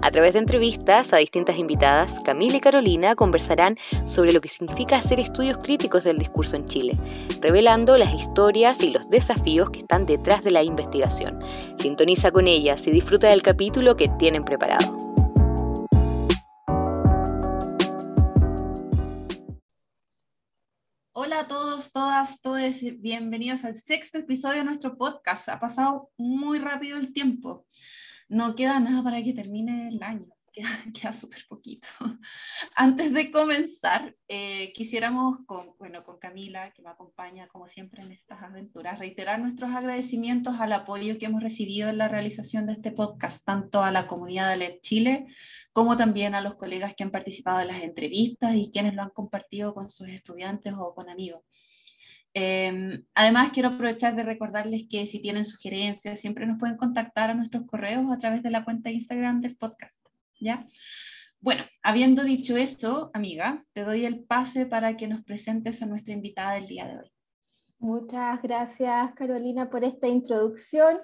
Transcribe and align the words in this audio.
A 0.00 0.10
través 0.10 0.32
de 0.32 0.40
entrevistas 0.40 1.12
a 1.12 1.18
distintas 1.18 1.58
invitadas, 1.58 2.20
Camila 2.24 2.56
y 2.56 2.60
Carolina 2.60 3.14
conversarán 3.14 3.76
sobre 4.06 4.32
lo 4.32 4.40
que 4.40 4.48
significa 4.48 4.96
hacer 4.96 5.20
estudios 5.20 5.58
críticos 5.58 6.04
del 6.04 6.18
discurso 6.18 6.56
en 6.56 6.66
Chile, 6.66 6.96
revelando 7.40 7.96
las 7.96 8.12
historias 8.12 8.82
y 8.82 8.90
los 8.90 9.08
desafíos 9.10 9.70
que 9.70 9.80
están 9.80 10.06
detrás 10.06 10.42
de 10.42 10.50
la 10.50 10.62
investigación. 10.62 11.38
Sintoniza 11.78 12.30
con 12.30 12.46
ellas 12.46 12.86
y 12.86 12.90
disfruta 12.90 13.28
del 13.28 13.42
capítulo 13.42 13.96
que 13.96 14.08
tienen 14.18 14.44
preparado. 14.44 14.96
Hola 21.14 21.40
a 21.40 21.48
todos, 21.48 21.92
todas, 21.92 22.40
todos, 22.40 22.74
bienvenidos 22.98 23.64
al 23.64 23.74
sexto 23.74 24.18
episodio 24.18 24.58
de 24.58 24.64
nuestro 24.64 24.96
podcast. 24.96 25.48
Ha 25.48 25.60
pasado 25.60 26.10
muy 26.16 26.58
rápido 26.58 26.98
el 26.98 27.12
tiempo 27.12 27.66
no 28.32 28.56
queda 28.56 28.80
nada 28.80 29.02
para 29.02 29.22
que 29.22 29.34
termine 29.34 29.88
el 29.88 30.02
año, 30.02 30.26
queda, 30.52 31.12
súper 31.12 31.44
poquito. 31.48 31.86
Antes 32.74 33.12
de 33.12 33.30
comenzar, 33.30 34.16
eh, 34.26 34.72
quisiéramos 34.72 35.40
con, 35.44 35.74
bueno, 35.78 36.02
con 36.02 36.18
Camila, 36.18 36.72
que 36.72 36.80
me 36.80 36.88
acompaña 36.88 37.46
como 37.48 37.68
siempre 37.68 38.02
en 38.02 38.10
estas 38.10 38.42
aventuras, 38.42 38.98
reiterar 38.98 39.38
nuestros 39.38 39.74
agradecimientos 39.74 40.58
al 40.60 40.72
apoyo 40.72 41.18
que 41.18 41.26
hemos 41.26 41.42
recibido 41.42 41.90
en 41.90 41.98
la 41.98 42.08
realización 42.08 42.66
de 42.66 42.72
este 42.72 42.90
podcast, 42.90 43.44
tanto 43.44 43.82
a 43.82 43.90
la 43.90 44.06
comunidad 44.06 44.50
de 44.50 44.56
LED 44.56 44.80
Chile 44.80 45.26
como 45.74 45.98
también 45.98 46.34
a 46.34 46.40
los 46.40 46.54
colegas 46.54 46.94
que 46.94 47.02
han 47.02 47.10
participado 47.10 47.60
en 47.60 47.68
las 47.68 47.82
entrevistas 47.82 48.54
y 48.54 48.70
quienes 48.70 48.94
lo 48.94 49.02
han 49.02 49.10
compartido 49.10 49.74
con 49.74 49.90
sus 49.90 50.08
estudiantes 50.08 50.72
o 50.74 50.94
con 50.94 51.10
amigos. 51.10 51.42
Em, 52.34 53.04
además, 53.14 53.50
quiero 53.52 53.70
aprovechar 53.70 54.16
de 54.16 54.22
recordarles 54.22 54.84
que 54.88 55.04
si 55.06 55.20
tienen 55.20 55.44
sugerencias, 55.44 56.20
siempre 56.20 56.46
nos 56.46 56.58
pueden 56.58 56.76
contactar 56.76 57.30
a 57.30 57.34
nuestros 57.34 57.66
correos 57.66 58.10
a 58.10 58.18
través 58.18 58.42
de 58.42 58.50
la 58.50 58.64
cuenta 58.64 58.88
de 58.88 58.94
Instagram 58.94 59.40
del 59.40 59.56
podcast. 59.56 60.02
¿ya? 60.42 60.66
Bueno, 61.40 61.62
habiendo 61.82 62.22
dicho 62.24 62.56
eso, 62.56 63.10
amiga, 63.14 63.64
te 63.72 63.82
doy 63.82 64.04
el 64.04 64.24
pase 64.24 64.66
para 64.66 64.96
que 64.96 65.08
nos 65.08 65.24
presentes 65.24 65.82
a 65.82 65.86
nuestra 65.86 66.14
invitada 66.14 66.54
del 66.54 66.66
día 66.66 66.86
de 66.86 66.98
hoy. 66.98 67.12
Muchas 67.78 68.40
gracias, 68.42 69.12
Carolina, 69.14 69.68
por 69.68 69.82
esta 69.82 70.06
introducción. 70.06 70.98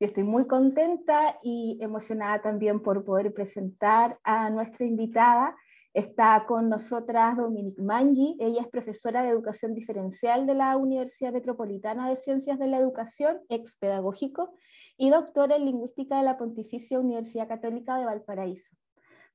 Yo 0.00 0.06
estoy 0.06 0.24
muy 0.24 0.46
contenta 0.46 1.38
y 1.42 1.78
emocionada 1.80 2.40
también 2.40 2.80
por 2.80 3.04
poder 3.04 3.32
presentar 3.34 4.18
a 4.24 4.48
nuestra 4.50 4.86
invitada. 4.86 5.54
Está 5.94 6.44
con 6.48 6.68
nosotras 6.68 7.36
Dominique 7.36 7.80
Mangi, 7.80 8.36
ella 8.40 8.62
es 8.62 8.66
profesora 8.66 9.22
de 9.22 9.28
educación 9.28 9.74
diferencial 9.74 10.44
de 10.44 10.56
la 10.56 10.76
Universidad 10.76 11.32
Metropolitana 11.32 12.10
de 12.10 12.16
Ciencias 12.16 12.58
de 12.58 12.66
la 12.66 12.78
Educación, 12.78 13.38
ex 13.48 13.76
pedagógico, 13.76 14.54
y 14.96 15.10
doctora 15.10 15.54
en 15.54 15.66
lingüística 15.66 16.18
de 16.18 16.24
la 16.24 16.36
Pontificia 16.36 16.98
Universidad 16.98 17.46
Católica 17.46 17.96
de 17.96 18.06
Valparaíso. 18.06 18.74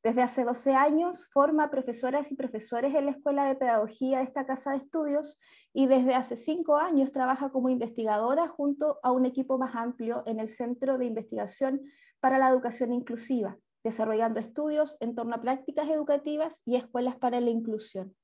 Desde 0.04 0.22
hace 0.22 0.44
12 0.44 0.74
años 0.74 1.30
forma 1.32 1.72
profesoras 1.72 2.30
y 2.30 2.36
profesores 2.36 2.94
en 2.94 3.06
la 3.06 3.12
Escuela 3.12 3.46
de 3.46 3.56
Pedagogía 3.56 4.18
de 4.18 4.26
esta 4.26 4.46
casa 4.46 4.72
de 4.72 4.78
estudios 4.78 5.40
y 5.72 5.88
desde 5.88 6.14
hace 6.14 6.36
5 6.36 6.76
años 6.76 7.14
trabaja 7.14 7.52
como 7.52 7.70
investigadora 7.70 8.50
junto 8.50 9.00
a 9.02 9.14
un 9.14 9.26
equipo 9.26 9.58
más 9.58 9.76
amplio 9.76 10.24
en 10.26 10.42
el 10.42 10.50
Centro 10.50 10.98
de 10.98 11.06
Investigación 11.06 11.80
para 12.20 12.38
la 12.38 12.50
Educación 12.50 12.92
Inclusiva, 12.92 13.58
desarrollando 13.84 14.40
estudios 14.40 14.98
en 15.00 15.16
torno 15.16 15.36
a 15.36 15.42
prácticas 15.42 15.90
educativas 15.90 16.62
y 16.66 16.76
escuelas 16.76 17.16
para 17.16 17.40
la 17.40 17.50
inclusión. 17.50 18.16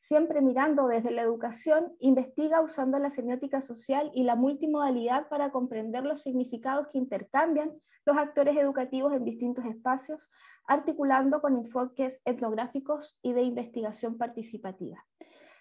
Siempre 0.00 0.40
mirando 0.40 0.86
desde 0.86 1.10
la 1.10 1.22
educación, 1.22 1.96
investiga 1.98 2.62
usando 2.62 2.98
la 2.98 3.10
semiótica 3.10 3.60
social 3.60 4.10
y 4.14 4.22
la 4.22 4.36
multimodalidad 4.36 5.28
para 5.28 5.50
comprender 5.50 6.04
los 6.04 6.22
significados 6.22 6.88
que 6.88 6.98
intercambian 6.98 7.72
los 8.04 8.16
actores 8.16 8.56
educativos 8.56 9.12
en 9.12 9.24
distintos 9.24 9.64
espacios, 9.66 10.30
articulando 10.66 11.40
con 11.42 11.56
enfoques 11.56 12.22
etnográficos 12.24 13.18
y 13.22 13.32
de 13.32 13.42
investigación 13.42 14.16
participativa. 14.16 15.04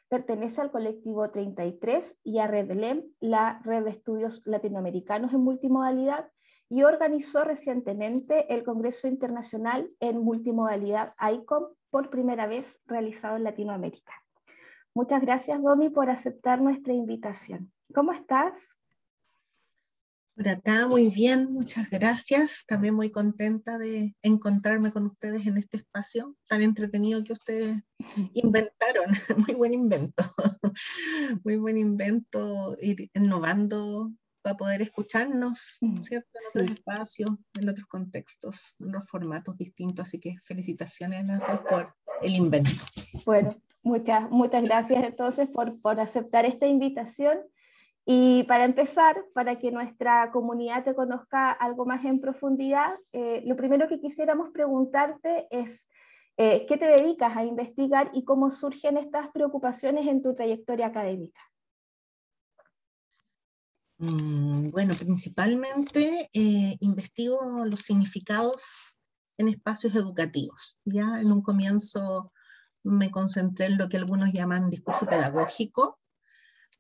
Pertenece 0.08 0.62
al 0.62 0.72
colectivo 0.72 1.30
33 1.30 2.20
y 2.24 2.40
a 2.40 2.48
Red 2.48 2.72
LEM, 2.72 3.04
la 3.20 3.60
red 3.66 3.84
de 3.84 3.90
estudios 3.90 4.42
latinoamericanos 4.46 5.34
en 5.34 5.42
multimodalidad, 5.42 6.30
y 6.70 6.84
organizó 6.84 7.44
recientemente 7.44 8.54
el 8.54 8.64
Congreso 8.64 9.08
Internacional 9.08 9.90
en 10.00 10.20
Multimodalidad 10.20 11.14
ICOM 11.20 11.74
por 11.90 12.10
primera 12.10 12.48
vez 12.48 12.80
realizado 12.86 13.38
en 13.38 13.44
Latinoamérica. 13.44 14.14
Muchas 14.94 15.22
gracias, 15.22 15.62
Domi, 15.62 15.90
por 15.90 16.10
aceptar 16.10 16.62
nuestra 16.62 16.94
invitación. 16.94 17.72
¿Cómo 17.94 18.12
estás? 18.12 18.54
Por 20.36 20.50
acá, 20.50 20.88
muy 20.88 21.10
bien, 21.10 21.52
muchas 21.52 21.90
gracias. 21.90 22.64
También 22.68 22.94
muy 22.94 23.10
contenta 23.10 23.80
de 23.80 24.16
encontrarme 24.22 24.92
con 24.92 25.08
ustedes 25.08 25.48
en 25.48 25.58
este 25.58 25.78
espacio 25.78 26.36
tan 26.48 26.62
entretenido 26.62 27.24
que 27.24 27.34
ustedes 27.34 27.82
inventaron. 28.34 29.06
Muy 29.48 29.56
buen 29.56 29.74
invento. 29.74 30.24
Muy 31.44 31.58
buen 31.58 31.80
invento, 31.80 32.78
ir 32.80 33.10
innovando 33.16 34.12
para 34.48 34.58
poder 34.58 34.82
escucharnos, 34.82 35.78
mm, 35.82 36.04
¿cierto? 36.04 36.30
En 36.40 36.48
otros 36.48 36.78
espacios, 36.78 37.32
en 37.60 37.68
otros 37.68 37.86
contextos, 37.88 38.76
en 38.80 38.88
otros 38.88 39.10
formatos 39.10 39.58
distintos. 39.58 40.04
Así 40.04 40.22
que 40.22 40.36
felicitaciones 40.42 41.30
a 41.30 41.34
las 41.34 41.40
dos 41.42 41.60
por 41.70 41.94
el 42.22 42.34
invento. 42.34 42.72
Bueno, 43.26 43.58
muchas, 43.84 44.32
muchas 44.32 44.64
gracias 44.64 45.04
entonces 45.04 45.50
por, 45.50 45.82
por 45.82 46.00
aceptar 46.00 46.46
esta 46.46 46.66
invitación. 46.66 47.40
Y 48.06 48.44
para 48.44 48.64
empezar, 48.64 49.18
para 49.34 49.60
que 49.60 49.70
nuestra 49.70 50.32
comunidad 50.32 50.86
te 50.86 50.96
conozca 50.96 51.52
algo 51.52 51.86
más 51.86 52.06
en 52.06 52.22
profundidad, 52.22 52.94
eh, 53.12 53.44
lo 53.46 53.58
primero 53.58 53.90
que 53.90 54.00
quisiéramos 54.00 54.52
preguntarte 54.52 55.48
es, 55.52 55.90
eh, 56.38 56.66
¿qué 56.70 56.78
te 56.78 56.88
dedicas 56.88 57.36
a 57.36 57.44
investigar 57.44 58.12
y 58.14 58.24
cómo 58.24 58.50
surgen 58.50 58.96
estas 58.96 59.30
preocupaciones 59.32 60.08
en 60.08 60.22
tu 60.22 60.34
trayectoria 60.34 60.86
académica? 60.86 61.42
Mm, 64.00 64.70
bueno, 64.70 64.94
principalmente 64.98 66.30
eh, 66.34 66.78
investigo 66.82 67.66
los 67.66 67.82
significados 67.82 68.96
en 69.38 69.50
espacios 69.50 69.96
educativos. 69.96 70.78
Ya 70.86 71.20
en 71.22 71.32
un 71.32 71.42
comienzo 71.42 72.32
me 72.84 73.12
concentré 73.12 73.68
en 73.68 73.78
lo 73.78 73.90
que 73.90 73.98
algunos 73.98 74.32
llaman 74.34 74.70
discurso 74.70 75.06
pedagógico, 75.08 76.00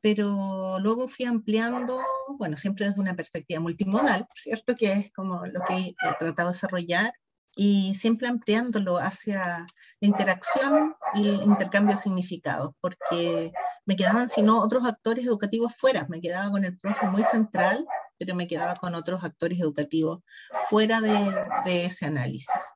pero 0.01 0.79
luego 0.79 1.07
fui 1.07 1.25
ampliando, 1.25 1.99
bueno, 2.37 2.55
siempre 2.55 2.85
desde 2.87 3.01
una 3.01 3.15
perspectiva 3.15 3.59
multimodal, 3.59 4.27
¿cierto? 4.33 4.75
Que 4.75 4.93
es 4.93 5.11
como 5.11 5.45
lo 5.45 5.61
que 5.67 5.75
he 5.75 6.13
tratado 6.19 6.49
de 6.49 6.53
desarrollar 6.53 7.13
y 7.57 7.95
siempre 7.95 8.27
ampliándolo 8.27 8.97
hacia 8.97 9.65
la 9.99 10.07
interacción 10.07 10.95
y 11.15 11.27
el 11.27 11.41
intercambio 11.41 11.95
de 11.95 12.01
significados, 12.01 12.69
porque 12.79 13.51
me 13.85 13.95
quedaban, 13.95 14.29
si 14.29 14.43
no, 14.43 14.61
otros 14.61 14.85
actores 14.85 15.25
educativos 15.25 15.75
fuera, 15.75 16.05
me 16.07 16.21
quedaba 16.21 16.51
con 16.51 16.63
el 16.63 16.79
profe 16.79 17.07
muy 17.07 17.23
central, 17.23 17.85
pero 18.19 18.35
me 18.35 18.45
quedaba 18.45 18.75
con 18.75 18.93
otros 18.93 19.23
actores 19.23 19.59
educativos 19.59 20.19
fuera 20.69 21.01
de, 21.01 21.85
ese 21.85 22.05
análisis. 22.05 22.75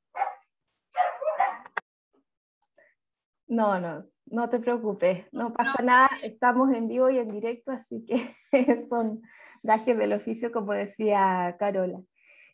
No, 3.48 3.80
no, 3.80 4.06
no 4.26 4.50
te 4.50 4.60
preocupes, 4.60 5.28
no 5.32 5.54
pasa 5.54 5.84
nada, 5.84 6.10
estamos 6.24 6.74
en 6.74 6.88
vivo 6.88 7.10
y 7.12 7.20
en 7.20 7.30
directo, 7.30 7.72
así 7.72 8.04
que 8.06 8.36
son 8.90 9.22
gajes 9.62 9.96
del 9.96 10.14
oficio, 10.14 10.52
como 10.52 10.74
decía 10.74 11.56
Carola. 11.60 12.02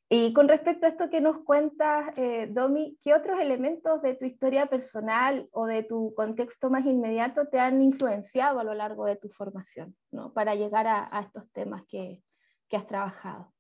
Y 0.10 0.32
con 0.32 0.48
respecto 0.48 0.86
a 0.86 0.90
esto 0.90 1.10
que 1.10 1.20
nos 1.20 1.44
cuentas, 1.44 2.14
eh, 2.16 2.48
Domi, 2.50 2.98
¿qué 3.02 3.14
otros 3.14 3.40
elementos 3.42 4.02
de 4.02 4.16
tu 4.16 4.24
historia 4.24 4.68
personal 4.68 5.50
o 5.52 5.66
de 5.66 5.84
tu 5.84 6.14
contexto 6.16 6.70
más 6.70 6.86
inmediato 6.86 7.48
te 7.48 7.60
han 7.60 7.82
influenciado 7.82 8.62
a 8.62 8.64
lo 8.64 8.74
largo 8.74 9.06
de 9.06 9.18
tu 9.18 9.28
formación 9.28 9.98
¿no? 10.12 10.32
para 10.32 10.56
llegar 10.56 10.88
a, 10.88 11.20
estos 11.20 11.52
temas 11.52 11.84
que, 11.90 12.24
que, 12.70 12.78
has 12.78 12.88
trabajado? 12.88 13.54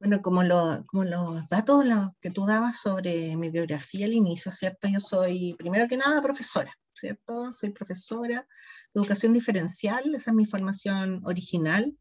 Bueno, 0.00 0.22
como, 0.22 0.42
lo, 0.42 0.82
como 0.86 1.04
los 1.04 1.46
datos 1.50 1.84
que 2.18 2.30
tú 2.30 2.46
dabas 2.46 2.78
sobre 2.78 3.36
mi 3.36 3.50
biografía 3.50 4.06
al 4.06 4.14
inicio, 4.14 4.50
¿cierto? 4.50 4.88
Yo 4.88 5.00
soy, 5.00 5.54
primero 5.58 5.88
que 5.88 5.98
nada, 5.98 6.22
profesora, 6.22 6.72
¿cierto? 6.94 7.52
Soy 7.52 7.68
profesora 7.68 8.46
de 8.94 9.00
educación 9.00 9.34
diferencial, 9.34 10.14
esa 10.14 10.30
es 10.30 10.34
mi 10.34 10.46
formación 10.46 11.20
original. 11.26 11.94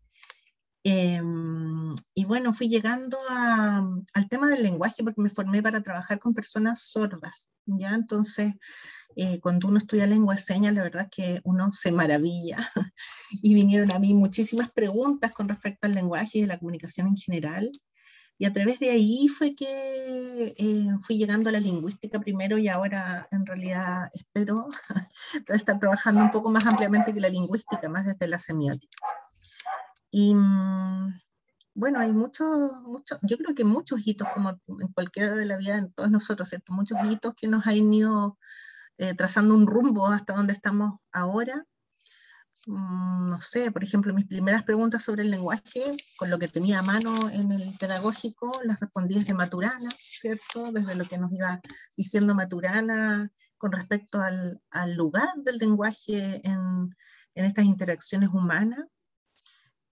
Em, 0.87 1.95
y 2.13 2.25
bueno, 2.25 2.53
fui 2.53 2.69
llegando 2.69 3.17
al 3.27 4.29
tema 4.29 4.47
del 4.47 4.61
lenguaje 4.61 5.03
porque 5.03 5.19
me 5.19 5.31
formé 5.31 5.63
para 5.63 5.81
trabajar 5.81 6.19
con 6.19 6.35
personas 6.35 6.79
sordas, 6.83 7.49
¿ya? 7.65 7.95
Entonces, 7.95 8.53
eh, 9.15 9.39
cuando 9.39 9.67
uno 9.67 9.79
estudia 9.79 10.05
lengua 10.05 10.35
de 10.35 10.41
señas, 10.41 10.75
la 10.75 10.83
verdad 10.83 11.07
es 11.09 11.09
que 11.09 11.41
uno 11.43 11.73
se 11.73 11.91
maravilla 11.91 12.57
y 13.31 13.55
vinieron 13.55 13.91
a 13.93 13.97
mí 13.99 14.13
muchísimas 14.13 14.69
preguntas 14.71 15.31
con 15.31 15.49
respecto 15.49 15.87
al 15.87 15.95
lenguaje 15.95 16.37
y 16.37 16.43
a 16.43 16.47
la 16.47 16.59
comunicación 16.59 17.07
en 17.07 17.17
general. 17.17 17.71
Y 18.37 18.45
a 18.45 18.53
través 18.53 18.77
de 18.79 18.91
ahí 18.91 19.27
fue 19.27 19.55
que 19.55 20.53
eh, 20.55 20.87
fui 21.01 21.17
llegando 21.17 21.49
a 21.49 21.53
la 21.53 21.59
lingüística 21.59 22.19
primero 22.19 22.59
y 22.59 22.67
ahora 22.67 23.27
en 23.31 23.43
realidad 23.47 24.07
espero 24.13 24.67
estar 25.47 25.79
trabajando 25.79 26.21
un 26.21 26.31
poco 26.31 26.51
más 26.51 26.67
ampliamente 26.67 27.11
que 27.11 27.21
la 27.21 27.29
lingüística, 27.29 27.89
más 27.89 28.05
desde 28.05 28.27
la 28.27 28.37
semiótica. 28.37 28.97
Y 30.11 30.35
mm, 30.35 31.19
bueno, 31.73 31.99
hay 31.99 32.13
muchos, 32.13 32.71
muchos, 32.83 33.19
yo 33.21 33.37
creo 33.37 33.53
que 33.55 33.65
muchos 33.65 33.99
hitos, 34.05 34.27
como 34.33 34.51
en 34.67 34.87
cualquiera 34.93 35.35
de 35.35 35.45
la 35.45 35.57
vida 35.57 35.81
de 35.81 35.89
todos 35.89 36.09
nosotros, 36.09 36.49
¿cierto? 36.49 36.73
Muchos 36.73 36.97
hitos 37.09 37.33
que 37.35 37.47
nos 37.47 37.67
han 37.67 37.93
ido 37.93 38.37
eh, 38.97 39.13
trazando 39.13 39.55
un 39.55 39.67
rumbo 39.67 40.07
hasta 40.07 40.35
donde 40.35 40.53
estamos 40.53 40.99
ahora. 41.11 41.65
Mm, 42.67 43.29
no 43.29 43.41
sé, 43.41 43.71
por 43.71 43.83
ejemplo, 43.83 44.13
mis 44.13 44.25
primeras 44.25 44.63
preguntas 44.63 45.03
sobre 45.03 45.23
el 45.23 45.31
lenguaje, 45.31 45.95
con 46.17 46.29
lo 46.29 46.39
que 46.39 46.47
tenía 46.47 46.79
a 46.79 46.83
mano 46.83 47.29
en 47.29 47.51
el 47.51 47.77
pedagógico, 47.77 48.61
las 48.63 48.79
respondí 48.79 49.15
desde 49.15 49.33
Maturana, 49.33 49.89
¿cierto? 49.97 50.71
Desde 50.71 50.95
lo 50.95 51.05
que 51.05 51.17
nos 51.17 51.31
iba 51.31 51.59
diciendo 51.97 52.33
Maturana 52.35 53.29
con 53.57 53.71
respecto 53.71 54.21
al, 54.21 54.61
al 54.71 54.93
lugar 54.95 55.27
del 55.43 55.57
lenguaje 55.57 56.41
en, 56.47 56.95
en, 57.35 57.45
estas 57.45 57.65
interacciones 57.65 58.29
humanas. 58.29 58.85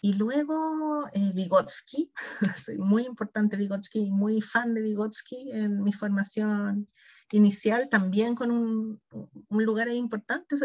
Y 0.05 0.15
luego 0.15 1.07
eh, 1.13 1.31
Vygotsky, 1.33 2.11
soy 2.57 2.77
muy 2.77 3.03
importante 3.03 3.55
Vygotsky, 3.55 4.11
muy 4.11 4.41
fan 4.41 4.73
de 4.73 4.81
Vygotsky 4.81 5.51
en 5.53 5.81
mi 5.81 5.93
formación 5.93 6.89
inicial, 7.31 7.87
también 7.87 8.35
con 8.35 8.51
un, 8.51 9.01
un 9.47 9.63
lugar 9.63 9.87
importante 9.87 10.57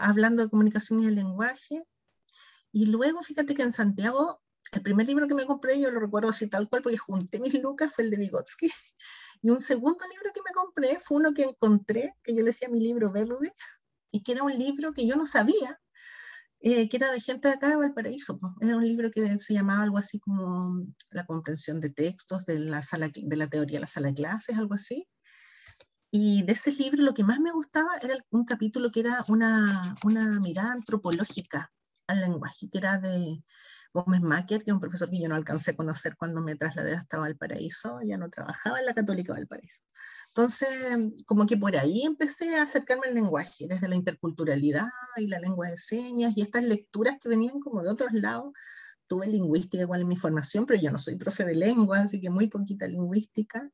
hablando 0.00 0.44
de 0.44 0.48
comunicación 0.48 1.00
y 1.00 1.06
de 1.06 1.10
lenguaje. 1.10 1.82
Y 2.70 2.86
luego, 2.86 3.20
fíjate 3.20 3.52
que 3.52 3.62
en 3.62 3.72
Santiago, 3.72 4.40
el 4.70 4.82
primer 4.82 5.08
libro 5.08 5.26
que 5.26 5.34
me 5.34 5.44
compré, 5.44 5.80
yo 5.80 5.90
lo 5.90 5.98
recuerdo 5.98 6.28
así 6.28 6.46
tal 6.46 6.68
cual, 6.68 6.82
porque 6.82 6.96
junté 6.96 7.40
mis 7.40 7.60
lucas, 7.60 7.92
fue 7.92 8.04
el 8.04 8.10
de 8.10 8.18
Vygotsky. 8.18 8.70
Y 9.42 9.50
un 9.50 9.60
segundo 9.60 10.06
libro 10.08 10.30
que 10.32 10.40
me 10.40 10.54
compré 10.54 11.00
fue 11.00 11.16
uno 11.16 11.34
que 11.34 11.42
encontré, 11.42 12.14
que 12.22 12.32
yo 12.32 12.42
le 12.42 12.50
decía 12.50 12.68
mi 12.68 12.78
libro 12.78 13.10
verde, 13.10 13.50
y 14.12 14.22
que 14.22 14.32
era 14.32 14.44
un 14.44 14.56
libro 14.56 14.92
que 14.92 15.04
yo 15.04 15.16
no 15.16 15.26
sabía, 15.26 15.80
eh, 16.66 16.88
que 16.88 16.96
era 16.96 17.12
de 17.12 17.20
gente 17.20 17.48
de 17.48 17.54
acá 17.54 17.68
de 17.68 17.76
Valparaíso. 17.76 18.40
Era 18.58 18.76
un 18.78 18.88
libro 18.88 19.10
que 19.10 19.38
se 19.38 19.52
llamaba 19.52 19.82
algo 19.82 19.98
así 19.98 20.18
como 20.18 20.82
La 21.10 21.26
comprensión 21.26 21.78
de 21.78 21.90
textos 21.90 22.46
de 22.46 22.58
la, 22.58 22.82
sala, 22.82 23.10
de 23.14 23.36
la 23.36 23.48
teoría 23.48 23.76
de 23.76 23.82
la 23.82 23.86
sala 23.86 24.08
de 24.08 24.14
clases, 24.14 24.56
algo 24.56 24.72
así. 24.72 25.06
Y 26.10 26.42
de 26.44 26.54
ese 26.54 26.72
libro 26.72 27.02
lo 27.02 27.12
que 27.12 27.22
más 27.22 27.38
me 27.38 27.52
gustaba 27.52 27.90
era 28.00 28.16
un 28.30 28.46
capítulo 28.46 28.90
que 28.90 29.00
era 29.00 29.22
una, 29.28 29.94
una 30.04 30.40
mirada 30.40 30.72
antropológica 30.72 31.70
al 32.06 32.22
lenguaje, 32.22 32.70
que 32.72 32.78
era 32.78 32.96
de 32.96 33.44
Gómez 33.94 34.22
Macker, 34.22 34.64
que 34.64 34.72
es 34.72 34.74
un 34.74 34.80
profesor 34.80 35.08
que 35.08 35.20
yo 35.20 35.28
no 35.28 35.36
alcancé 35.36 35.70
a 35.70 35.76
conocer 35.76 36.16
cuando 36.16 36.42
me 36.42 36.56
trasladé 36.56 36.94
hasta 36.94 37.18
Valparaíso, 37.18 38.00
ya 38.02 38.18
no 38.18 38.28
trabajaba 38.28 38.80
en 38.80 38.86
la 38.86 38.92
Católica 38.92 39.32
Valparaíso. 39.32 39.82
Entonces, 40.28 40.68
como 41.26 41.46
que 41.46 41.56
por 41.56 41.76
ahí 41.76 42.02
empecé 42.02 42.56
a 42.56 42.62
acercarme 42.62 43.06
al 43.06 43.14
lenguaje, 43.14 43.68
desde 43.68 43.88
la 43.88 43.94
interculturalidad 43.94 44.88
y 45.16 45.28
la 45.28 45.38
lengua 45.38 45.68
de 45.68 45.76
señas 45.76 46.36
y 46.36 46.42
estas 46.42 46.64
lecturas 46.64 47.18
que 47.20 47.28
venían 47.28 47.60
como 47.60 47.84
de 47.84 47.90
otros 47.90 48.12
lados. 48.12 48.52
Tuve 49.06 49.28
lingüística 49.28 49.82
igual 49.82 50.00
en 50.00 50.08
mi 50.08 50.16
formación, 50.16 50.66
pero 50.66 50.80
yo 50.80 50.90
no 50.90 50.98
soy 50.98 51.14
profe 51.14 51.44
de 51.44 51.54
lengua, 51.54 52.00
así 52.00 52.20
que 52.20 52.30
muy 52.30 52.48
poquita 52.48 52.88
lingüística. 52.88 53.70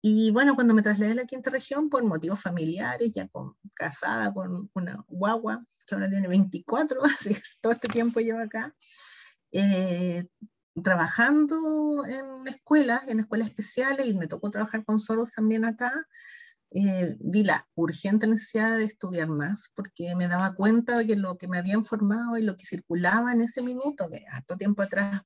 Y 0.00 0.30
bueno, 0.30 0.54
cuando 0.54 0.72
me 0.72 0.82
trasladé 0.82 1.12
a 1.12 1.16
la 1.16 1.24
quinta 1.24 1.50
región, 1.50 1.88
por 1.88 2.04
motivos 2.04 2.40
familiares, 2.40 3.10
ya 3.12 3.26
con, 3.28 3.56
casada 3.74 4.32
con 4.32 4.70
una 4.74 5.04
guagua, 5.08 5.64
que 5.86 5.96
ahora 5.96 6.08
tiene 6.08 6.28
24, 6.28 7.00
así 7.04 7.34
que 7.34 7.40
todo 7.60 7.72
este 7.72 7.88
tiempo 7.88 8.20
llevo 8.20 8.40
acá, 8.40 8.72
eh, 9.52 10.24
trabajando 10.82 12.04
en 12.06 12.48
escuelas, 12.48 13.08
en 13.08 13.20
escuelas 13.20 13.48
especiales, 13.48 14.06
y 14.06 14.14
me 14.14 14.26
tocó 14.26 14.50
trabajar 14.50 14.84
con 14.84 14.98
sordos 14.98 15.32
también 15.32 15.64
acá, 15.64 15.92
eh, 16.70 17.14
vi 17.20 17.44
la 17.44 17.68
urgente 17.74 18.26
necesidad 18.26 18.78
de 18.78 18.84
estudiar 18.84 19.28
más, 19.28 19.70
porque 19.74 20.14
me 20.16 20.28
daba 20.28 20.54
cuenta 20.54 20.96
de 20.96 21.06
que 21.06 21.16
lo 21.16 21.36
que 21.36 21.48
me 21.48 21.58
habían 21.58 21.84
formado 21.84 22.38
y 22.38 22.42
lo 22.42 22.56
que 22.56 22.64
circulaba 22.64 23.32
en 23.32 23.42
ese 23.42 23.62
minuto, 23.62 24.08
que 24.10 24.24
harto 24.30 24.56
tiempo 24.56 24.82
atrás, 24.82 25.20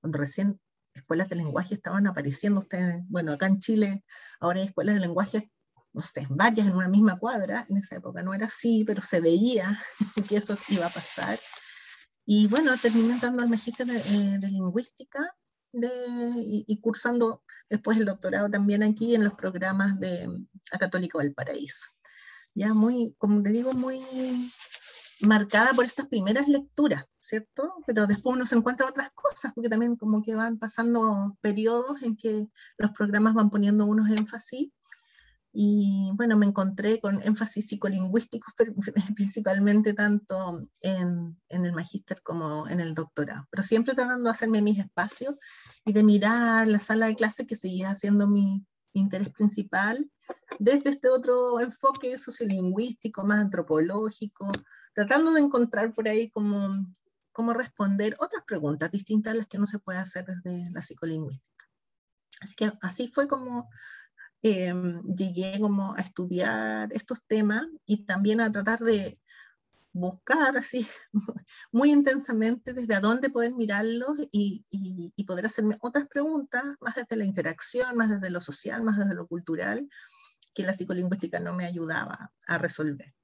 cuando 0.00 0.18
recién 0.18 0.58
escuelas 0.94 1.28
de 1.28 1.36
lenguaje 1.36 1.74
estaban 1.74 2.06
apareciendo. 2.06 2.60
Ustedes, 2.60 3.02
bueno, 3.08 3.32
acá 3.32 3.46
en 3.46 3.58
Chile 3.58 4.04
ahora 4.40 4.60
hay 4.60 4.66
escuelas 4.66 4.94
de 4.96 5.00
lenguaje, 5.00 5.50
no 5.92 6.02
sé, 6.02 6.26
varias 6.30 6.68
en 6.68 6.76
una 6.76 6.88
misma 6.88 7.18
cuadra. 7.18 7.66
En 7.68 7.78
esa 7.78 7.96
época 7.96 8.22
no 8.22 8.34
era 8.34 8.46
así, 8.46 8.84
pero 8.86 9.02
se 9.02 9.20
veía 9.20 9.78
que 10.28 10.36
eso 10.36 10.56
iba 10.68 10.86
a 10.86 10.90
pasar. 10.90 11.38
Y 12.30 12.46
bueno, 12.46 12.76
terminé 12.76 13.14
entrando 13.14 13.42
al 13.42 13.48
magíster 13.48 13.86
de, 13.86 13.96
eh, 13.96 14.38
lingüística 14.50 15.34
de, 15.72 15.88
y, 16.66 16.78
cursando 16.78 17.42
después 17.70 17.96
el 17.96 18.04
doctorado 18.04 18.50
también 18.50 18.82
aquí 18.82 19.14
en 19.14 19.24
los 19.24 19.32
programas 19.32 19.98
de 19.98 20.28
Católico 20.78 21.20
del 21.20 21.32
Paraíso. 21.32 21.86
Ya 22.52 22.74
muy, 22.74 23.14
como 23.16 23.42
te 23.42 23.48
digo, 23.48 23.72
muy 23.72 24.02
marcada 25.22 25.72
por 25.72 25.86
estas 25.86 26.06
primeras 26.08 26.48
lecturas, 26.48 27.06
¿cierto? 27.18 27.82
Pero 27.86 28.06
después 28.06 28.36
uno 28.36 28.44
se 28.44 28.56
encuentra 28.56 28.86
otras 28.86 29.10
cosas, 29.14 29.54
porque 29.54 29.70
también 29.70 29.96
como 29.96 30.22
que 30.22 30.34
van 30.34 30.58
pasando 30.58 31.34
periodos 31.40 32.02
en 32.02 32.14
que 32.14 32.48
los 32.76 32.90
programas 32.90 33.32
van 33.32 33.48
poniendo 33.48 33.86
unos 33.86 34.10
énfasis. 34.10 34.68
Y 35.60 36.12
bueno, 36.14 36.36
me 36.36 36.46
encontré 36.46 37.00
con 37.00 37.20
énfasis 37.20 37.66
psicolingüísticos, 37.66 38.54
principalmente 39.16 39.92
tanto 39.92 40.68
en, 40.82 41.36
en 41.48 41.66
el 41.66 41.72
magíster 41.72 42.22
como 42.22 42.68
en 42.68 42.78
el 42.78 42.94
doctorado. 42.94 43.44
Pero 43.50 43.64
siempre 43.64 43.96
tratando 43.96 44.26
de 44.26 44.30
hacerme 44.30 44.62
mis 44.62 44.78
espacios 44.78 45.34
y 45.84 45.92
de 45.92 46.04
mirar 46.04 46.68
la 46.68 46.78
sala 46.78 47.06
de 47.06 47.16
clase 47.16 47.44
que 47.44 47.56
seguía 47.56 47.92
siendo 47.96 48.28
mi, 48.28 48.64
mi 48.94 49.00
interés 49.00 49.30
principal 49.30 50.08
desde 50.60 50.90
este 50.90 51.08
otro 51.08 51.58
enfoque 51.58 52.16
sociolingüístico, 52.18 53.24
más 53.24 53.40
antropológico, 53.40 54.52
tratando 54.94 55.32
de 55.32 55.40
encontrar 55.40 55.92
por 55.92 56.06
ahí 56.06 56.30
cómo, 56.30 56.86
cómo 57.32 57.52
responder 57.52 58.14
otras 58.20 58.44
preguntas 58.46 58.92
distintas 58.92 59.34
a 59.34 59.36
las 59.38 59.48
que 59.48 59.58
no 59.58 59.66
se 59.66 59.80
puede 59.80 59.98
hacer 59.98 60.24
desde 60.24 60.70
la 60.70 60.82
psicolingüística. 60.82 61.48
Así 62.40 62.54
que 62.54 62.72
así 62.80 63.08
fue 63.08 63.26
como 63.26 63.68
eh, 64.42 64.74
llegué 65.16 65.58
como 65.60 65.94
a 65.94 66.00
estudiar 66.00 66.92
estos 66.92 67.24
temas 67.26 67.66
y 67.86 68.04
también 68.04 68.40
a 68.40 68.52
tratar 68.52 68.80
de 68.80 69.18
buscar 69.92 70.56
así 70.56 70.86
muy 71.72 71.90
intensamente 71.90 72.72
desde 72.72 72.94
a 72.94 73.00
dónde 73.00 73.30
poder 73.30 73.54
mirarlos 73.54 74.18
y, 74.30 74.64
poder 75.26 75.44
hacerme 75.44 75.76
otras 75.80 76.06
preguntas, 76.08 76.64
más 76.80 76.94
desde 76.94 77.16
la 77.16 77.26
interacción, 77.26 77.96
más 77.96 78.08
desde 78.08 78.30
lo 78.30 78.40
social, 78.40 78.82
más 78.82 78.96
desde 78.96 79.14
lo 79.14 79.26
cultural, 79.26 79.86
que 80.54 80.62
la 80.62 80.72
psicolingüística 80.72 81.38
no 81.38 81.52
me 81.52 81.66
ayudaba 81.66 82.32
a 82.46 82.56
resolver. 82.56 83.14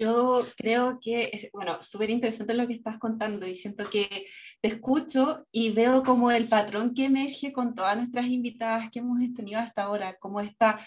Yo 0.00 0.46
creo 0.56 0.98
que, 0.98 1.50
bueno, 1.52 1.82
súper 1.82 2.08
interesante 2.08 2.54
lo 2.54 2.66
que 2.66 2.72
estás 2.72 2.98
contando 2.98 3.46
y 3.46 3.54
siento 3.54 3.84
que 3.90 4.26
te 4.62 4.68
escucho 4.68 5.46
y 5.52 5.72
veo 5.72 6.02
como 6.02 6.30
el 6.30 6.48
patrón 6.48 6.94
que 6.94 7.04
emerge 7.04 7.52
con 7.52 7.74
todas 7.74 7.98
nuestras 7.98 8.26
invitadas 8.28 8.88
que 8.90 9.00
hemos 9.00 9.18
tenido 9.34 9.60
hasta 9.60 9.82
ahora, 9.82 10.16
como 10.18 10.40
está 10.40 10.80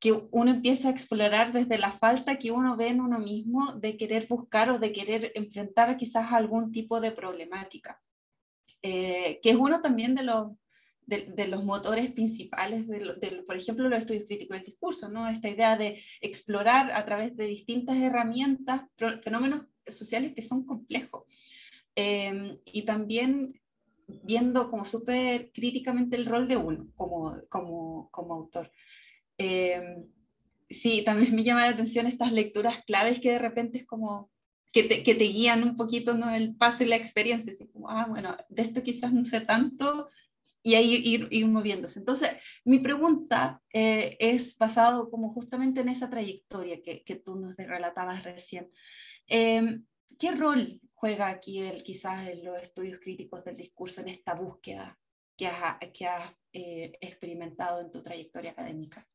que 0.00 0.12
uno 0.30 0.52
empieza 0.52 0.88
a 0.88 0.92
explorar 0.92 1.52
desde 1.52 1.76
la 1.76 1.92
falta 1.92 2.38
que 2.38 2.50
uno 2.50 2.78
ve 2.78 2.88
en 2.88 3.02
uno 3.02 3.18
mismo 3.18 3.72
de 3.74 3.98
querer 3.98 4.26
buscar 4.26 4.70
o 4.70 4.78
de 4.78 4.90
querer 4.90 5.32
enfrentar 5.34 5.94
quizás 5.98 6.32
algún 6.32 6.72
tipo 6.72 6.98
de 6.98 7.12
problemática, 7.12 8.00
eh, 8.80 9.38
que 9.42 9.50
es 9.50 9.56
uno 9.56 9.82
también 9.82 10.14
de 10.14 10.22
los 10.22 10.52
de, 11.06 11.46
los 11.48 11.64
motores 11.64 12.10
principales, 12.10 12.86
de, 12.88 13.44
por 13.46 13.56
ejemplo, 13.56 13.88
los 13.88 14.00
estudios 14.00 14.26
críticos 14.26 14.56
del 14.56 14.66
discurso, 14.66 15.08
¿no? 15.08 15.28
esta 15.28 15.48
idea 15.48 15.76
de 15.76 16.02
explorar 16.20 16.90
a 16.90 17.04
través 17.04 17.36
de 17.36 17.46
distintas 17.46 17.96
herramientas 17.96 18.82
fenómenos 19.22 19.66
sociales 19.86 20.34
que 20.34 20.42
son 20.42 20.66
complejos. 20.66 21.24
Em, 21.94 22.58
y 22.66 22.82
también 22.82 23.58
viendo 24.06 24.68
como 24.68 24.84
súper 24.84 25.50
críticamente 25.52 26.16
el 26.16 26.26
rol 26.26 26.46
de 26.46 26.56
uno 26.56 26.88
como, 26.94 27.40
como, 27.48 28.10
como 28.10 28.34
autor. 28.34 28.70
Em, 29.38 30.06
sí, 30.68 31.02
también 31.04 31.34
me 31.34 31.44
llama 31.44 31.62
la 31.62 31.72
atención 31.72 32.06
estas 32.06 32.32
lecturas 32.32 32.84
claves 32.84 33.20
que 33.20 33.30
de 33.32 33.38
repente 33.38 33.78
es 33.78 33.86
como 33.86 34.30
que 34.72 34.82
te, 34.82 35.02
que 35.02 35.14
te 35.14 35.24
guían 35.24 35.62
un 35.62 35.76
poquito 35.76 36.12
¿no? 36.12 36.30
el 36.30 36.54
paso 36.56 36.84
y 36.84 36.86
la 36.86 36.96
experiencia, 36.96 37.50
así 37.50 37.66
como, 37.68 37.88
ah, 37.88 38.06
bueno, 38.06 38.36
de 38.50 38.62
esto 38.62 38.82
quizás 38.82 39.10
no 39.12 39.24
sé 39.24 39.40
tanto, 39.40 40.08
y 40.66 40.74
ahí 40.74 40.94
ir, 40.96 41.28
ir, 41.30 41.46
moviéndose. 41.46 42.00
Entonces, 42.00 42.30
mi 42.64 42.80
pregunta 42.80 43.62
eh, 43.72 44.16
es 44.18 44.58
basado 44.58 45.08
como 45.08 45.32
justamente 45.32 45.80
en 45.80 45.88
esa 45.88 46.10
trayectoria 46.10 46.82
que, 46.82 47.04
que 47.04 47.14
tú 47.14 47.36
nos 47.36 47.54
relatabas 47.56 48.24
recién. 48.24 48.72
Eh, 49.28 49.80
¿Qué 50.18 50.32
rol 50.32 50.80
juega 50.92 51.28
aquí 51.28 51.60
el, 51.60 51.84
quizás 51.84 52.28
en 52.28 52.44
los 52.44 52.60
estudios 52.60 52.98
críticos 52.98 53.44
del 53.44 53.56
discurso 53.56 54.00
en 54.00 54.08
esta 54.08 54.34
búsqueda 54.34 54.98
que 55.36 55.46
has, 55.46 55.76
que 55.94 56.08
has 56.08 56.32
eh, 56.52 56.98
experimentado 57.00 57.80
en 57.80 57.92
tu 57.92 58.02
trayectoria 58.02 58.50
académica? 58.50 59.06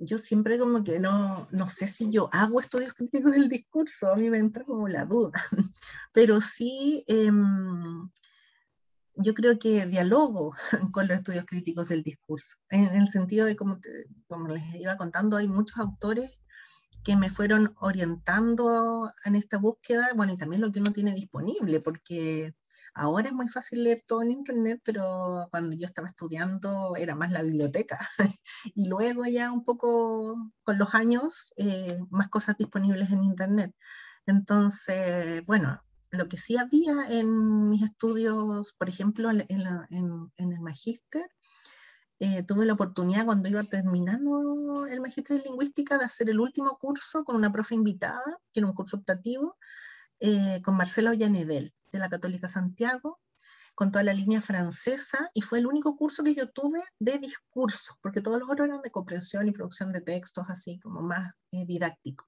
yo 0.00 0.18
siempre 0.18 0.58
como 0.58 0.82
que 0.82 0.98
no, 0.98 1.46
no 1.52 1.68
sé 1.68 1.86
si 1.86 2.10
yo 2.10 2.28
hago 2.32 2.58
estudios 2.58 2.92
críticos 2.92 3.30
del 3.30 3.48
discurso, 3.48 4.12
a 4.12 4.16
mí 4.16 4.28
me 4.28 4.40
entra 4.40 4.64
como 4.64 4.88
la 4.88 5.04
duda, 5.04 5.40
pero 6.12 6.40
sí 6.40 7.04
em, 7.06 8.10
yo 9.22 9.34
creo 9.34 9.58
que 9.58 9.86
dialogo 9.86 10.52
con 10.92 11.08
los 11.08 11.16
estudios 11.16 11.44
críticos 11.46 11.88
del 11.88 12.02
discurso, 12.02 12.56
en 12.70 12.94
el 12.94 13.08
sentido 13.08 13.46
de, 13.46 13.56
como, 13.56 13.78
como 14.28 14.48
les 14.48 14.74
iba 14.76 14.96
contando, 14.96 15.36
hay 15.36 15.48
muchos 15.48 15.78
autores 15.78 16.40
que 17.02 17.16
me 17.16 17.30
fueron 17.30 17.74
orientando 17.80 19.10
en 19.24 19.34
esta 19.34 19.58
búsqueda, 19.58 20.10
bueno, 20.14 20.32
y 20.32 20.36
también 20.36 20.60
lo 20.60 20.70
que 20.70 20.80
uno 20.80 20.92
tiene 20.92 21.12
disponible, 21.12 21.80
porque 21.80 22.54
ahora 22.94 23.28
es 23.28 23.34
muy 23.34 23.48
fácil 23.48 23.84
leer 23.84 24.00
todo 24.06 24.22
en 24.22 24.30
Internet, 24.30 24.80
pero 24.84 25.48
cuando 25.50 25.76
yo 25.76 25.86
estaba 25.86 26.08
estudiando 26.08 26.94
era 26.96 27.14
más 27.14 27.32
la 27.32 27.42
biblioteca. 27.42 27.98
y 28.74 28.88
luego 28.88 29.24
ya 29.24 29.50
un 29.50 29.64
poco 29.64 30.36
con 30.62 30.78
los 30.78 30.94
años, 30.94 31.54
eh, 31.56 31.98
más 32.10 32.28
cosas 32.28 32.56
disponibles 32.58 33.10
en 33.10 33.24
Internet. 33.24 33.74
Entonces, 34.26 35.44
bueno, 35.46 35.82
lo 36.10 36.28
que 36.28 36.36
sí 36.36 36.56
había 36.56 36.94
en 37.08 37.68
mis 37.68 37.82
estudios, 37.82 38.72
por 38.72 38.88
ejemplo, 38.88 39.30
en, 39.30 39.40
el 39.48 40.60
magíster, 40.60 41.28
eh, 42.18 42.42
tuve 42.42 42.66
la 42.66 42.74
oportunidad 42.74 43.24
cuando 43.24 43.48
iba 43.48 43.62
terminando 43.64 44.86
el 44.86 45.00
magíster 45.00 45.38
en 45.38 45.44
lingüística 45.44 45.98
de 45.98 46.04
hacer 46.04 46.28
el 46.28 46.40
último 46.40 46.76
curso 46.78 47.24
con 47.24 47.36
una 47.36 47.52
profe 47.52 47.74
invitada, 47.74 48.22
que 48.52 48.60
era 48.60 48.66
un 48.66 48.74
curso 48.74 48.98
optativo, 48.98 49.56
eh, 50.18 50.60
con 50.62 50.76
Marcela 50.76 51.10
Ollanedel, 51.10 51.74
de 51.92 51.98
la 51.98 52.10
Católica 52.10 52.48
Santiago, 52.48 53.20
con 53.74 53.92
toda 53.92 54.04
la 54.04 54.12
línea 54.12 54.42
francesa, 54.42 55.30
y 55.32 55.40
fue 55.40 55.60
el 55.60 55.66
único 55.66 55.96
curso 55.96 56.22
que 56.22 56.34
yo 56.34 56.50
tuve 56.50 56.80
de 56.98 57.18
discurso, 57.18 57.96
porque 58.02 58.20
todos 58.20 58.38
los 58.38 58.50
otros 58.50 58.68
eran 58.68 58.82
de 58.82 58.90
comprensión 58.90 59.46
y 59.46 59.52
producción 59.52 59.92
de 59.92 60.02
textos, 60.02 60.44
así 60.48 60.78
como 60.80 61.00
más 61.00 61.32
eh, 61.52 61.64
didáctico. 61.66 62.26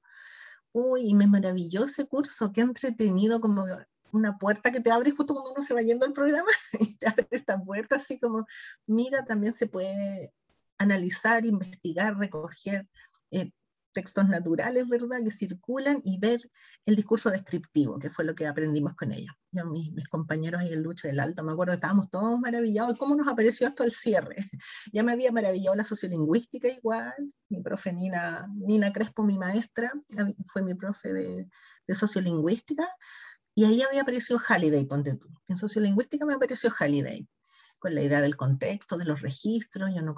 Uy, 0.73 1.15
me 1.15 1.27
maravilló 1.27 1.85
ese 1.85 2.07
curso, 2.07 2.53
qué 2.53 2.63
entretenido, 2.63 3.41
como 3.41 3.65
una 4.13 4.39
puerta 4.39 4.71
que 4.71 4.81
te 4.81 4.91
abre 4.91 5.11
justo 5.11 5.35
cuando 5.35 5.53
uno 5.53 5.63
se 5.63 5.75
va 5.75 5.83
yendo 5.83 6.07
al 6.07 6.13
programa 6.13 6.49
y 6.81 6.95
te 6.95 7.09
abre 7.09 7.29
esta 7.31 7.59
puerta 7.63 7.97
así 7.97 8.19
como, 8.19 8.47
mira, 8.87 9.25
también 9.25 9.53
se 9.53 9.67
puede 9.67 10.33
analizar, 10.79 11.45
investigar, 11.45 12.17
recoger 12.17 12.89
eh, 13.31 13.51
textos 13.93 14.29
naturales, 14.29 14.89
¿verdad?, 14.89 15.23
que 15.25 15.31
circulan 15.31 16.01
y 16.05 16.19
ver 16.19 16.51
el 16.87 16.97
discurso 16.97 17.31
descriptivo, 17.31 17.99
que 17.99 18.11
fue 18.11 18.25
lo 18.25 18.35
que 18.35 18.47
aprendimos 18.47 18.95
con 18.95 19.13
ellos. 19.13 19.35
Yo, 19.51 19.67
mis, 19.67 19.93
mis 19.93 20.09
compañeros 20.09 20.63
y 20.63 20.73
el 20.73 20.83
Lucho 20.83 21.09
del 21.09 21.21
Alto, 21.21 21.45
me 21.45 21.53
acuerdo 21.53 21.75
estábamos 21.75 22.11
todos 22.11 22.39
maravillados 22.41 22.99
cómo 22.99 23.15
nos 23.17 23.29
apareció 23.29 23.67
esto 23.67 23.83
al 23.83 23.91
cierre. 23.91 24.37
ya 24.93 25.03
me 25.03 25.13
había 25.13 25.33
maravillado 25.33 25.77
la 25.77 25.85
sociolingüística 25.85 26.69
igual, 26.69 27.15
mi 27.49 27.63
profe 27.63 27.93
Nina, 27.93 28.49
Nina 28.55 28.93
Crespo, 28.93 29.23
mi 29.25 29.39
maestra, 29.39 29.93
fue 30.47 30.63
mi 30.63 30.75
profe 30.75 31.13
de, 31.13 31.51
de 31.87 31.95
sociolingüística, 31.95 32.89
y 33.55 33.65
ahí 33.65 33.83
había 33.83 34.03
aparecido 34.03 34.39
Halliday, 34.39 34.85
ponte 34.85 35.15
tú. 35.15 35.29
En 35.47 35.57
sociolingüística 35.57 36.25
me 36.25 36.35
apareció 36.35 36.71
Halliday, 36.71 37.29
con 37.83 37.97
la 37.97 38.03
idea 38.03 38.21
del 38.21 38.37
contexto, 38.37 38.97
de 38.97 39.05
los 39.05 39.23
registros. 39.23 39.93
Yo 39.93 40.03
no, 40.03 40.15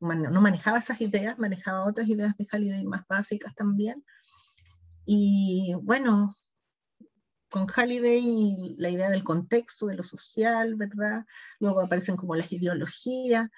no 0.00 0.40
manejaba 0.40 0.78
esas 0.78 1.02
ideas, 1.02 1.38
manejaba 1.38 1.86
otras 1.86 2.08
ideas 2.08 2.34
de 2.38 2.46
Halliday 2.50 2.84
más 2.86 3.06
básicas 3.06 3.54
también. 3.54 4.02
Y 5.04 5.74
bueno, 5.82 6.34
con 7.50 7.66
Halliday 7.66 8.76
la 8.78 8.88
idea 8.88 9.10
del 9.10 9.24
contexto, 9.24 9.86
de 9.86 9.94
lo 9.94 10.02
social, 10.02 10.74
¿verdad? 10.76 11.26
Luego 11.60 11.82
aparecen 11.82 12.16
como 12.16 12.34
las 12.34 12.50
ideologías 12.50 13.50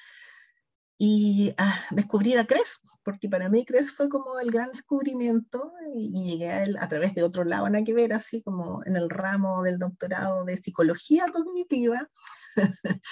y 0.97 1.53
ah, 1.59 1.81
descubrir 1.91 2.39
a 2.39 2.47
Cres, 2.47 2.81
porque 3.03 3.29
para 3.29 3.49
mí 3.49 3.65
Cres 3.65 3.93
fue 3.93 4.09
como 4.09 4.39
el 4.39 4.51
gran 4.51 4.71
descubrimiento 4.71 5.73
y, 5.95 6.31
llegué 6.31 6.51
a 6.51 6.63
él 6.63 6.77
a 6.79 6.89
través 6.89 7.15
de 7.15 7.25
otro 7.25 7.45
lado, 7.45 7.69
nada 7.69 7.85
que 7.85 7.95
ver, 7.95 8.13
así 8.13 8.43
como 8.43 8.83
en 8.87 8.97
el 8.97 9.11
ramo 9.11 9.63
del 9.63 9.79
doctorado 9.79 10.45
de 10.45 10.57
psicología 10.57 11.27
cognitiva, 11.33 12.09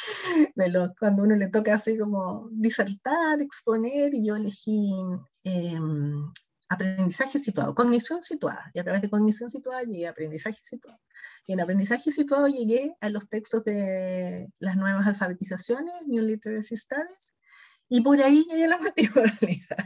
de 0.55 0.69
lo, 0.69 0.95
cuando 0.99 1.25
uno 1.25 1.35
le 1.35 1.49
toca 1.49 1.75
así 1.75 1.99
como 1.99 2.49
disertar, 2.53 3.41
exponer, 3.41 4.15
y 4.15 4.27
yo 4.27 4.37
elegí 4.37 4.95
em, 5.43 6.31
aprendizaje 6.69 7.39
situado, 7.41 7.75
cognición 7.75 8.23
situada, 8.23 8.71
y 8.75 8.79
a 8.79 8.85
través 8.85 9.03
de 9.03 9.11
cognición 9.11 9.51
situada 9.51 9.83
llegué 9.83 10.07
a 10.07 10.11
aprendizaje 10.11 10.59
situado. 10.63 11.01
Y 11.47 11.55
en 11.55 11.61
aprendizaje 11.61 12.13
situado 12.13 12.47
llegué 12.47 12.95
a 13.01 13.09
los 13.11 13.29
textos 13.29 13.65
de 13.65 14.49
las 14.61 14.77
nuevas 14.77 15.07
alfabetizaciones, 15.07 15.95
New 16.07 16.23
Literacy 16.23 16.77
Studies, 16.77 17.35
y 17.89 18.01
por 18.01 18.21
ahí 18.21 18.45
llega 18.51 18.69
la 18.69 18.79
multimodalidad. 18.81 19.85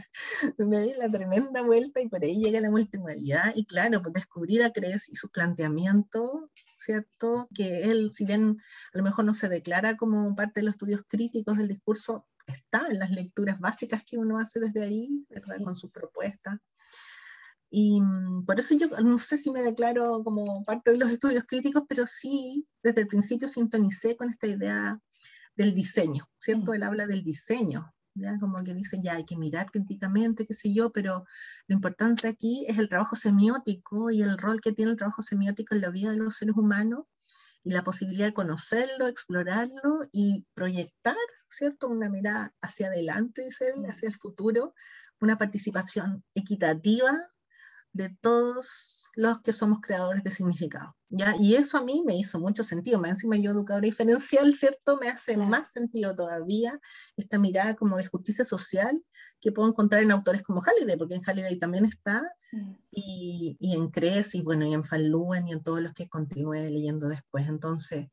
Me 0.57 0.79
di 0.81 0.93
la 0.97 1.09
tremenda 1.09 1.61
vuelta 1.61 1.99
y 2.01 2.07
por 2.07 2.23
ahí 2.23 2.39
llega 2.39 2.61
la 2.61 2.69
multimodalidad. 2.69 3.53
Y 3.55 3.65
claro, 3.65 4.01
pues 4.01 4.13
descubrir 4.13 4.63
a 4.63 4.71
Cres 4.71 5.09
y 5.09 5.15
su 5.15 5.29
planteamiento, 5.29 6.49
¿cierto? 6.75 7.49
Que 7.53 7.83
él, 7.83 8.11
si 8.13 8.25
bien 8.25 8.57
a 8.93 8.97
lo 8.97 9.03
mejor 9.03 9.25
no 9.25 9.33
se 9.33 9.49
declara 9.49 9.97
como 9.97 10.35
parte 10.35 10.61
de 10.61 10.65
los 10.65 10.75
estudios 10.75 11.03
críticos 11.07 11.57
del 11.57 11.67
discurso, 11.67 12.25
está 12.45 12.87
en 12.89 12.99
las 12.99 13.11
lecturas 13.11 13.59
básicas 13.59 14.03
que 14.05 14.17
uno 14.17 14.39
hace 14.39 14.59
desde 14.59 14.83
ahí, 14.83 15.27
¿verdad? 15.29 15.57
Con 15.63 15.75
sus 15.75 15.91
propuestas. 15.91 16.59
Y 17.69 17.99
mm, 17.99 18.45
por 18.45 18.59
eso 18.59 18.75
yo 18.75 18.87
no 19.03 19.17
sé 19.17 19.37
si 19.37 19.51
me 19.51 19.61
declaro 19.61 20.23
como 20.23 20.63
parte 20.63 20.91
de 20.91 20.97
los 20.97 21.09
estudios 21.09 21.43
críticos, 21.45 21.83
pero 21.87 22.07
sí, 22.07 22.65
desde 22.81 23.01
el 23.01 23.07
principio 23.07 23.47
sintonicé 23.47 24.15
con 24.15 24.29
esta 24.29 24.47
idea 24.47 25.01
del 25.57 25.73
diseño, 25.73 26.29
¿cierto? 26.39 26.71
Mm. 26.71 26.75
Él 26.75 26.83
habla 26.83 27.07
del 27.07 27.23
diseño, 27.23 27.93
¿ya? 28.13 28.37
Como 28.39 28.63
que 28.63 28.73
dice, 28.73 28.99
ya 29.01 29.15
hay 29.15 29.25
que 29.25 29.35
mirar 29.35 29.69
críticamente, 29.71 30.45
qué 30.45 30.53
sé 30.53 30.73
yo, 30.73 30.91
pero 30.91 31.25
lo 31.67 31.75
importante 31.75 32.27
aquí 32.27 32.65
es 32.67 32.77
el 32.77 32.89
trabajo 32.89 33.15
semiótico 33.15 34.11
y 34.11 34.21
el 34.21 34.37
rol 34.37 34.61
que 34.61 34.71
tiene 34.71 34.91
el 34.91 34.97
trabajo 34.97 35.21
semiótico 35.21 35.75
en 35.75 35.81
la 35.81 35.89
vida 35.89 36.11
de 36.11 36.17
los 36.17 36.37
seres 36.37 36.55
humanos 36.55 37.05
y 37.63 37.71
la 37.71 37.83
posibilidad 37.83 38.27
de 38.27 38.33
conocerlo, 38.33 39.07
explorarlo 39.07 40.07
y 40.13 40.45
proyectar, 40.53 41.15
¿cierto? 41.49 41.89
Una 41.89 42.09
mirada 42.09 42.51
hacia 42.61 42.87
adelante, 42.87 43.43
dice 43.43 43.73
él, 43.75 43.85
hacia 43.89 44.07
el 44.07 44.15
futuro, 44.15 44.73
una 45.19 45.37
participación 45.37 46.23
equitativa 46.35 47.11
de 47.97 48.15
todos 48.21 49.07
los 49.15 49.41
que 49.41 49.51
somos 49.51 49.79
creadores 49.81 50.23
de 50.23 50.29
significado. 50.29 50.95
¿ya? 51.09 51.35
Y 51.39 51.55
eso 51.55 51.77
a 51.77 51.83
mí 51.83 52.03
me 52.05 52.15
hizo 52.15 52.39
mucho 52.39 52.63
sentido, 52.63 52.99
más 52.99 53.09
encima 53.09 53.35
yo 53.37 53.51
educadora 53.51 53.85
diferencial, 53.85 54.53
¿cierto? 54.53 54.97
Me 54.97 55.09
hace 55.09 55.35
más 55.37 55.71
sentido 55.71 56.15
todavía 56.15 56.79
esta 57.15 57.39
mirada 57.39 57.75
como 57.75 57.97
de 57.97 58.05
justicia 58.05 58.45
social 58.45 59.03
que 59.41 59.51
puedo 59.51 59.69
encontrar 59.69 60.03
en 60.03 60.11
autores 60.11 60.43
como 60.43 60.61
Halliday, 60.61 60.97
porque 60.97 61.15
en 61.15 61.23
Halliday 61.23 61.57
también 61.57 61.85
está, 61.85 62.21
y, 62.91 63.57
y, 63.59 63.75
en 63.75 63.89
Cres, 63.89 64.35
y 64.35 64.41
bueno, 64.41 64.65
y 64.65 64.73
en 64.73 64.83
Van 64.83 65.47
y 65.47 65.51
en 65.51 65.63
todos 65.63 65.81
los 65.81 65.93
que 65.93 66.07
continúe 66.07 66.69
leyendo 66.69 67.07
después. 67.07 67.47
Entonces, 67.47 68.07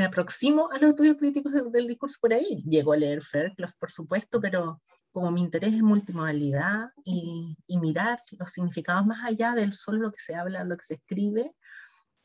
me 0.00 0.06
aproximo 0.06 0.70
a 0.72 0.78
los 0.78 0.90
estudios 0.90 1.16
críticos 1.16 1.52
del 1.70 1.86
discurso 1.86 2.16
por 2.22 2.32
ahí. 2.32 2.62
Llego 2.66 2.94
a 2.94 2.96
leer 2.96 3.20
Fairclough, 3.20 3.74
por 3.78 3.90
supuesto, 3.90 4.40
pero 4.40 4.80
como 5.12 5.30
mi 5.30 5.42
interés 5.42 5.74
es 5.74 5.82
multimodalidad 5.82 6.88
y, 7.04 7.54
mirar 7.82 8.18
los 8.38 8.50
significados 8.50 9.04
más 9.04 9.22
allá 9.24 9.52
del 9.52 9.74
solo 9.74 9.98
lo 9.98 10.10
que 10.10 10.18
se 10.18 10.34
habla, 10.34 10.64
lo 10.64 10.78
que 10.78 10.86
se 10.86 10.94
escribe, 10.94 11.54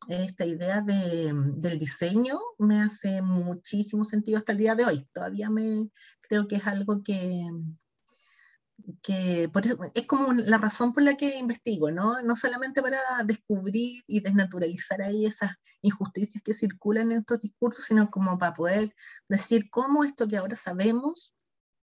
esta 0.08 0.46
idea 0.46 0.80
de, 0.80 1.34
del 1.58 1.78
diseño 1.78 2.40
me 2.60 2.80
hace 2.82 3.22
muchísimo 3.22 4.06
sentido 4.06 4.38
hasta 4.38 4.54
el 4.54 4.58
día 4.58 4.76
de 4.76 4.86
hoy. 4.86 5.06
Todavía 5.14 5.50
me 5.50 5.90
creo 6.22 6.48
que 6.48 6.56
es 6.56 6.68
algo 6.68 7.04
que, 7.04 7.46
que 9.02 9.50
es 9.96 10.08
como 10.08 10.34
la 10.34 10.58
razón 10.58 10.94
por 10.94 11.04
la 11.04 11.16
que 11.16 11.38
investigo, 11.38 11.92
¿no? 11.92 12.22
No 12.22 12.36
solamente 12.36 12.82
para 12.82 13.00
descubrir 13.26 14.04
y 14.08 14.20
desnaturalizar 14.20 15.02
ahí 15.02 15.26
esas 15.26 15.56
injusticias 15.82 16.44
que 16.44 16.54
circulan 16.54 17.12
en 17.12 17.20
estos 17.20 17.40
discursos, 17.40 17.86
sino 17.86 18.10
como 18.10 18.38
para 18.38 18.54
poder 18.54 18.94
decir 19.30 19.70
cómo 19.70 20.04
esto 20.04 20.28
que 20.28 20.38
ahora 20.38 20.56
sabemos 20.56 21.34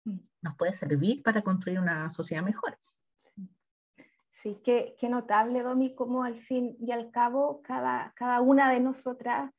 mm. 0.05 0.19
nos 0.43 0.57
puede 0.57 0.73
servir 0.73 1.23
para 1.23 1.43
construir 1.43 1.79
una 1.79 2.09
sociedad 2.11 2.43
mejor. 2.43 2.79
Sí, 4.33 4.61
qué, 4.65 4.97
qué 4.99 5.09
notable, 5.09 5.63
Domi, 5.63 5.95
cómo 5.95 6.23
al 6.23 6.41
fin 6.43 6.77
y 6.81 6.93
al 6.93 7.11
cabo 7.11 7.61
cada, 7.63 8.13
cada 8.17 8.41
una 8.41 8.71
de 8.71 8.79
nosotras 8.79 9.53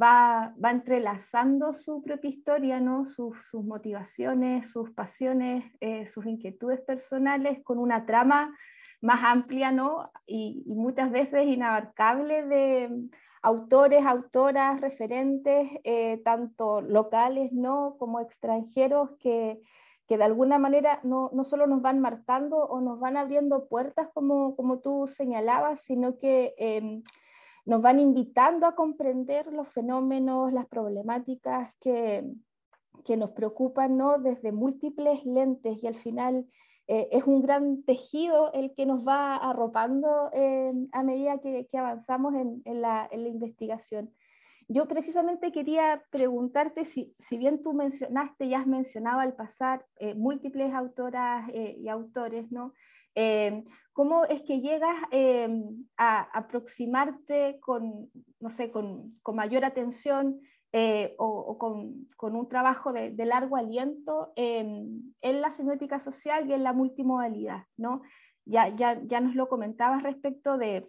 va, 0.00 0.54
va 0.62 0.70
entrelazando 0.70 1.72
su 1.72 2.02
propia 2.02 2.30
historia, 2.30 2.80
¿no? 2.80 3.04
sus, 3.04 3.36
motivaciones, 3.54 4.70
sus 4.70 4.90
pasiones, 4.90 5.64
eh, 5.80 6.06
sus 6.06 6.26
inquietudes 6.26 6.80
personales 6.80 7.62
con 7.64 7.78
una 7.78 8.06
trama 8.06 8.56
más 9.00 9.20
amplia 9.24 9.70
¿no? 9.72 10.10
y, 10.26 10.62
y 10.66 10.74
muchas 10.74 11.10
veces 11.10 11.46
inabarcable 11.46 12.46
de 12.46 13.08
autores, 13.42 14.04
autoras, 14.04 14.80
referentes, 14.80 15.68
eh, 15.84 16.20
tanto 16.24 16.80
locales 16.80 17.52
¿no? 17.52 17.96
como 17.98 18.20
extranjeros, 18.20 19.10
que, 19.20 19.60
que 20.06 20.18
de 20.18 20.24
alguna 20.24 20.58
manera 20.58 21.00
no, 21.02 21.30
no, 21.32 21.44
solo 21.44 21.66
nos 21.66 21.82
van 21.82 22.00
marcando 22.00 22.56
o 22.56 22.80
nos 22.80 22.98
van 22.98 23.16
abriendo 23.16 23.68
puertas, 23.68 24.08
como, 24.14 24.56
como 24.56 24.80
tú 24.80 25.06
señalabas, 25.06 25.82
sino 25.82 26.18
que 26.18 26.54
em, 26.58 27.02
nos 27.68 27.82
van 27.82 27.98
invitando 28.00 28.66
a 28.66 28.74
comprender 28.74 29.52
los 29.52 29.68
fenómenos, 29.68 30.54
las 30.54 30.64
problemáticas 30.64 31.74
que, 31.82 32.24
que 33.04 33.18
nos 33.18 33.32
preocupan 33.32 33.98
¿no? 33.98 34.16
desde 34.18 34.52
múltiples 34.52 35.22
lentes 35.26 35.76
y 35.82 35.86
al 35.86 35.94
final 35.94 36.46
eh, 36.86 37.08
es 37.12 37.24
un 37.24 37.42
gran 37.42 37.82
tejido 37.82 38.50
el 38.54 38.72
que 38.74 38.86
nos 38.86 39.06
va 39.06 39.36
arropando 39.36 40.30
a 40.92 41.02
medida 41.02 41.40
que, 41.40 41.68
avanzamos 41.74 42.32
en, 42.36 42.80
la, 42.80 43.10
investigación. 43.12 44.14
Yo 44.66 44.88
precisamente 44.88 45.52
quería 45.52 46.02
preguntarte 46.10 46.86
si, 46.86 47.14
si 47.18 47.36
bien 47.36 47.60
tú 47.60 47.74
mencionaste, 47.74 48.48
ya 48.48 48.60
has 48.60 48.66
mencionado 48.66 49.20
al 49.20 49.34
pasar 49.34 49.84
eh, 49.96 50.14
múltiples 50.14 50.72
autoras 50.72 51.50
y 51.52 51.86
autores, 51.90 52.50
¿no? 52.50 52.72
¿Cómo 53.92 54.24
es 54.26 54.42
que 54.42 54.60
llegas 54.60 54.96
a 55.96 56.20
aproximarte 56.38 57.58
con, 57.60 58.10
no 58.38 58.50
sé, 58.50 58.70
con, 58.70 59.18
mayor 59.34 59.64
atención 59.64 60.40
eh, 60.72 61.14
o, 61.18 61.58
con, 61.58 62.36
un 62.36 62.48
trabajo 62.48 62.92
de, 62.92 63.12
largo 63.26 63.56
aliento 63.56 64.32
en 64.36 65.12
la 65.20 65.50
semiótica 65.50 65.98
social 65.98 66.48
y 66.48 66.52
en 66.52 66.62
la 66.62 66.72
multimodalidad, 66.72 67.64
¿no? 67.76 68.02
Ya, 68.44 68.68
ya, 68.68 69.00
ya 69.04 69.20
nos 69.20 69.34
lo 69.34 69.48
comentabas 69.48 70.02
respecto 70.02 70.56
de, 70.56 70.88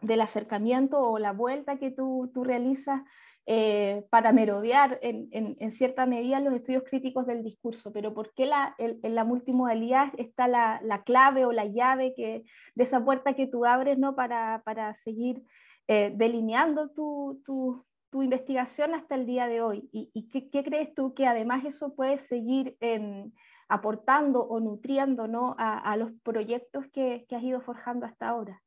del 0.00 0.20
acercamiento 0.20 1.00
o 1.00 1.18
la 1.18 1.32
vuelta 1.32 1.78
que 1.78 1.90
tú, 1.90 2.30
tú 2.32 2.44
realizas 2.44 3.02
eh, 3.48 4.04
para 4.10 4.32
merodear 4.32 4.98
en, 5.02 5.72
cierta 5.72 6.04
medida 6.04 6.40
los 6.40 6.52
estudios 6.54 6.82
críticos 6.82 7.26
del 7.26 7.44
discurso, 7.44 7.92
pero 7.92 8.12
¿por 8.12 8.34
qué 8.34 8.44
la, 8.44 8.74
en 8.78 9.14
la 9.14 9.22
multimodalidad 9.24 10.12
está 10.18 10.48
la, 10.48 10.80
la, 10.82 11.04
clave 11.04 11.44
o 11.44 11.52
la 11.52 11.66
llave 11.66 12.12
que, 12.16 12.44
de 12.74 12.82
esa 12.82 13.04
puerta 13.04 13.34
que 13.34 13.46
tú 13.46 13.64
abres 13.64 13.98
¿no? 13.98 14.16
para, 14.16 14.94
seguir 14.94 15.44
eh, 15.86 16.12
delineando 16.16 16.90
tu 16.90 17.84
investigación 18.22 18.94
hasta 18.94 19.14
el 19.14 19.26
día 19.26 19.46
de 19.46 19.62
hoy? 19.62 19.88
¿Y, 19.92 20.28
qué, 20.28 20.64
crees 20.64 20.92
tú 20.94 21.14
que 21.14 21.26
además 21.26 21.64
eso 21.64 21.94
puede 21.94 22.18
seguir 22.18 22.76
em, 22.80 23.30
aportando 23.68 24.42
o 24.42 24.58
nutriendo 24.58 25.28
¿no? 25.28 25.54
a, 25.58 25.96
los 25.96 26.10
proyectos 26.22 26.86
que, 26.92 27.26
has 27.30 27.42
ido 27.42 27.60
forjando 27.60 28.06
hasta 28.06 28.28
ahora? 28.28 28.60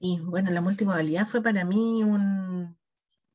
Sí, 0.00 0.18
bueno, 0.24 0.50
la 0.50 0.62
multimodalidad 0.62 1.26
fue 1.26 1.42
para 1.42 1.62
mí 1.64 2.02
un, 2.02 2.62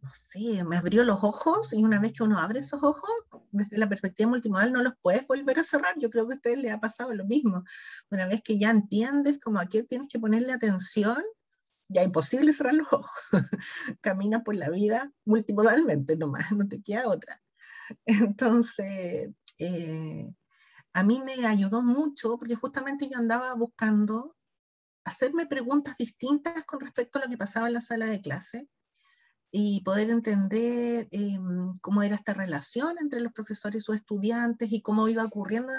no 0.01 0.11
sé, 0.13 0.63
me 0.63 0.77
abrió 0.77 1.03
los 1.03 1.23
ojos 1.23 1.73
y 1.73 1.83
una 1.83 1.99
vez 1.99 2.13
que 2.13 2.23
uno 2.23 2.39
abre 2.39 2.59
esos 2.59 2.83
ojos, 2.83 3.09
desde 3.51 3.77
la 3.77 3.87
perspectiva 3.87 4.29
multimodal 4.29 4.73
no 4.73 4.81
los 4.81 4.93
puedes 5.01 5.27
volver 5.27 5.59
a 5.59 5.63
cerrar. 5.63 5.93
Yo 5.99 6.09
creo 6.09 6.27
que 6.27 6.33
a 6.33 6.37
ustedes 6.37 6.57
les 6.57 6.71
ha 6.73 6.79
pasado 6.79 7.13
lo 7.13 7.25
mismo. 7.25 7.63
Una 8.09 8.27
vez 8.27 8.41
que 8.43 8.57
ya 8.57 8.71
entiendes 8.71 9.39
como 9.39 9.59
a 9.59 9.67
qué 9.67 9.83
tienes 9.83 10.07
que 10.09 10.19
ponerle 10.19 10.53
atención, 10.53 11.23
ya 11.87 12.03
imposible 12.03 12.51
cerrar 12.51 12.73
los 12.73 12.91
ojos. 12.91 13.11
Camina 14.01 14.43
por 14.43 14.55
la 14.55 14.69
vida 14.71 15.07
multimodalmente 15.25 16.17
nomás, 16.17 16.51
no 16.51 16.67
te 16.67 16.81
queda 16.81 17.07
otra. 17.07 17.41
Entonces, 18.05 19.31
eh, 19.59 20.33
a 20.93 21.03
mí 21.03 21.21
me 21.23 21.45
ayudó 21.45 21.83
mucho 21.83 22.37
porque 22.39 22.55
justamente 22.55 23.07
yo 23.09 23.17
andaba 23.17 23.53
buscando 23.55 24.34
hacerme 25.05 25.45
preguntas 25.45 25.97
distintas 25.97 26.65
con 26.65 26.81
respecto 26.81 27.19
a 27.19 27.23
lo 27.23 27.29
que 27.29 27.37
pasaba 27.37 27.67
en 27.67 27.73
la 27.73 27.81
sala 27.81 28.07
de 28.07 28.21
clase 28.21 28.67
y 29.51 29.81
poder 29.81 30.09
entender 30.09 31.07
em, 31.11 31.73
cómo 31.81 32.03
era 32.03 32.15
esta 32.15 32.33
relación 32.33 32.97
entre 32.99 33.21
los 33.21 33.31
profesores 33.31 33.83
y 33.83 33.85
sus 33.85 33.95
estudiantes 33.95 34.71
y 34.71 34.81
cómo 34.81 35.07
iba 35.07 35.23
ocurriendo 35.23 35.71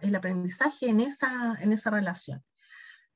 el 0.00 0.14
aprendizaje 0.16 0.88
en 0.88 0.98
esa, 0.98 1.54
en 1.60 1.72
esa 1.72 1.90
relación. 1.90 2.42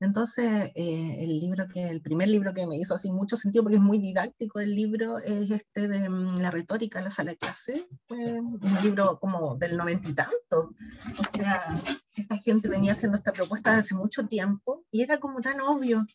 Entonces, 0.04 0.70
eh, 0.74 1.16
el 1.20 1.38
libro 1.38 1.66
que, 1.66 1.88
el 1.88 2.02
primer 2.02 2.28
libro 2.28 2.52
que 2.52 2.66
me 2.66 2.76
hizo 2.76 2.94
así 2.94 3.10
mucho 3.10 3.36
sentido, 3.36 3.64
porque 3.64 3.76
es 3.76 3.82
muy 3.82 3.98
didáctico 3.98 4.60
el 4.60 4.74
libro, 4.74 5.18
es 5.18 5.50
este 5.50 5.88
de 5.88 6.08
mm, 6.08 6.36
La 6.36 6.50
retórica 6.50 6.98
de 6.98 7.06
la 7.06 7.10
sala 7.10 7.30
de 7.30 7.38
clase, 7.38 7.88
un 8.10 8.78
libro 8.82 9.18
como 9.18 9.56
del 9.56 9.76
noventa 9.76 10.08
y 10.08 10.12
tanto. 10.12 10.74
O 11.18 11.36
sea, 11.36 11.80
esta 12.16 12.36
gente 12.36 12.68
venía 12.68 12.92
haciendo 12.92 13.16
esta 13.16 13.32
propuesta 13.32 13.76
hace 13.76 13.94
mucho 13.94 14.26
tiempo 14.26 14.84
y 14.90 15.02
era 15.02 15.18
como 15.18 15.40
tan 15.40 15.60
obvio. 15.60 16.06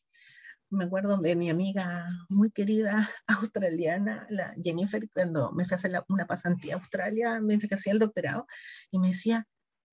Me 0.70 0.86
acuerdo 0.86 1.18
de 1.18 1.36
mi 1.36 1.50
amiga 1.50 2.08
muy 2.30 2.52
querida 2.52 3.10
australiana, 3.28 4.28
la 4.30 4.54
Jennifer, 4.64 5.10
cuando 5.12 5.52
me 5.52 5.66
fui 5.66 5.74
a 5.74 5.78
hacer 5.78 5.92
una 6.10 6.28
pasantía 6.28 6.76
a 6.76 6.78
Australia 6.78 7.42
mientras 7.42 7.70
que 7.70 7.76
hacía 7.76 7.94
el 7.94 8.00
doctorado, 8.00 8.46
y 8.92 9.00
me 9.00 9.08
decía, 9.08 9.48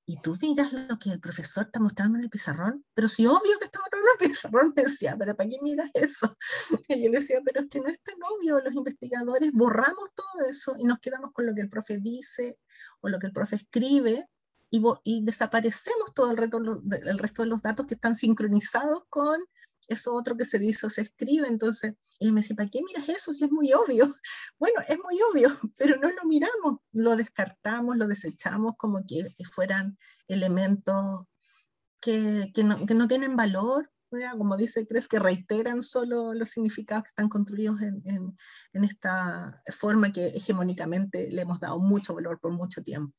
y 0.08 0.20
tú 0.20 0.38
miras 0.40 0.72
lo 0.72 0.98
que 1.00 1.10
el 1.10 1.20
profesor 1.20 1.66
está 1.66 1.80
mostrando 1.80 2.16
en 2.16 2.24
el 2.24 2.30
pizarrón, 2.30 2.84
pero 2.94 3.08
si 3.08 3.26
obvio 3.26 3.58
que 3.58 3.64
está 3.64 3.80
mostrando 3.80 4.08
en 4.08 4.22
el 4.22 4.28
pizarrón, 4.30 4.72
decía, 4.76 5.16
pero 5.18 5.36
¿para 5.36 5.48
qué 5.48 5.58
miras 5.62 5.90
eso? 5.94 6.36
Y 6.88 7.04
yo 7.04 7.10
le 7.10 7.18
decía, 7.18 7.40
pero 7.44 7.60
es 7.60 7.66
que 7.68 7.80
no 7.80 7.88
es 7.88 8.00
tan 8.00 8.14
obvio, 8.22 8.60
los 8.60 8.74
investigadores 8.74 9.50
borramos 9.52 10.10
todo 10.14 10.48
eso 10.48 10.76
y 10.78 10.84
nos 10.84 11.00
quedamos 11.00 11.32
con 11.32 11.44
lo 11.44 11.54
que 11.54 11.62
el 11.62 11.68
profe 11.68 11.98
dice 11.98 12.58
o 13.00 13.08
lo 13.08 13.18
que 13.18 13.26
el 13.26 13.32
profe 13.32 13.56
escribe 13.56 14.28
y, 14.70 14.80
y 15.02 15.24
desaparecemos 15.24 16.14
todo 16.14 16.30
el 16.30 16.36
resto, 16.36 16.58
el 16.58 17.18
resto 17.18 17.42
de 17.42 17.48
los 17.48 17.62
datos 17.62 17.86
que 17.86 17.94
están 17.94 18.14
sincronizados 18.14 19.02
con 19.08 19.44
eso 19.88 20.14
otro 20.14 20.36
que 20.36 20.44
se 20.44 20.58
dice 20.58 20.86
o 20.86 20.90
se 20.90 21.02
escribe, 21.02 21.48
entonces, 21.48 21.94
y 22.18 22.32
me 22.32 22.40
dice, 22.40 22.54
¿para 22.54 22.68
qué 22.68 22.80
miras 22.82 23.08
eso 23.08 23.32
si 23.32 23.44
es 23.44 23.52
muy 23.52 23.72
obvio? 23.72 24.06
Bueno, 24.58 24.80
es 24.88 24.98
muy 24.98 25.18
obvio, 25.30 25.48
pero 25.78 25.96
no 26.00 26.10
lo 26.10 26.24
miramos, 26.24 26.76
lo 26.92 27.16
descartamos, 27.16 27.96
lo 27.96 28.06
desechamos 28.06 28.74
como 28.78 29.04
que 29.06 29.22
fueran 29.52 29.98
elementos 30.28 31.24
que, 32.00 32.50
que, 32.54 32.64
no, 32.64 32.86
que 32.86 32.94
no, 32.94 33.06
tienen 33.06 33.36
valor, 33.36 33.90
como 34.38 34.56
dice, 34.56 34.86
crees 34.86 35.08
que 35.08 35.18
reiteran 35.18 35.82
solo 35.82 36.32
los 36.32 36.50
significados 36.50 37.04
que 37.04 37.08
están 37.08 37.28
construidos 37.28 37.82
en, 37.82 38.00
en, 38.04 38.36
en 38.72 38.84
esta 38.84 39.54
forma 39.78 40.12
que 40.12 40.28
hegemónicamente 40.28 41.28
le 41.30 41.42
hemos 41.42 41.60
dado 41.60 41.78
mucho 41.78 42.14
valor 42.14 42.40
por 42.40 42.52
mucho 42.52 42.82
tiempo. 42.82 43.14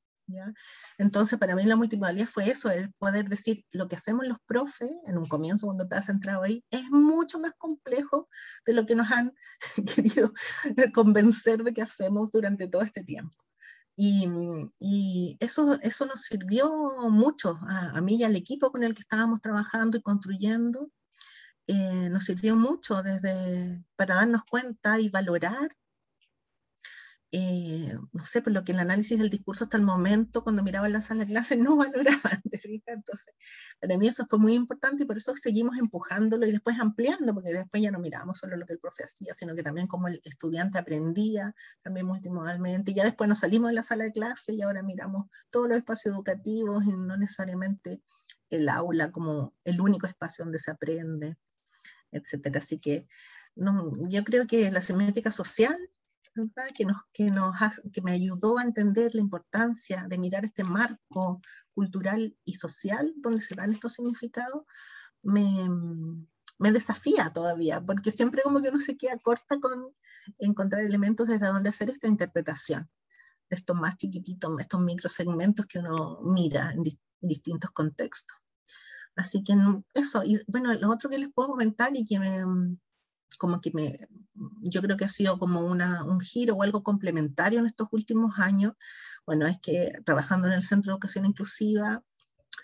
Entonces, 0.97 1.39
para 1.39 1.55
mí 1.55 1.63
la 1.63 1.75
multimodalidad 1.75 2.27
fue 2.27 2.49
eso, 2.49 2.69
es 2.69 2.89
poder 2.97 3.29
decir, 3.29 3.65
lo 3.71 3.87
que 3.87 3.95
hacemos 3.95 4.27
los 4.27 4.37
profes, 4.45 4.91
en 5.05 5.17
un 5.17 5.25
comienzo 5.25 5.67
cuando 5.67 5.87
te 5.87 5.95
has 5.95 6.09
entrado 6.09 6.43
ahí, 6.43 6.63
es 6.69 6.89
mucho 6.91 7.39
más 7.39 7.53
complejo 7.57 8.27
de 8.65 8.73
lo 8.73 8.85
que 8.85 8.95
nos 8.95 9.11
han 9.11 9.33
querido 9.95 10.31
convencer 10.93 11.63
de 11.63 11.73
que 11.73 11.81
hacemos 11.81 12.31
durante 12.31 12.67
todo 12.67 12.81
este 12.81 13.03
tiempo. 13.03 13.35
Y, 13.95 14.27
y 14.79 15.37
eso, 15.39 15.79
eso 15.81 16.05
nos 16.05 16.21
sirvió 16.21 16.69
mucho 17.09 17.57
a, 17.67 17.99
mí 18.01 18.17
y 18.17 18.23
al 18.23 18.35
equipo 18.35 18.71
con 18.71 18.83
el 18.83 18.93
que 18.93 19.01
estábamos 19.01 19.41
trabajando 19.41 19.97
y 19.97 20.01
construyendo. 20.01 20.91
Eh, 21.65 22.09
nos 22.11 22.25
sirvió 22.25 22.55
mucho 22.55 23.01
desde, 23.01 23.83
para 23.95 24.15
darnos 24.15 24.43
cuenta 24.43 24.99
y 24.99 25.09
valorar 25.09 25.75
eh, 27.31 27.93
no 28.13 28.23
sé, 28.23 28.41
por 28.41 28.53
lo 28.53 28.63
que 28.63 28.71
el 28.71 28.79
análisis 28.79 29.19
del 29.19 29.29
discurso 29.29 29.65
hasta 29.65 29.75
el 29.75 29.83
momento, 29.83 30.43
cuando 30.43 30.63
miraba 30.63 30.87
la 30.87 31.01
sala 31.01 31.25
de 31.25 31.31
clase, 31.31 31.57
no 31.71 31.75
valoraban, 31.75 32.41
Entonces, 32.87 33.33
para 33.79 33.97
mí 33.97 34.07
eso 34.07 34.25
fue 34.29 34.39
muy 34.39 34.53
importante 34.53 35.03
y 35.03 35.05
por 35.05 35.17
eso 35.17 35.35
seguimos 35.35 35.77
empujándolo 35.77 36.47
y 36.47 36.51
después 36.51 36.79
ampliando, 36.79 37.33
porque 37.33 37.51
después 37.51 37.83
ya 37.83 37.91
no 37.91 37.99
mirábamos 37.99 38.39
solo 38.39 38.55
lo 38.55 38.65
que 38.65 38.73
el 38.73 38.79
profe 38.79 39.03
hacía, 39.03 39.33
sino 39.33 39.55
que 39.55 39.63
también 39.63 39.87
como 39.87 40.07
el 40.07 40.21
estudiante 40.23 40.77
aprendía, 40.77 41.53
también 41.81 42.05
multimodalmente, 42.05 42.91
y 42.91 42.93
ya 42.93 43.03
después 43.03 43.27
nos 43.27 43.39
salimos 43.39 43.69
de 43.71 43.75
la 43.75 43.83
sala 43.83 44.05
de 44.05 44.13
clase 44.13 44.53
y 44.53 44.61
ahora 44.61 44.81
miramos 44.83 45.27
todos 45.49 45.67
los 45.67 45.77
espacios 45.77 46.13
educativos 46.13 46.85
y 46.85 46.89
no 46.91 47.17
necesariamente 47.17 48.01
el 48.49 48.69
aula 48.69 49.11
como 49.11 49.53
el 49.63 49.81
único 49.81 50.07
espacio 50.07 50.45
donde 50.45 50.59
se 50.59 50.71
aprende, 50.71 51.37
etcétera. 52.11 52.59
Así 52.59 52.79
que 52.79 53.07
no, 53.55 53.91
yo 54.07 54.23
creo 54.23 54.47
que 54.47 54.71
la 54.71 54.81
semiótica 54.81 55.31
social 55.31 55.77
que, 56.75 56.85
nos, 56.85 56.97
que, 57.13 57.31
nos 57.31 57.55
que 57.91 58.01
me 58.01 58.11
ayudó 58.11 58.57
a 58.57 58.63
entender 58.63 59.15
la 59.15 59.21
importancia 59.21 60.05
de 60.07 60.17
mirar 60.17 60.45
este 60.45 60.63
marco 60.63 61.41
cultural 61.73 62.37
y 62.43 62.53
social 62.53 63.13
donde 63.17 63.39
se 63.39 63.55
dan 63.55 63.71
estos 63.71 63.93
significados, 63.93 64.63
me, 65.21 65.69
me 66.59 66.71
desafía 66.71 67.31
todavía, 67.33 67.83
porque 67.83 68.11
siempre 68.11 68.41
como 68.41 68.61
que 68.61 68.69
uno 68.69 68.79
se 68.79 68.97
queda 68.97 69.17
corta 69.17 69.59
con 69.59 69.93
encontrar 70.37 70.83
elementos 70.83 71.27
desde 71.27 71.47
donde 71.47 71.69
hacer 71.69 71.89
esta 71.89 72.07
interpretación 72.07 72.89
de 73.49 73.55
estos 73.55 73.75
más 73.75 73.95
chiquititos, 73.95 74.51
estos 74.59 74.81
microsegmentos 74.81 75.65
que 75.65 75.79
uno 75.79 76.19
mira 76.23 76.71
en 76.71 76.83
distintos 77.21 77.71
contextos. 77.71 78.37
Así 79.15 79.43
que 79.43 79.55
eso, 79.93 80.23
y 80.23 80.39
bueno, 80.47 80.73
lo 80.75 80.91
otro 80.91 81.09
que 81.09 81.17
les 81.17 81.33
puedo 81.33 81.49
comentar 81.49 81.91
y 81.95 82.05
que 82.05 82.19
me, 82.19 82.77
como 83.37 83.61
que 83.61 83.71
me, 83.73 83.95
yo 84.61 84.81
creo 84.81 84.97
que 84.97 85.05
ha 85.05 85.09
sido 85.09 85.37
como 85.37 85.61
una, 85.61 86.03
un 86.03 86.19
giro 86.19 86.55
o 86.55 86.63
algo 86.63 86.83
complementario 86.83 87.59
en 87.59 87.65
estos 87.65 87.87
últimos 87.91 88.39
años, 88.39 88.73
bueno, 89.25 89.47
es 89.47 89.57
que 89.61 89.91
trabajando 90.05 90.47
en 90.47 90.53
el 90.53 90.63
Centro 90.63 90.91
de 90.91 90.93
Educación 90.93 91.25
Inclusiva, 91.25 92.03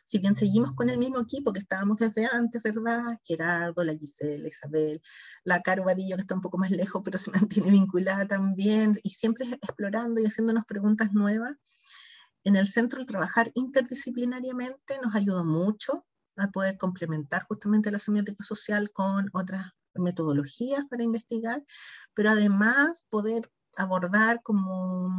si 0.06 0.19
bien 0.19 0.36
seguimos 0.36 0.73
con 0.73 0.89
el 0.89 0.97
mismo 0.97 1.19
equipo 1.19 1.54
que 1.54 1.60
estábamos 1.60 1.97
desde 1.97 2.26
antes, 2.26 2.62
¿verdad? 2.63 3.17
Gerardo, 3.23 3.84
la 3.84 3.95
Gisela, 3.95 4.47
Isabel, 4.47 5.02
la 5.43 5.62
Caro 5.62 5.86
Vadillo, 5.86 6.15
que 6.15 6.21
está 6.21 6.36
un 6.36 6.41
poco 6.41 6.58
más 6.58 6.71
lejos, 6.71 7.02
pero 7.04 7.17
se 7.17 7.32
mantiene 7.49 7.71
vinculada 7.71 8.28
también, 8.28 8.93
y 9.04 9.10
siempre 9.10 9.47
explorando 9.47 10.21
y 10.21 10.26
haciéndonos 10.26 10.65
preguntas 10.65 11.13
nuevas. 11.13 11.56
En 12.43 12.56
el 12.56 12.67
centro 12.67 12.99
el 12.99 13.06
trabajar 13.06 13.49
interdisciplinariamente 13.54 14.99
nos 15.02 15.15
ayudó 15.15 15.45
mucho 15.45 16.06
a 16.36 16.47
poder 16.52 16.78
complementar 16.78 17.45
justamente 17.47 17.91
la 17.91 17.99
semiótica 17.99 18.43
social 18.43 18.91
con 18.91 19.30
otras 19.34 19.71
metodologías 19.95 20.86
para 20.89 21.03
investigar, 21.03 21.63
pero 22.13 22.29
además 22.32 23.06
poder 23.10 23.49
abordar 23.75 24.41
como 24.43 25.10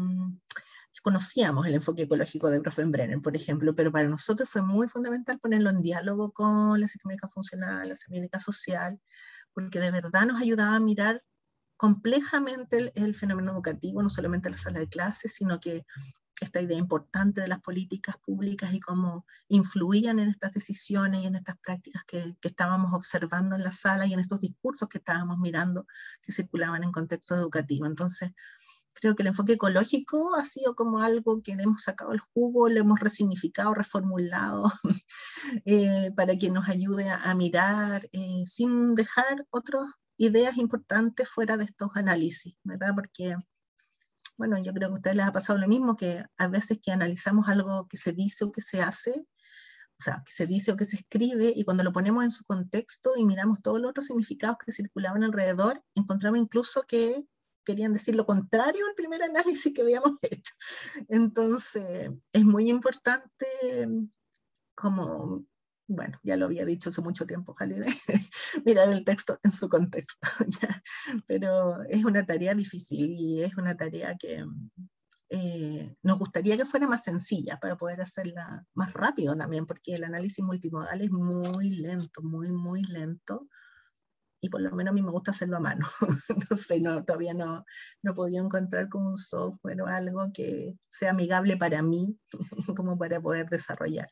conocíamos 1.04 1.66
el 1.66 1.74
enfoque 1.74 2.04
ecológico 2.04 2.48
de 2.48 2.60
Brenner, 2.60 3.20
por 3.20 3.36
ejemplo, 3.36 3.74
pero 3.74 3.92
para 3.92 4.08
nosotros 4.08 4.48
fue 4.48 4.62
muy 4.62 4.88
fundamental 4.88 5.38
ponerlo 5.38 5.68
en 5.68 5.82
diálogo 5.82 6.32
con 6.32 6.80
la 6.80 6.88
sistémica 6.88 7.28
funcional, 7.28 7.90
la 7.90 7.94
sistémica 7.94 8.40
social, 8.40 8.98
porque 9.52 9.80
de 9.80 9.90
verdad 9.90 10.24
nos 10.24 10.40
ayudaba 10.40 10.76
a 10.76 10.80
mirar 10.80 11.22
complejamente 11.76 12.78
el, 12.78 12.92
el, 12.94 13.14
fenómeno 13.14 13.52
educativo, 13.52 14.02
no 14.02 14.08
solamente 14.08 14.48
la 14.48 14.56
sala 14.56 14.78
de 14.78 14.88
clases, 14.88 15.34
sino 15.34 15.60
que 15.60 15.82
esta 16.40 16.60
idea 16.60 16.78
importante 16.78 17.40
de 17.40 17.48
las 17.48 17.60
políticas 17.60 18.16
públicas 18.18 18.72
y 18.74 18.80
cómo 18.80 19.26
influían 19.48 20.18
en 20.18 20.28
estas 20.28 20.52
decisiones 20.52 21.22
y 21.22 21.26
en 21.26 21.36
estas 21.36 21.56
prácticas 21.58 22.04
que, 22.04 22.36
que, 22.40 22.48
estábamos 22.48 22.92
observando 22.92 23.56
en 23.56 23.64
la 23.64 23.70
sala 23.70 24.06
y 24.06 24.12
en 24.12 24.20
estos 24.20 24.40
discursos 24.40 24.88
que 24.88 24.98
estábamos 24.98 25.38
mirando 25.38 25.86
que 26.22 26.32
circulaban 26.32 26.84
en 26.84 26.92
contexto 26.92 27.34
educativo. 27.34 27.86
Entonces, 27.86 28.32
creo 28.94 29.14
que 29.14 29.22
el 29.22 29.28
enfoque 29.28 29.54
ecológico 29.54 30.34
ha 30.36 30.44
sido 30.44 30.74
como 30.74 31.00
algo 31.00 31.42
que 31.42 31.54
le 31.56 31.64
hemos 31.64 31.82
sacado 31.82 32.12
el 32.12 32.20
jugo, 32.20 32.68
lo 32.68 32.80
hemos 32.80 33.00
resignificado, 33.00 33.74
reformulado, 33.74 34.72
eh, 35.66 36.10
para 36.16 36.36
que 36.36 36.50
nos 36.50 36.68
ayude 36.68 37.10
a, 37.10 37.16
a 37.30 37.34
mirar 37.34 38.08
eh, 38.12 38.44
sin 38.46 38.94
dejar 38.94 39.46
otras 39.50 39.92
ideas 40.16 40.56
importantes 40.56 41.28
fuera 41.28 41.56
de 41.56 41.64
estos 41.64 41.90
análisis, 41.94 42.54
¿verdad? 42.62 42.94
Porque 42.94 43.36
bueno, 44.36 44.58
yo 44.58 44.72
creo 44.72 44.88
que 44.88 44.94
a 44.94 44.96
ustedes 44.96 45.16
les 45.16 45.26
ha 45.26 45.32
pasado 45.32 45.58
lo 45.58 45.68
mismo, 45.68 45.96
que 45.96 46.24
a 46.38 46.48
veces 46.48 46.78
que 46.82 46.92
analizamos 46.92 47.48
algo 47.48 47.86
que 47.88 47.96
se 47.96 48.12
dice 48.12 48.44
o 48.44 48.52
que 48.52 48.60
se 48.60 48.82
hace, 48.82 49.10
o 49.12 50.02
sea, 50.02 50.22
que 50.24 50.32
se 50.32 50.46
dice 50.46 50.72
o 50.72 50.76
que 50.76 50.84
se 50.84 50.96
escribe, 50.96 51.52
y 51.54 51.64
cuando 51.64 51.84
lo 51.84 51.92
ponemos 51.92 52.24
en 52.24 52.30
su 52.30 52.44
contexto 52.44 53.12
y 53.16 53.24
miramos 53.24 53.62
todos 53.62 53.80
los 53.80 53.90
otros 53.90 54.06
significados 54.06 54.56
que 54.64 54.72
circulaban 54.72 55.22
alrededor, 55.22 55.82
encontramos 55.94 56.40
incluso 56.40 56.82
que 56.82 57.24
querían 57.64 57.92
decir 57.92 58.14
lo 58.14 58.26
contrario 58.26 58.86
al 58.86 58.94
primer 58.94 59.22
análisis 59.22 59.72
que 59.72 59.82
habíamos 59.82 60.12
hecho. 60.22 60.54
Entonces, 61.08 62.10
es 62.32 62.44
muy 62.44 62.68
importante 62.68 63.46
como 64.74 65.46
bueno, 65.94 66.18
ya 66.22 66.36
lo 66.36 66.46
había 66.46 66.64
dicho 66.64 66.88
hace 66.90 67.02
mucho 67.02 67.26
tiempo, 67.26 67.54
Jalide, 67.54 67.86
mirar 68.64 68.88
el 68.90 69.04
texto 69.04 69.38
en 69.42 69.50
su 69.50 69.68
contexto, 69.68 70.28
pero 71.26 71.82
es 71.84 72.04
una 72.04 72.26
tarea 72.26 72.54
difícil 72.54 73.10
y 73.10 73.42
es 73.42 73.56
una 73.56 73.76
tarea 73.76 74.16
que 74.18 74.44
eh, 75.30 75.96
nos 76.02 76.18
gustaría 76.18 76.56
que 76.56 76.64
fuera 76.64 76.86
más 76.86 77.04
sencilla 77.04 77.58
para 77.58 77.76
poder 77.76 78.00
hacerla 78.00 78.66
más 78.74 78.92
rápido 78.92 79.34
también, 79.36 79.66
porque 79.66 79.94
el 79.94 80.04
análisis 80.04 80.44
multimodal 80.44 81.00
es 81.00 81.10
muy 81.10 81.70
lento, 81.70 82.22
muy, 82.22 82.52
muy 82.52 82.82
lento, 82.82 83.48
y 84.44 84.50
por 84.50 84.60
lo 84.60 84.70
menos 84.72 84.90
a 84.90 84.94
mí 84.94 85.00
me 85.00 85.10
gusta 85.10 85.30
hacerlo 85.30 85.56
a 85.56 85.60
mano. 85.60 85.86
no 86.50 86.56
sé, 86.56 86.78
no, 86.78 87.02
todavía 87.02 87.32
no, 87.32 87.64
no 88.02 88.12
he 88.12 88.14
podido 88.14 88.44
encontrar 88.44 88.90
como 88.90 89.08
un 89.08 89.16
software 89.16 89.80
o 89.80 89.86
algo 89.86 90.30
que 90.34 90.78
sea 90.90 91.12
amigable 91.12 91.56
para 91.56 91.80
mí, 91.80 92.18
como 92.76 92.98
para 92.98 93.22
poder 93.22 93.48
desarrollar. 93.48 94.08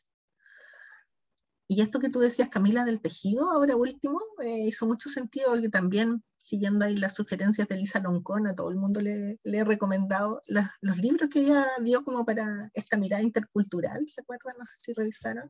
Y 1.67 1.81
esto 1.81 1.99
que 1.99 2.09
tú 2.09 2.19
decías, 2.19 2.49
Camila, 2.49 2.85
del 2.85 3.01
tejido, 3.01 3.49
ahora 3.49 3.75
último, 3.75 4.19
eh, 4.43 4.67
hizo 4.67 4.85
mucho 4.85 5.09
sentido 5.09 5.51
porque 5.51 5.69
también, 5.69 6.23
siguiendo 6.37 6.85
ahí 6.85 6.97
las 6.97 7.15
sugerencias 7.15 7.67
de 7.67 7.77
Lisa 7.77 7.99
Loncón, 7.99 8.47
a 8.47 8.55
todo 8.55 8.69
el 8.69 8.75
mundo 8.75 8.99
le, 9.01 9.39
le 9.43 9.57
he 9.57 9.63
recomendado 9.63 10.41
los 10.81 10.97
libros 10.97 11.29
que 11.29 11.39
ella 11.39 11.65
dio 11.81 12.03
como 12.03 12.25
para 12.25 12.69
esta 12.73 12.97
mirada 12.97 13.23
intercultural, 13.23 14.03
¿se 14.07 14.21
acuerdan? 14.21 14.55
No 14.59 14.65
sé 14.65 14.77
si 14.79 14.93
revisaron. 14.93 15.49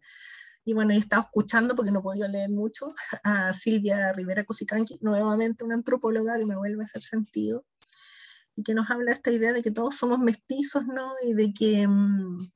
Y 0.66 0.74
bueno, 0.74 0.92
he 0.94 0.98
estado 0.98 1.24
escuchando, 1.24 1.76
porque 1.76 1.92
no 1.92 2.02
podido 2.02 2.28
leer 2.28 2.50
mucho, 2.50 2.94
a 3.24 3.54
Silvia 3.54 4.14
Rivera 4.14 4.46
Cusicanqui, 4.46 5.00
nuevamente 5.02 5.64
una 5.64 5.76
antropóloga 5.76 6.38
que 6.38 6.46
me 6.46 6.56
vuelve 6.56 6.84
a 6.84 6.86
hacer 6.86 7.02
sentido, 7.02 7.66
y 8.56 8.64
que 8.64 8.76
nos 8.76 8.90
habla 8.92 9.06
de 9.06 9.14
esta 9.14 9.32
idea 9.32 9.52
de 9.52 9.64
que 9.64 9.72
todos 9.72 9.96
somos 9.96 10.20
mestizos, 10.20 10.86
¿no? 10.86 11.12
Y 11.24 11.34
de 11.34 11.54
que... 11.54 11.88
Mm, 11.88 12.52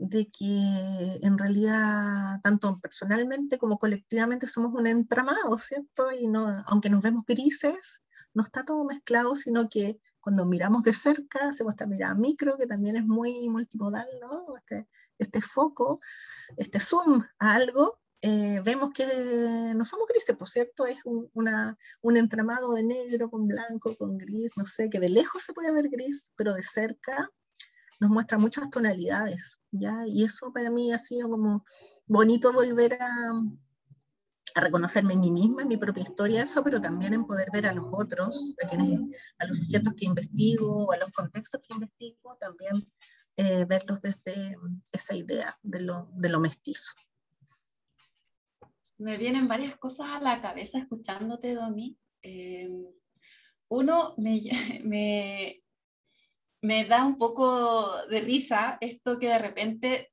de 0.00 0.30
que 0.30 1.18
en 1.22 1.38
realidad, 1.38 2.40
tanto 2.42 2.78
personalmente 2.80 3.58
como 3.58 3.78
colectivamente, 3.78 4.46
somos 4.46 4.72
un 4.72 4.86
entramado, 4.86 5.58
¿cierto? 5.58 6.10
Y 6.12 6.26
no, 6.26 6.62
aunque 6.66 6.90
nos 6.90 7.02
vemos 7.02 7.24
grises, 7.26 8.00
no 8.34 8.42
está 8.42 8.64
todo 8.64 8.84
mezclado, 8.84 9.36
sino 9.36 9.68
que 9.68 10.00
cuando 10.20 10.46
miramos 10.46 10.84
de 10.84 10.92
cerca, 10.92 11.48
hacemos 11.48 11.74
esta 11.74 11.86
mirada 11.86 12.14
micro, 12.14 12.56
que 12.58 12.66
también 12.66 12.96
es 12.96 13.04
muy 13.04 13.48
multimodal, 13.48 14.08
¿no? 14.20 14.56
Este, 14.56 14.88
este 15.18 15.40
foco, 15.40 16.00
este 16.56 16.78
zoom 16.78 17.22
a 17.38 17.54
algo, 17.54 17.98
eh, 18.22 18.60
vemos 18.64 18.90
que 18.92 19.06
no 19.74 19.84
somos 19.84 20.06
grises, 20.08 20.36
por 20.36 20.48
cierto, 20.48 20.86
es 20.86 20.98
un, 21.04 21.30
un 21.32 22.16
entramado 22.16 22.74
de 22.74 22.82
negro 22.82 23.30
con 23.30 23.46
blanco, 23.46 23.96
con 23.96 24.18
gris, 24.18 24.52
no 24.56 24.66
sé, 24.66 24.90
que 24.90 25.00
de 25.00 25.08
lejos 25.08 25.42
se 25.42 25.54
puede 25.54 25.72
ver 25.72 25.88
gris, 25.88 26.30
pero 26.36 26.52
de 26.52 26.62
cerca 26.62 27.30
nos 28.00 28.10
muestra 28.10 28.38
muchas 28.38 28.70
tonalidades, 28.70 29.60
¿ya? 29.70 30.06
Y 30.06 30.24
eso 30.24 30.52
para 30.52 30.70
mí 30.70 30.92
ha 30.92 30.98
sido 30.98 31.28
como 31.28 31.64
bonito 32.06 32.52
volver 32.52 32.94
a, 32.94 33.32
a 34.54 34.60
reconocerme 34.60 35.12
en 35.12 35.20
mí 35.20 35.30
misma, 35.30 35.62
en 35.62 35.68
mi 35.68 35.76
propia 35.76 36.02
historia, 36.02 36.42
eso, 36.42 36.64
pero 36.64 36.80
también 36.80 37.12
en 37.12 37.26
poder 37.26 37.48
ver 37.52 37.66
a 37.66 37.74
los 37.74 37.84
otros, 37.92 38.54
a, 38.64 38.68
quienes, 38.68 39.00
a 39.38 39.46
los 39.46 39.58
sujetos 39.58 39.94
que 39.94 40.06
investigo, 40.06 40.90
a 40.92 40.96
los 40.96 41.10
contextos 41.12 41.60
que 41.62 41.74
investigo, 41.74 42.36
también 42.40 42.72
eh, 43.36 43.64
verlos 43.66 44.00
desde 44.00 44.56
esa 44.92 45.14
idea 45.14 45.58
de 45.62 45.82
lo, 45.82 46.08
de 46.14 46.30
lo 46.30 46.40
mestizo. 46.40 46.92
Me 48.98 49.16
vienen 49.16 49.48
varias 49.48 49.76
cosas 49.76 50.06
a 50.10 50.20
la 50.20 50.42
cabeza 50.42 50.78
escuchándote, 50.78 51.54
Domi. 51.54 51.98
Eh, 52.22 52.68
uno, 53.68 54.14
me, 54.18 54.40
me, 54.84 55.62
me 56.62 56.84
da 56.84 57.06
un 57.06 57.16
poco 57.16 58.06
de 58.06 58.20
risa 58.20 58.76
esto 58.80 59.18
que 59.18 59.28
de 59.28 59.38
repente, 59.38 60.10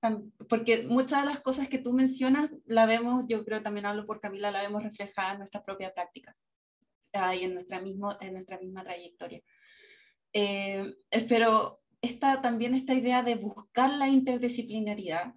porque 0.47 0.83
muchas 0.83 1.23
de 1.23 1.29
las 1.29 1.41
cosas 1.41 1.67
que 1.67 1.79
tú 1.79 1.93
mencionas 1.93 2.51
la 2.65 2.85
vemos, 2.85 3.25
yo 3.27 3.43
creo 3.43 3.61
también 3.61 3.85
hablo 3.85 4.05
por 4.05 4.21
Camila, 4.21 4.51
la 4.51 4.61
vemos 4.61 4.83
reflejada 4.83 5.33
en 5.33 5.39
nuestra 5.39 5.63
propia 5.63 5.93
práctica 5.93 6.35
y 7.35 7.43
en 7.43 7.55
nuestra, 7.55 7.81
mismo, 7.81 8.15
en 8.21 8.33
nuestra 8.33 8.59
misma 8.59 8.83
trayectoria. 8.83 9.41
Eh, 10.33 10.95
pero 11.27 11.81
esta, 12.01 12.41
también 12.41 12.75
esta 12.75 12.93
idea 12.93 13.23
de 13.23 13.35
buscar 13.35 13.89
la 13.89 14.07
interdisciplinaridad 14.07 15.33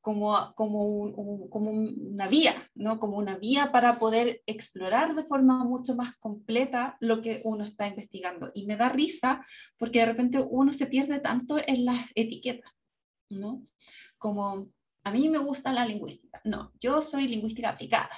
como, 0.00 0.54
como, 0.54 1.70
una 1.70 2.28
vía, 2.28 2.70
¿no? 2.74 2.98
como 2.98 3.16
una 3.16 3.36
vía 3.36 3.72
para 3.72 3.98
poder 3.98 4.42
explorar 4.46 5.14
de 5.14 5.24
forma 5.24 5.64
mucho 5.64 5.94
más 5.94 6.16
completa 6.18 6.96
lo 7.00 7.20
que 7.20 7.40
uno 7.44 7.64
está 7.64 7.86
investigando. 7.86 8.50
Y 8.54 8.66
me 8.66 8.76
da 8.76 8.88
risa 8.88 9.44
porque 9.76 10.00
de 10.00 10.06
repente 10.06 10.38
uno 10.38 10.72
se 10.72 10.86
pierde 10.86 11.20
tanto 11.20 11.58
en 11.66 11.84
las 11.84 12.06
etiquetas, 12.14 12.72
¿no? 13.28 13.66
Como 14.18 14.70
a 15.04 15.10
mí 15.10 15.28
me 15.28 15.38
gusta 15.38 15.72
la 15.72 15.86
lingüística, 15.86 16.40
no, 16.44 16.72
yo 16.80 17.02
soy 17.02 17.28
lingüística 17.28 17.70
aplicada. 17.70 18.16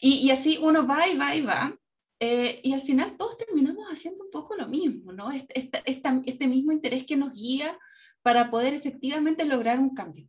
Y, 0.00 0.14
y 0.26 0.30
así 0.30 0.58
uno 0.60 0.86
va 0.86 1.08
y 1.08 1.16
va 1.16 1.34
y 1.34 1.42
va. 1.42 1.76
Eh, 2.20 2.60
y 2.64 2.72
al 2.72 2.82
final 2.82 3.16
todos 3.16 3.38
terminamos 3.38 3.86
haciendo 3.92 4.24
un 4.24 4.30
poco 4.30 4.56
lo 4.56 4.66
mismo, 4.66 5.12
¿no? 5.12 5.30
Este, 5.30 5.82
este, 5.84 6.10
este 6.26 6.48
mismo 6.48 6.72
interés 6.72 7.04
que 7.06 7.16
nos 7.16 7.32
guía 7.32 7.78
para 8.22 8.50
poder 8.50 8.74
efectivamente 8.74 9.44
lograr 9.44 9.78
un 9.78 9.94
cambio. 9.94 10.28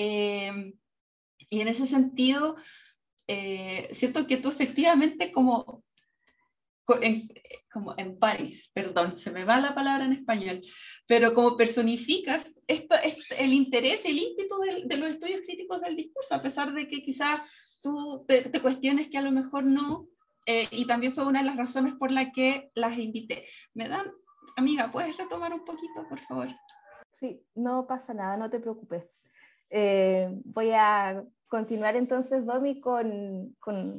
Eh, 0.00 0.74
y 1.50 1.60
en 1.60 1.66
ese 1.66 1.88
sentido, 1.88 2.54
eh, 3.26 3.88
siento 3.92 4.28
que 4.28 4.36
tú 4.36 4.48
efectivamente 4.48 5.32
como 5.32 5.82
en, 7.02 7.28
como 7.70 7.94
en 7.98 8.16
París, 8.18 8.70
perdón, 8.72 9.18
se 9.18 9.32
me 9.32 9.44
va 9.44 9.60
la 9.60 9.74
palabra 9.74 10.04
en 10.04 10.12
español, 10.12 10.62
pero 11.08 11.34
como 11.34 11.56
personificas 11.56 12.56
esto, 12.68 12.94
el 13.36 13.52
interés, 13.52 14.04
el 14.04 14.18
ímpetu 14.18 14.56
de, 14.84 14.96
los 14.96 15.10
estudios 15.10 15.40
críticos 15.44 15.80
del 15.80 15.96
discurso, 15.96 16.36
a 16.36 16.42
pesar 16.42 16.72
de 16.72 16.86
que 16.86 17.02
quizás 17.02 17.40
tú 17.82 18.24
te, 18.26 18.50
cuestiones 18.62 19.08
que 19.08 19.18
a 19.18 19.22
lo 19.22 19.32
mejor 19.32 19.64
no, 19.64 20.06
eh, 20.46 20.68
y 20.70 20.86
también 20.86 21.12
fue 21.12 21.26
una 21.26 21.40
de 21.40 21.46
las 21.46 21.56
razones 21.56 21.94
por 21.98 22.12
la 22.12 22.30
que 22.30 22.70
las 22.74 22.96
invité. 22.96 23.46
¿Me 23.74 23.88
dan, 23.88 24.06
amiga, 24.56 24.92
puedes 24.92 25.16
retomar 25.16 25.52
un 25.52 25.64
poquito, 25.64 26.06
por 26.08 26.20
favor? 26.20 26.48
Sí, 27.18 27.42
no 27.56 27.86
pasa 27.88 28.14
nada, 28.14 28.36
no 28.36 28.48
te 28.48 28.60
preocupes. 28.60 29.17
Eh, 29.70 30.30
voy 30.44 30.72
a 30.72 31.22
continuar 31.48 31.96
entonces, 31.96 32.44
Domi, 32.44 32.80
con, 32.80 33.54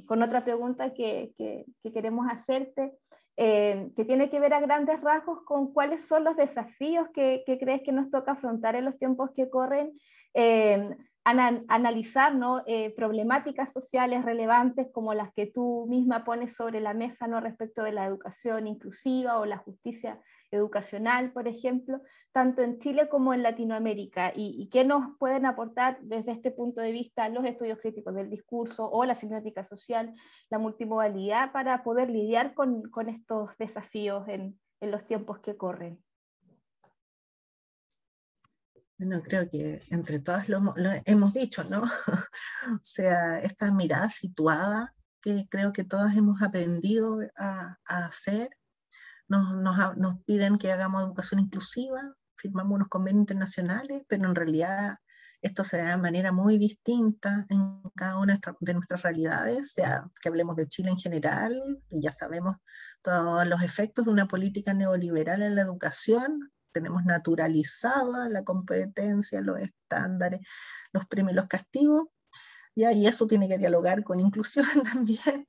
otra 0.08 0.44
pregunta 0.44 0.94
que, 0.94 1.34
que, 1.38 1.66
queremos 1.92 2.28
hacerte, 2.30 2.94
eh, 3.38 3.90
que 3.96 4.06
tiene 4.06 4.30
que 4.30 4.40
ver 4.40 4.54
a 4.54 4.60
grandes 4.60 5.02
rasgos 5.02 5.40
con 5.46 5.74
cuáles 5.74 6.06
son 6.06 6.24
los 6.24 6.36
desafíos 6.36 7.08
que, 7.14 7.44
que 7.46 7.58
crees 7.58 7.82
que 7.84 7.92
nos 7.92 8.12
toca 8.12 8.34
afrontar 8.34 8.76
en 8.76 8.86
los 8.86 8.98
tiempos 8.98 9.32
que 9.36 9.50
corren. 9.50 9.94
Eh, 10.34 10.90
analizar 11.26 12.34
¿no? 12.34 12.64
problemáticas 12.96 13.72
sociales 13.72 14.26
relevantes 14.26 14.88
como 14.92 15.14
las 15.14 15.32
que 15.34 15.46
tú 15.46 15.86
misma 15.88 16.24
pones 16.24 16.56
sobre 16.56 16.80
la 16.80 16.96
mesa 16.96 17.28
¿no? 17.28 17.40
respecto 17.40 17.84
de 17.84 17.92
la 17.92 18.06
educación 18.06 18.66
inclusiva 18.66 19.38
o 19.38 19.46
la 19.46 19.60
justicia 19.60 20.20
educacional, 20.52 21.32
por 21.32 21.48
ejemplo, 21.48 22.02
tanto 22.32 22.62
en 22.62 22.80
Chile 22.80 23.10
como 23.10 23.34
en 23.34 23.44
Latinoamérica, 23.44 24.32
y, 24.36 24.68
qué 24.72 24.84
nos 24.84 25.18
pueden 25.18 25.46
aportar 25.46 26.00
desde 26.02 26.32
este 26.32 26.52
punto 26.52 26.82
de 26.82 26.92
vista 26.92 27.30
los 27.30 27.46
estudios 27.46 27.80
críticos 27.80 28.16
del 28.16 28.30
discurso 28.30 28.90
o 28.90 29.06
la 29.06 29.16
semiótica 29.16 29.64
social, 29.64 30.14
la 30.50 30.60
multimodalidad, 30.60 31.52
para 31.52 31.84
poder 31.84 32.10
lidiar 32.10 32.54
con, 32.54 32.84
estos 33.08 33.50
desafíos 33.58 34.28
en, 34.28 34.60
los 34.82 35.06
tiempos 35.06 35.40
que 35.40 35.58
corren. 35.58 36.02
Bueno, 38.98 39.22
creo 39.22 39.50
que 39.50 39.82
entre 39.92 40.20
todas 40.20 40.50
lo, 40.50 40.60
hemos 41.06 41.34
dicho, 41.34 41.64
¿no? 41.66 41.82
o 42.74 42.80
sea, 42.82 43.40
esta 43.40 43.72
mirada 43.72 44.10
situada 44.10 44.94
que 45.22 45.48
creo 45.50 45.74
que 45.74 45.84
todas 45.84 46.16
hemos 46.16 46.42
aprendido 46.42 47.20
a, 47.38 47.78
hacer. 47.86 48.50
Nos, 49.30 49.56
nos, 49.56 49.98
nos, 49.98 50.15
piden 50.26 50.58
que 50.58 50.72
hagamos 50.72 51.04
educación 51.04 51.39
inclusiva, 51.39 52.02
firmamos 52.36 52.76
unos 52.76 52.88
convenios 52.88 53.22
internacionales, 53.22 54.04
pero 54.08 54.26
en 54.26 54.36
realidad 54.36 54.98
esto 55.42 55.63
se 55.63 55.78
da 55.78 55.92
de 55.92 55.98
manera 55.98 56.32
muy 56.32 56.58
distinta 56.58 57.46
en 57.50 57.82
cada 57.96 58.18
una 58.18 58.39
de 58.60 58.74
nuestras 58.74 59.04
realidades, 59.04 59.74
sea 59.74 60.10
que 60.22 60.30
hablemos 60.30 60.56
de 60.56 60.68
Chile 60.68 60.89
en 60.89 60.98
general, 60.98 61.58
y 61.89 62.02
ya 62.02 62.12
sabemos 62.12 62.58
todos 63.02 63.48
los 63.48 63.62
efectos 63.63 64.06
de 64.06 64.12
una 64.12 64.28
política 64.28 64.74
neoliberal 64.74 65.42
en 65.42 65.56
la 65.56 65.62
educación, 65.62 66.52
tenemos 66.72 67.04
naturalizada 67.06 68.30
la 68.30 68.44
competencia, 68.44 69.42
los 69.42 69.60
estándares, 69.60 70.42
los 70.92 71.06
premios 71.08 71.36
los 71.36 71.48
castigos, 71.48 72.08
¿ya? 72.76 72.92
y 72.92 73.08
eso 73.08 73.28
tiene 73.28 73.48
que 73.48 73.58
dialogar 73.58 74.04
con 74.04 74.20
inclusión 74.20 74.65
también. 74.94 75.48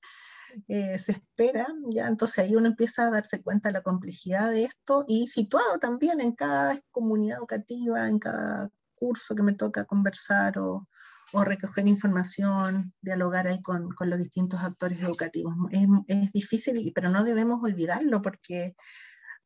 Eh, 0.68 0.98
se 0.98 1.12
espera, 1.12 1.66
ya 1.90 2.06
entonces 2.06 2.38
ahí 2.38 2.56
uno 2.56 2.66
empieza 2.66 3.06
a 3.06 3.10
darse 3.10 3.42
cuenta 3.42 3.68
de 3.68 3.74
la 3.74 3.82
complejidad 3.82 4.50
de 4.50 4.64
esto 4.64 5.04
y 5.06 5.26
situado 5.26 5.78
también 5.78 6.20
en 6.20 6.32
cada 6.32 6.78
comunidad 6.90 7.38
educativa, 7.38 8.08
en 8.08 8.18
cada 8.18 8.70
curso 8.94 9.34
que 9.34 9.42
me 9.42 9.52
toca 9.52 9.84
conversar 9.84 10.58
o, 10.58 10.86
recoger 11.44 11.86
información, 11.86 12.92
dialogar 13.00 13.46
ahí 13.46 13.62
con, 13.62 13.92
con 13.92 14.10
los 14.10 14.18
distintos 14.18 14.60
actores 14.64 15.00
educativos. 15.00 15.54
Es, 15.70 15.86
es, 16.08 16.32
difícil, 16.32 16.90
pero 16.92 17.08
no 17.08 17.22
debemos 17.22 17.62
olvidarlo 17.62 18.20
porque 18.20 18.74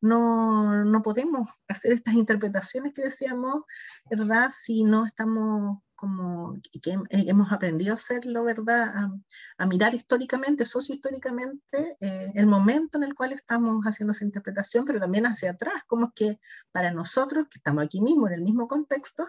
no, 0.01 0.83
no 0.83 1.01
podemos 1.03 1.47
hacer 1.67 1.91
estas 1.93 2.15
interpretaciones 2.15 2.91
que 2.91 3.03
decíamos, 3.03 3.63
¿verdad? 4.09 4.49
Si 4.51 4.83
no 4.83 5.05
estamos 5.05 5.77
como 5.95 6.59
que 6.81 6.97
hemos 7.09 7.51
aprendido 7.51 7.91
a 7.91 7.95
hacerlo, 7.95 8.43
¿verdad? 8.43 8.93
A, 9.57 9.65
mirar 9.65 9.95
históricamente, 9.95 10.65
sociohistóricamente, 10.65 11.97
eh, 11.99 12.31
el 12.35 12.47
momento 12.47 12.97
en 12.97 13.03
el 13.03 13.15
cual 13.15 13.33
estamos 13.33 13.83
haciendo 13.85 14.11
esa 14.11 14.25
interpretación, 14.25 14.85
pero 14.85 14.99
también 14.99 15.25
hacia 15.25 15.51
atrás, 15.51 15.83
como 15.87 16.07
es 16.07 16.11
que 16.15 16.39
para 16.71 16.91
nosotros, 16.91 17.47
que 17.49 17.57
estamos 17.57 17.83
aquí 17.83 18.01
mismo, 18.01 18.27
en 18.27 18.33
el 18.33 18.41
mismo 18.41 18.67
contexto, 18.67 19.25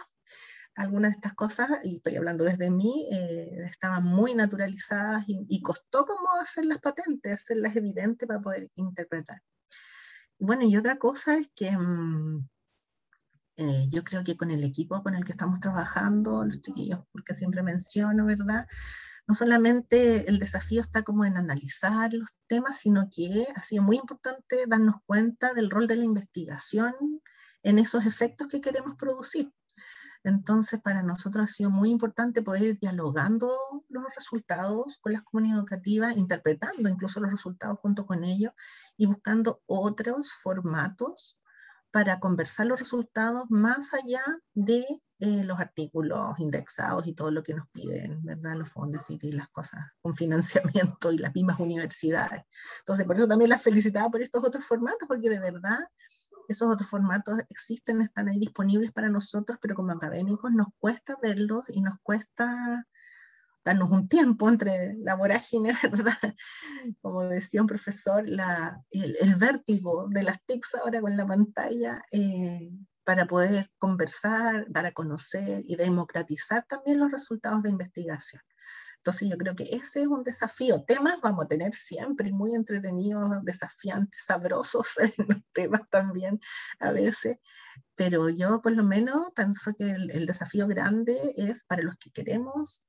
algunas 0.76 1.12
de 1.12 1.16
estas 1.16 1.34
cosas, 1.34 1.70
y 1.84 1.96
estoy 1.96 2.16
hablando 2.16 2.44
desde 2.44 2.70
mí, 2.70 3.08
eh, 3.10 3.64
estaban 3.64 4.04
muy 4.04 4.34
naturalizadas 4.34 5.24
y, 5.26 5.62
costó 5.62 6.04
como 6.04 6.28
hacerlas 6.40 6.78
patentes, 6.78 7.32
hacerlas 7.32 7.74
evidentes 7.76 8.28
para 8.28 8.40
poder 8.40 8.70
interpretar. 8.74 9.42
Bueno, 10.38 10.64
y 10.64 10.76
otra 10.76 10.98
cosa 10.98 11.38
es 11.38 11.48
que 11.54 11.70
mm, 11.70 12.46
eh, 13.56 13.88
yo 13.90 14.04
creo 14.04 14.22
que 14.22 14.36
con 14.36 14.50
el 14.50 14.64
equipo 14.64 15.02
con 15.02 15.14
el 15.14 15.24
que 15.24 15.32
estamos 15.32 15.60
trabajando, 15.60 16.44
los 16.44 16.60
chiquillos, 16.60 17.00
porque 17.12 17.32
siempre 17.32 17.62
menciono, 17.62 18.26
¿verdad? 18.26 18.66
No 19.26 19.34
solamente 19.34 20.28
el 20.28 20.38
desafío 20.38 20.80
está 20.82 21.02
como 21.02 21.24
en 21.24 21.36
analizar 21.36 22.12
los 22.12 22.28
temas, 22.46 22.78
sino 22.78 23.08
que 23.10 23.46
ha 23.54 23.62
sido 23.62 23.82
muy 23.82 23.96
importante 23.96 24.66
darnos 24.68 24.96
cuenta 25.06 25.54
del 25.54 25.70
rol 25.70 25.86
de 25.86 25.96
la 25.96 26.04
investigación 26.04 26.94
en 27.62 27.78
esos 27.78 28.06
efectos 28.06 28.48
que 28.48 28.60
queremos 28.60 28.94
producir. 28.96 29.52
Entonces, 30.22 30.80
para 30.80 31.02
nosotros 31.02 31.44
ha 31.44 31.52
sido 31.52 31.70
muy 31.70 31.90
importante 31.90 32.42
poder 32.42 32.62
ir 32.62 32.78
dialogando 32.80 33.50
los 33.88 34.04
resultados 34.14 34.98
con 35.00 35.12
las 35.12 35.22
comunidades 35.22 35.60
educativas, 35.60 36.16
interpretando 36.16 36.88
incluso 36.88 37.20
los 37.20 37.30
resultados 37.30 37.78
junto 37.80 38.06
con 38.06 38.24
ellos 38.24 38.52
y 38.96 39.06
buscando 39.06 39.62
otros 39.66 40.32
formatos 40.32 41.38
para 41.96 42.20
conversar 42.20 42.66
los 42.66 42.78
resultados 42.78 43.46
más 43.48 43.94
allá 43.94 44.20
de 44.52 44.84
eh, 45.20 45.44
los 45.44 45.58
artículos 45.58 46.38
indexados 46.38 47.06
y 47.06 47.14
todo 47.14 47.30
lo 47.30 47.42
que 47.42 47.54
nos 47.54 47.66
piden, 47.70 48.22
¿verdad? 48.22 48.54
Los 48.54 48.68
fondos 48.68 49.08
y 49.08 49.32
las 49.32 49.48
cosas 49.48 49.80
con 50.02 50.14
financiamiento 50.14 51.10
y 51.10 51.16
las 51.16 51.34
mismas 51.34 51.58
universidades. 51.58 52.42
Entonces, 52.80 53.06
por 53.06 53.16
eso 53.16 53.26
también 53.26 53.48
las 53.48 53.62
felicitaba 53.62 54.10
por 54.10 54.20
estos 54.20 54.44
otros 54.44 54.66
formatos, 54.66 55.08
porque 55.08 55.30
de 55.30 55.40
verdad 55.40 55.78
esos 56.48 56.70
otros 56.70 56.90
formatos 56.90 57.38
existen, 57.48 58.02
están 58.02 58.28
ahí 58.28 58.38
disponibles 58.38 58.92
para 58.92 59.08
nosotros, 59.08 59.56
pero 59.58 59.74
como 59.74 59.92
académicos 59.92 60.52
nos 60.52 60.66
cuesta 60.78 61.16
verlos 61.22 61.64
y 61.68 61.80
nos 61.80 61.94
cuesta 62.02 62.86
darnos 63.66 63.90
un 63.90 64.08
tiempo 64.08 64.48
entre 64.48 64.94
la 64.98 65.16
vorágine, 65.16 65.72
¿verdad? 65.90 66.16
Como 67.02 67.24
decía 67.24 67.60
un 67.60 67.66
profesor, 67.66 68.26
la, 68.28 68.80
el, 68.90 69.34
vértigo 69.40 70.06
de 70.08 70.22
las 70.22 70.38
TICs 70.46 70.76
ahora 70.76 71.00
con 71.00 71.16
la 71.16 71.26
pantalla, 71.26 72.00
eh, 72.12 72.70
para 73.02 73.26
poder 73.26 73.70
conversar, 73.78 74.66
dar 74.68 74.86
a 74.86 74.92
conocer 74.92 75.64
y 75.66 75.74
democratizar 75.74 76.64
también 76.68 77.00
los 77.00 77.10
resultados 77.10 77.62
de 77.62 77.70
investigación. 77.70 78.42
Entonces 78.98 79.28
yo 79.30 79.36
creo 79.36 79.54
que 79.54 79.64
ese 79.64 80.02
es 80.02 80.08
un 80.08 80.24
desafío. 80.24 80.82
Temas 80.82 81.20
vamos 81.20 81.44
a 81.44 81.48
tener 81.48 81.74
siempre 81.74 82.32
muy 82.32 82.54
entretenidos, 82.54 83.44
desafiantes, 83.44 84.24
sabrosos 84.24 84.94
los 85.28 85.42
temas 85.52 85.82
también 85.90 86.38
a 86.78 86.92
veces, 86.92 87.38
pero 87.96 88.28
yo 88.28 88.60
por 88.62 88.72
lo 88.72 88.84
menos 88.84 89.30
pienso 89.34 89.74
que 89.74 89.90
el, 89.90 90.26
desafío 90.26 90.66
grande 90.68 91.16
es 91.36 91.64
para 91.64 91.82
los 91.82 91.96
que 91.96 92.10
queremos 92.10 92.84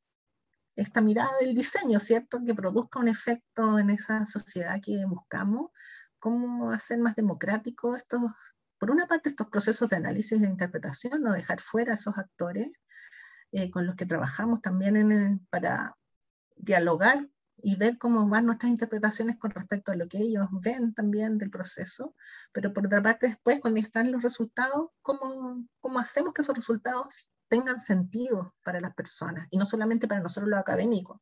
esta 0.78 1.02
mirada 1.02 1.30
del 1.42 1.54
diseño, 1.54 2.00
¿cierto? 2.00 2.40
Que 2.46 2.54
produzca 2.54 3.00
un 3.00 3.08
efecto 3.08 3.80
en 3.80 3.90
esa 3.90 4.26
sociedad 4.26 4.80
que 4.82 5.06
buscamos, 5.06 5.72
cómo 6.20 6.72
hacer 6.72 7.00
más 7.00 7.16
democrático 7.16 7.96
estos, 7.96 8.22
por 8.78 8.92
una 8.92 9.08
parte, 9.08 9.30
estos 9.30 9.48
procesos 9.48 9.90
de 9.90 9.98
análisis 9.98 10.40
de 10.40 10.48
interpretación, 10.48 11.22
no 11.24 11.34
dejar 11.34 11.60
fuera 11.60 11.92
a 11.92 11.96
esos 11.96 12.18
actores 12.18 12.80
eh, 13.52 13.72
con 13.72 13.88
los 13.88 13.96
que 13.96 14.06
trabajamos 14.06 14.62
también 14.62 15.46
para 15.50 15.98
dialogar 16.56 17.28
y 17.58 17.76
ver 17.76 17.98
cómo 17.98 18.30
van 18.30 18.46
nuestras 18.46 18.72
interpretaciones 18.72 19.38
con 19.38 19.52
respecto 19.52 19.92
a 19.92 19.96
lo 19.96 20.08
que 20.08 20.20
ellos 20.20 20.48
ven 20.64 20.94
también 20.94 21.38
del 21.38 21.50
proceso, 21.50 22.16
pero 22.52 22.74
por 22.74 22.86
otra 22.86 23.02
parte 23.02 23.28
después, 23.28 23.60
cuando 23.60 23.80
están 23.80 24.12
los 24.12 24.22
resultados, 24.22 24.90
¿cómo, 25.02 25.68
cómo 25.80 26.00
hacemos 26.00 26.34
que 26.34 26.42
esos 26.42 26.56
resultados 26.56 27.30
tengan 27.50 27.80
sentido 27.80 28.56
para 28.64 28.80
las 28.80 28.94
personas? 28.94 29.48
Y 29.50 29.58
no 29.58 29.66
solamente 29.66 30.08
para 30.08 30.22
nosotros 30.22 30.50
los 30.50 30.60
académicos, 30.60 31.20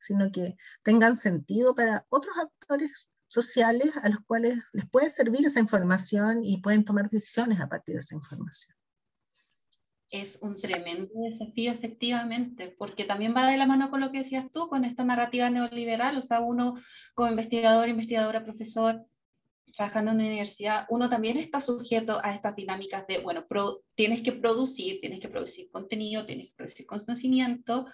sino 0.00 0.30
que 0.32 0.56
tengan 0.82 1.16
sentido 1.16 1.74
para 1.74 2.06
otros 2.08 2.36
actores 2.38 3.10
sociales 3.26 3.96
a 4.02 4.08
los 4.08 4.20
cuales 4.26 4.58
les 4.72 4.88
puede 4.88 5.10
servir 5.10 5.46
esa 5.46 5.60
información 5.60 6.42
y 6.42 6.60
pueden 6.62 6.84
tomar 6.84 7.08
decisiones 7.08 7.60
a 7.60 7.68
partir 7.68 7.94
de 7.94 8.00
esa 8.00 8.14
información 8.14 8.77
es 10.10 10.38
un 10.42 10.60
tremendo 10.60 11.12
desafío 11.22 11.72
efectivamente, 11.72 12.74
porque 12.78 13.04
también 13.04 13.34
va 13.36 13.50
de 13.50 13.56
la 13.56 13.66
mano 13.66 13.90
con 13.90 14.00
lo 14.00 14.10
que 14.10 14.18
decías 14.18 14.50
tú, 14.50 14.68
con 14.68 14.84
esta 14.84 15.04
narrativa 15.04 15.50
neoliberal, 15.50 16.16
o 16.16 16.22
sea, 16.22 16.40
uno 16.40 16.76
como 17.14 17.28
investigador, 17.28 17.88
investigadora, 17.88 18.44
profesor, 18.44 19.04
trabajando 19.72 20.10
en 20.10 20.16
una 20.18 20.26
universidad, 20.26 20.86
uno 20.88 21.10
también 21.10 21.36
está 21.36 21.60
sujeto 21.60 22.20
a 22.22 22.34
estas 22.34 22.56
dinámicas 22.56 23.06
de, 23.06 23.18
bueno, 23.18 23.46
tienes 23.94 24.22
que 24.22 24.32
producir, 24.32 25.00
tienes 25.00 25.20
que 25.20 25.28
producir 25.28 25.70
contenido, 25.70 26.24
tienes 26.24 26.48
que 26.48 26.54
producir 26.56 26.86
conocimiento, 26.86 27.86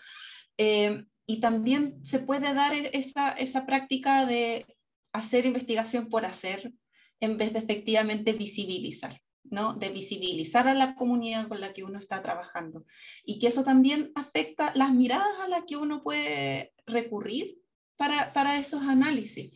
eh, 0.57 1.05
y 1.27 1.41
también 1.41 2.05
se 2.05 2.21
puede 2.21 2.55
dar 2.55 2.75
e-, 2.75 2.91
esa, 2.93 3.31
esa 3.31 3.67
práctica 3.67 4.27
de 4.27 4.67
hacer 5.13 5.47
investigación 5.47 6.09
por 6.09 6.25
hacer, 6.25 6.73
en 7.21 7.39
vez 7.39 7.53
de 7.53 7.61
efectivamente 7.61 8.33
visibilizar. 8.33 9.24
¿No? 9.55 9.75
de 9.75 9.89
visibilizar 9.89 10.69
a 10.69 10.75
la 10.75 10.95
comunidad 10.95 11.49
con 11.49 11.61
la 11.61 11.73
que 11.73 11.85
uno 11.85 11.99
está 11.99 12.21
trabajando 12.21 12.85
y 13.25 13.39
que 13.39 13.47
eso 13.47 13.65
también 13.65 14.13
afecta 14.15 14.73
las 14.75 14.93
miradas 14.93 15.39
a 15.41 15.49
las 15.49 15.65
que 15.65 15.77
uno 15.77 16.03
puede 16.03 16.75
recurrir 16.87 17.59
para, 17.97 18.33
para 18.33 18.59
esos 18.59 18.83
análisis. 18.83 19.53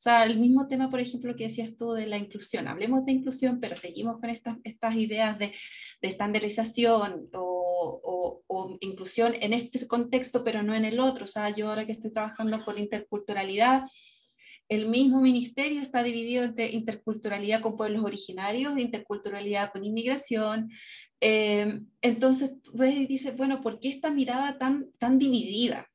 O 0.00 0.02
sea, 0.02 0.24
el 0.24 0.38
mismo 0.38 0.66
tema, 0.66 0.88
por 0.88 0.98
ejemplo, 0.98 1.36
que 1.36 1.48
decías 1.48 1.76
tú 1.76 1.92
de 1.92 2.06
la 2.06 2.16
inclusión. 2.16 2.68
Hablemos 2.68 3.04
de 3.04 3.12
inclusión, 3.12 3.60
pero 3.60 3.76
seguimos 3.76 4.18
con 4.18 4.30
estas, 4.30 4.56
estas 4.64 4.94
ideas 4.94 5.38
de, 5.38 5.52
de 6.00 6.08
estandarización 6.08 7.28
o, 7.34 8.00
o, 8.02 8.42
o, 8.46 8.78
inclusión 8.80 9.34
en 9.38 9.52
este 9.52 9.86
contexto, 9.86 10.42
pero 10.42 10.62
no 10.62 10.74
en 10.74 10.86
el 10.86 11.00
otro. 11.00 11.26
O 11.26 11.28
sea, 11.28 11.50
yo 11.54 11.68
ahora 11.68 11.84
que 11.84 11.92
estoy 11.92 12.12
trabajando 12.12 12.64
con 12.64 12.78
interculturalidad, 12.78 13.82
el 14.70 14.88
mismo 14.88 15.20
ministerio 15.20 15.82
está 15.82 16.04
dividido 16.04 16.44
entre 16.44 16.70
interculturalidad 16.70 17.60
con 17.60 17.76
pueblos 17.76 18.04
originarios, 18.04 18.78
interculturalidad 18.78 19.72
con 19.72 19.84
inmigración. 19.84 20.70
Eh, 21.20 21.80
entonces, 22.00 22.52
y 22.72 23.06
dices, 23.06 23.36
bueno, 23.36 23.60
¿por 23.60 23.80
qué 23.80 23.88
esta 23.88 24.12
mirada 24.12 24.58
tan, 24.58 24.92
tan 24.98 25.18
dividida? 25.18 25.88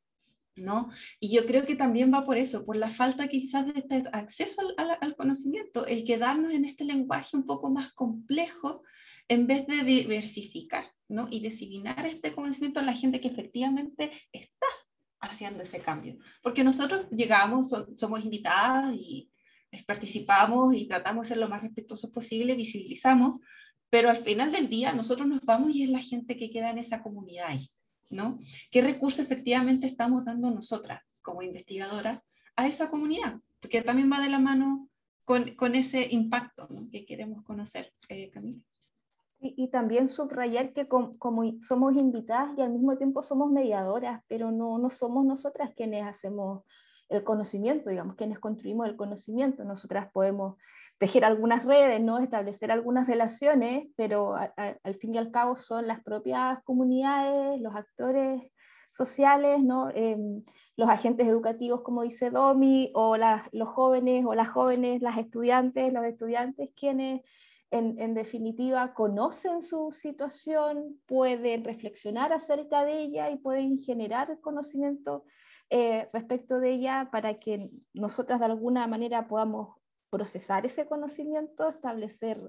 ¿No? 0.57 0.89
Y 1.21 1.33
yo 1.33 1.45
creo 1.45 1.65
que 1.65 1.75
también 1.75 2.13
va 2.13 2.21
por 2.21 2.37
eso, 2.37 2.65
por 2.65 2.75
la 2.75 2.89
falta 2.89 3.29
quizás 3.29 3.65
de 3.65 3.79
este 3.79 4.03
acceso 4.11 4.61
al, 4.77 4.97
al, 5.01 5.15
conocimiento, 5.15 5.85
el 5.85 6.03
quedarnos 6.05 6.53
en 6.53 6.65
este 6.65 6.83
lenguaje 6.83 7.35
un 7.35 7.45
poco 7.45 7.69
más 7.69 7.93
complejo 7.93 8.83
en 9.27 9.47
vez 9.47 9.67
de 9.67 9.83
diversificar, 9.83 10.85
¿no? 11.09 11.27
Y 11.29 11.39
diseminar 11.39 12.05
este 12.05 12.33
conocimiento 12.33 12.79
a 12.79 12.83
la 12.83 12.93
gente 12.93 13.19
que 13.19 13.29
efectivamente 13.29 14.11
está 14.31 14.67
haciendo 15.25 15.63
ese 15.63 15.79
cambio. 15.79 16.17
Porque 16.41 16.63
nosotros 16.63 17.07
llegamos, 17.11 17.75
somos 17.95 18.23
invitadas 18.23 18.93
y 18.95 19.31
participamos 19.83 20.75
y 20.75 20.87
tratamos 20.87 21.27
de 21.27 21.29
ser 21.29 21.37
lo 21.37 21.49
más 21.49 21.61
respetuosos 21.61 22.09
posible, 22.11 22.55
visibilizamos, 22.55 23.39
pero 23.89 24.09
al 24.09 24.17
final 24.17 24.51
del 24.51 24.69
día 24.69 24.93
nosotros 24.93 25.27
nos 25.27 25.41
vamos 25.41 25.75
y 25.75 25.83
es 25.83 25.89
la 25.89 26.01
gente 26.01 26.37
que 26.37 26.49
queda 26.49 26.69
en 26.69 26.77
esa 26.77 27.01
comunidad 27.01 27.47
ahí, 27.49 27.69
¿no? 28.09 28.39
¿Qué 28.71 28.81
recursos 28.81 29.19
efectivamente 29.25 29.87
estamos 29.87 30.25
dando 30.25 30.49
nosotras 30.51 31.01
como 31.21 31.41
investigadoras 31.41 32.19
a 32.55 32.67
esa 32.67 32.89
comunidad? 32.89 33.39
Porque 33.59 33.81
también 33.81 34.11
va 34.11 34.21
de 34.21 34.29
la 34.29 34.39
mano 34.39 34.89
con, 35.23 35.55
con 35.55 35.75
ese 35.75 36.07
impacto 36.11 36.67
que 36.91 37.05
queremos 37.05 37.43
conocer, 37.43 37.93
eh, 38.09 38.29
Camila. 38.31 38.61
Y 39.55 39.69
también 39.69 40.09
subrayar 40.09 40.73
que 40.73 40.87
como, 40.87 41.43
somos 41.61 41.95
invitadas 41.95 42.57
y 42.57 42.61
al 42.61 42.71
mismo 42.71 42.97
tiempo 42.97 43.21
somos 43.21 43.51
mediadoras, 43.51 44.21
pero 44.27 44.51
no, 44.51 44.77
no 44.79 44.89
somos 44.89 45.25
nosotras 45.25 45.71
quienes 45.75 46.05
hacemos 46.05 46.63
el 47.09 47.23
conocimiento, 47.23 47.89
digamos, 47.89 48.15
quienes 48.15 48.39
construimos 48.39 48.87
el 48.87 48.95
conocimiento. 48.95 49.63
Nosotras 49.63 50.09
podemos 50.11 50.55
tejer 50.97 51.25
algunas 51.25 51.65
redes, 51.65 52.01
¿no? 52.01 52.19
establecer 52.19 52.71
algunas 52.71 53.07
relaciones, 53.07 53.87
pero 53.95 54.35
al 54.35 54.95
fin 54.95 55.13
y 55.13 55.17
al 55.17 55.31
cabo 55.31 55.55
son 55.55 55.87
las 55.87 56.01
propias 56.03 56.63
comunidades, 56.63 57.61
los 57.61 57.75
actores 57.75 58.51
sociales, 58.91 59.61
¿no? 59.61 59.89
Em, 59.89 60.41
los 60.77 60.89
agentes 60.89 61.27
educativos, 61.27 61.81
como 61.81 62.03
dice 62.03 62.29
Domi, 62.29 62.91
o 62.93 63.17
los 63.17 63.67
jóvenes 63.69 64.25
o 64.25 64.33
las 64.33 64.47
jóvenes, 64.49 65.01
las 65.01 65.17
estudiantes, 65.17 65.91
los 65.91 66.05
estudiantes, 66.05 66.69
quienes 66.79 67.21
en, 67.71 67.99
en, 67.99 68.13
definitiva 68.13 68.93
conocen 68.93 69.61
su 69.61 69.91
situación, 69.91 70.99
pueden 71.05 71.63
reflexionar 71.63 72.31
acerca 72.31 72.85
de 72.85 73.01
ella 73.01 73.29
y 73.29 73.37
pueden 73.37 73.77
generar 73.77 74.39
conocimiento 74.39 75.25
eh, 75.69 76.09
respecto 76.13 76.59
de 76.59 76.71
ella 76.71 77.09
para 77.11 77.39
que 77.39 77.71
nosotras 77.93 78.39
de 78.39 78.45
alguna 78.45 78.85
manera 78.85 79.27
podamos 79.27 79.75
procesar 80.11 80.65
ese 80.65 80.85
conocimiento, 80.85 81.67
establecer 81.67 82.39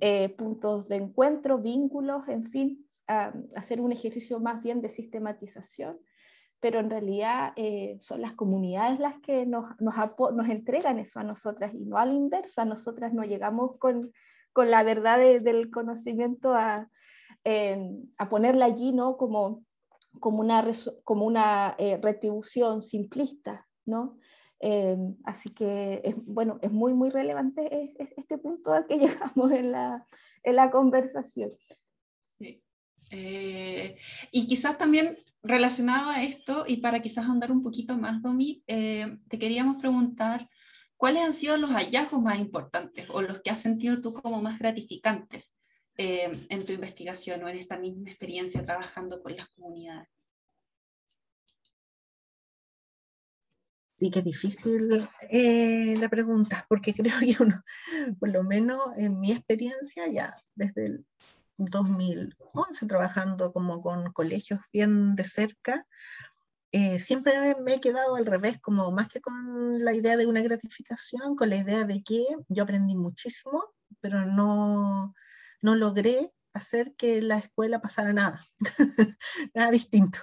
eh, 0.00 0.30
puntos 0.30 0.88
de 0.88 0.96
encuentro, 0.96 1.58
vínculos, 1.58 2.26
en 2.28 2.44
fin, 2.46 2.88
hacer 3.06 3.82
un 3.82 3.92
ejercicio 3.92 4.40
más 4.40 4.62
bien 4.62 4.80
de 4.80 4.88
sistematización, 4.88 6.00
pero 6.58 6.80
en 6.80 6.88
realidad 6.88 7.52
eh, 7.56 7.96
son 8.00 8.22
las 8.22 8.32
comunidades 8.32 8.98
las 8.98 9.20
que 9.20 9.44
nos, 9.44 9.78
nos, 9.78 9.94
nos, 10.34 10.48
entregan 10.48 10.98
eso 10.98 11.20
a 11.20 11.24
nosotras 11.24 11.74
y 11.74 11.84
no 11.84 11.98
a 11.98 12.06
la 12.06 12.14
inversa, 12.14 12.64
nosotras 12.64 13.12
no 13.12 13.22
llegamos 13.24 13.76
con, 13.78 14.10
con 14.54 14.70
la 14.70 14.82
verdad 14.82 15.18
del 15.18 15.70
conocimiento 15.70 16.54
a, 16.54 16.88
a 17.44 18.28
ponerla 18.30 18.64
allí 18.64 18.92
¿no? 18.92 19.18
como, 19.18 19.64
como 20.20 20.40
una, 20.40 20.64
como 21.04 21.26
una 21.26 21.74
eh, 21.78 21.98
retribución 22.02 22.82
simplista, 22.82 23.66
¿no? 23.84 24.18
Eh, 24.60 24.96
así 25.24 25.50
que, 25.50 26.00
es, 26.04 26.14
bueno, 26.24 26.58
es 26.62 26.72
muy, 26.72 26.94
muy 26.94 27.10
relevante 27.10 27.92
este 28.16 28.38
punto 28.38 28.72
al 28.72 28.86
que 28.86 28.98
llegamos 28.98 29.52
en 29.52 29.72
la, 29.72 30.06
en 30.42 30.56
la 30.56 30.70
conversación. 30.70 31.52
Eh, 33.10 33.96
y 34.32 34.46
quizás 34.46 34.78
también 34.78 35.18
relacionado 35.42 36.10
a 36.10 36.22
esto, 36.22 36.64
y 36.66 36.78
para 36.78 37.00
quizás 37.00 37.28
andar 37.28 37.52
un 37.52 37.62
poquito 37.62 37.96
más, 37.98 38.22
Domi, 38.22 38.64
te 38.66 39.38
queríamos 39.38 39.76
preguntar 39.76 40.48
cuáles 40.96 41.22
han 41.22 41.34
sido 41.34 41.56
los 41.56 41.70
hallazgos 41.70 42.22
más 42.22 42.38
importantes 42.38 43.08
o 43.10 43.22
los 43.22 43.42
que 43.42 43.50
has 43.50 43.60
sentido 43.60 44.00
tú 44.00 44.14
como 44.14 44.40
más 44.40 44.58
gratificantes 44.58 45.54
en 45.96 46.64
tu 46.64 46.72
investigación 46.72 47.42
o 47.44 47.48
en 47.48 47.56
esta 47.56 47.78
misma 47.78 48.08
experiencia 48.08 48.64
trabajando 48.64 49.22
con 49.22 49.36
las 49.36 49.48
comunidades. 49.50 50.08
Sí 53.96 54.10
que 54.10 54.18
es 54.18 54.24
difícil 54.24 55.08
eh, 55.30 55.94
la 55.98 56.08
pregunta, 56.08 56.66
porque 56.68 56.92
creo 56.94 57.14
que 57.20 57.42
uno, 57.42 57.54
por 58.18 58.28
lo 58.30 58.42
menos 58.42 58.80
en 58.96 59.20
mi 59.20 59.30
experiencia, 59.30 60.08
ya 60.08 60.36
desde 60.54 60.86
el 60.86 61.06
2011 61.58 62.86
trabajando 62.86 63.52
como 63.52 63.80
con 63.80 64.12
colegios 64.12 64.60
bien 64.72 65.14
de 65.14 65.22
cerca, 65.22 65.86
eh, 66.76 66.98
siempre 66.98 67.54
me 67.62 67.74
he 67.74 67.80
quedado 67.80 68.16
al 68.16 68.26
revés, 68.26 68.58
como 68.60 68.90
más 68.90 69.06
que 69.06 69.20
con 69.20 69.78
la 69.78 69.94
idea 69.94 70.16
de 70.16 70.26
una 70.26 70.42
gratificación, 70.42 71.36
con 71.36 71.48
la 71.48 71.54
idea 71.54 71.84
de 71.84 72.02
que 72.02 72.26
yo 72.48 72.64
aprendí 72.64 72.96
muchísimo, 72.96 73.72
pero 74.00 74.26
no, 74.26 75.14
no 75.62 75.76
logré 75.76 76.28
hacer 76.52 76.96
que 76.96 77.22
la 77.22 77.38
escuela 77.38 77.80
pasara 77.80 78.12
nada, 78.12 78.44
nada 79.54 79.70
distinto. 79.70 80.18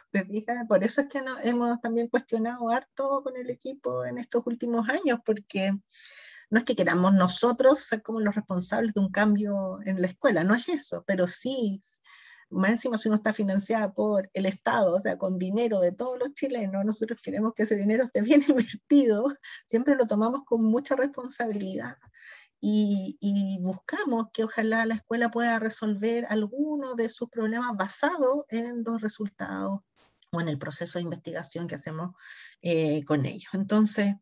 Por 0.68 0.84
eso 0.84 1.00
es 1.00 1.08
que 1.08 1.24
hemos 1.46 1.80
también 1.80 2.10
cuestionado 2.10 2.68
harto 2.68 3.24
con 3.24 3.38
el 3.38 3.50
equipo 3.50 4.04
en 4.04 4.18
estos 4.18 4.46
últimos 4.46 4.90
años, 4.90 5.20
porque 5.26 5.72
no 6.50 6.58
es 6.58 6.66
que 6.66 6.76
queramos 6.76 7.14
nosotros 7.14 7.80
ser 7.80 8.02
como 8.04 8.20
los 8.20 8.36
responsables 8.36 8.94
de 8.94 9.00
un 9.00 9.10
cambio 9.10 9.80
en 9.86 10.02
la 10.02 10.08
escuela, 10.08 10.44
no 10.44 10.54
es 10.54 10.68
eso, 10.68 11.06
pero 11.08 11.28
sí, 11.28 11.80
más 12.52 12.72
encima 12.72 12.98
si 12.98 13.08
uno 13.08 13.16
está 13.16 13.34
financiada 13.34 13.94
por 13.94 14.30
el 14.34 14.46
Estado, 14.46 14.96
o 14.96 15.00
sea, 15.00 15.18
con 15.18 15.38
dinero 15.38 15.80
de 15.80 15.92
todos 15.92 16.20
los 16.20 16.34
chilenos, 16.34 16.86
nosotros 16.86 17.20
queremos 17.22 17.54
que 17.54 17.64
ese 17.64 17.76
dinero 17.76 18.04
esté 18.04 18.22
bien 18.22 18.42
invertido, 18.48 19.26
siempre 19.68 19.96
lo 19.96 20.06
tomamos 20.06 20.42
con 20.46 20.64
mucha 20.64 20.96
responsabilidad 20.96 21.96
y, 22.62 23.58
buscamos 23.62 24.28
que 24.34 24.44
ojalá 24.44 24.86
la 24.86 24.96
escuela 24.96 25.32
pueda 25.32 25.60
resolver 25.60 26.26
alguno 26.30 26.96
de 26.96 27.10
sus 27.10 27.30
problemas 27.30 27.76
basado 27.76 28.46
en 28.50 28.84
los 28.84 29.02
resultados 29.02 29.82
o 30.32 30.42
en 30.42 30.48
el 30.48 30.58
proceso 30.58 31.00
de 31.00 31.04
investigación 31.04 31.68
que 31.68 31.76
hacemos 31.76 32.12
eh, 32.62 33.04
con 33.06 33.26
ellos. 33.26 33.50
Entonces, 33.54 34.16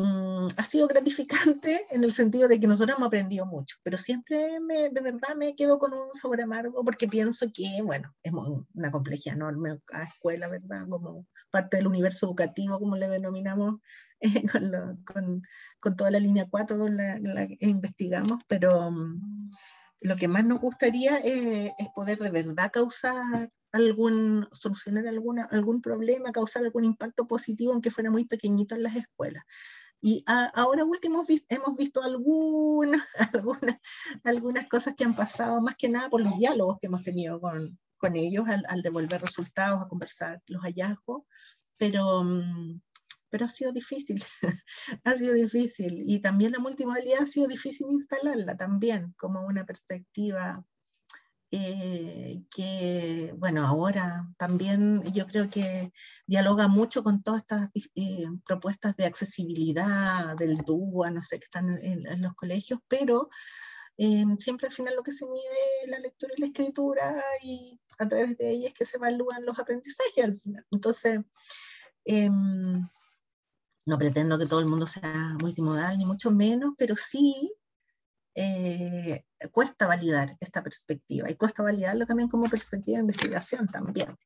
mm, 0.00 0.48
ha 0.56 0.62
sido 0.62 0.86
gratificante 0.88 1.84
en 1.90 2.04
el 2.04 2.12
sentido 2.12 2.48
de 2.48 2.60
que 2.60 2.66
nosotros 2.66 2.96
hemos 2.96 3.08
aprendido 3.08 3.46
mucho, 3.46 3.76
pero 3.82 3.98
siempre 3.98 4.60
me, 4.60 4.90
de 4.90 5.00
verdad 5.00 5.34
me 5.36 5.54
quedo 5.54 5.78
con 5.78 5.92
un 5.92 6.14
sabor 6.14 6.40
amargo 6.40 6.84
porque 6.84 7.08
pienso 7.08 7.46
que, 7.52 7.82
bueno, 7.82 8.14
es 8.22 8.32
una 8.32 8.90
complejidad 8.90 9.36
enorme 9.36 9.80
a 9.92 10.04
escuela, 10.04 10.48
¿verdad? 10.48 10.86
Como 10.88 11.26
parte 11.50 11.76
del 11.78 11.88
universo 11.88 12.26
educativo, 12.26 12.78
como 12.78 12.96
le 12.96 13.08
denominamos 13.08 13.80
con, 15.04 15.42
con, 15.80 15.96
toda 15.96 16.10
la 16.10 16.20
línea 16.20 16.46
4 16.50 16.78
con 16.78 16.96
la, 16.96 17.46
que 17.46 17.66
investigamos, 17.66 18.40
pero 18.48 18.90
mm, 18.90 19.50
lo 20.00 20.16
que 20.16 20.28
más 20.28 20.44
nos 20.44 20.60
gustaría 20.60 21.16
es, 21.18 21.70
poder 21.94 22.18
de 22.18 22.30
verdad 22.30 22.70
causar 22.72 23.50
algún, 23.72 24.46
solucionar 24.52 25.06
alguna, 25.06 25.44
algún 25.50 25.82
problema, 25.82 26.32
causar 26.32 26.64
algún 26.64 26.84
impacto 26.84 27.26
positivo, 27.26 27.72
aunque 27.72 27.90
fuera 27.90 28.10
muy 28.10 28.24
pequeñito 28.24 28.74
en 28.74 28.82
las 28.82 28.96
escuelas. 28.96 29.44
Y 30.00 30.24
ahora 30.26 30.84
último 30.84 31.24
hemos 31.48 31.76
visto 31.76 32.02
algunas, 32.02 33.02
algunas, 33.34 33.80
algunas 34.24 34.68
cosas 34.68 34.94
que 34.94 35.04
han 35.04 35.14
pasado, 35.14 35.60
más 35.60 35.76
que 35.76 35.88
nada 35.88 36.08
por 36.08 36.20
los 36.20 36.38
diálogos 36.38 36.78
que 36.80 36.86
hemos 36.86 37.02
tenido 37.02 37.40
con, 37.40 37.78
con 37.96 38.14
ellos 38.16 38.48
al, 38.48 38.62
al, 38.68 38.82
devolver 38.82 39.20
resultados, 39.20 39.82
a 39.82 39.88
conversar 39.88 40.40
los 40.46 40.62
hallazgos, 40.62 41.24
pero, 41.76 42.22
mm, 42.22 42.80
pero 43.28 43.46
ha 43.46 43.48
sido 43.48 43.72
difícil, 43.72 44.24
ha 45.04 45.16
sido 45.16 45.34
difícil. 45.34 46.02
Y 46.04 46.20
también 46.20 46.52
la 46.52 46.60
multimodalidad 46.60 47.22
ha 47.22 47.26
sido 47.26 47.48
difícil 47.48 47.88
instalarla 47.90 48.56
también 48.56 49.14
como 49.16 49.40
una 49.46 49.66
perspectiva 49.66 50.64
eh, 51.50 52.42
que, 52.54 53.34
bueno, 53.38 53.66
ahora 53.66 54.28
también 54.36 55.02
yo 55.14 55.24
creo 55.24 55.48
que 55.48 55.92
dialoga 56.26 56.68
mucho 56.68 57.02
con 57.02 57.22
todas 57.22 57.40
estas 57.40 57.70
eh, 57.94 58.26
propuestas 58.46 58.96
de 58.96 59.06
accesibilidad 59.06 60.36
del 60.36 60.58
DUA, 60.58 61.10
no 61.10 61.22
sé, 61.22 61.38
que 61.38 61.46
están 61.46 61.78
en, 61.82 62.20
los 62.20 62.34
colegios, 62.34 62.80
pero 62.86 63.30
eh, 63.96 64.24
siempre 64.38 64.66
al 64.68 64.74
final 64.74 64.94
lo 64.94 65.02
que 65.02 65.12
se 65.12 65.24
mide 65.24 65.42
es 65.84 65.90
la 65.90 65.98
lectura 66.00 66.34
y 66.36 66.40
la 66.40 66.46
escritura 66.48 67.24
y 67.42 67.80
a 67.98 68.06
través 68.08 68.36
de 68.36 68.50
ellas 68.50 68.74
que 68.74 68.84
se 68.84 68.98
evalúan 68.98 69.46
los 69.46 69.58
aprendizajes 69.58 70.24
al 70.24 70.38
final. 70.38 70.66
Entonces, 70.70 71.20
em, 72.04 72.86
no 73.86 73.98
pretendo 73.98 74.38
que 74.38 74.46
todo 74.46 74.60
el 74.60 74.66
mundo 74.66 74.86
sea 74.86 75.36
multimodal, 75.40 75.96
ni 75.96 76.04
mucho 76.04 76.30
menos, 76.30 76.74
pero 76.76 76.94
sí 76.94 77.54
eh, 78.40 79.24
cuesta 79.50 79.88
validar 79.88 80.36
esta 80.38 80.62
perspectiva 80.62 81.28
y 81.28 81.34
cuesta 81.34 81.64
validarla 81.64 82.06
también 82.06 82.28
como 82.28 82.48
perspectiva 82.48 82.98
de 82.98 83.02
investigación 83.02 83.66
también. 83.66 84.16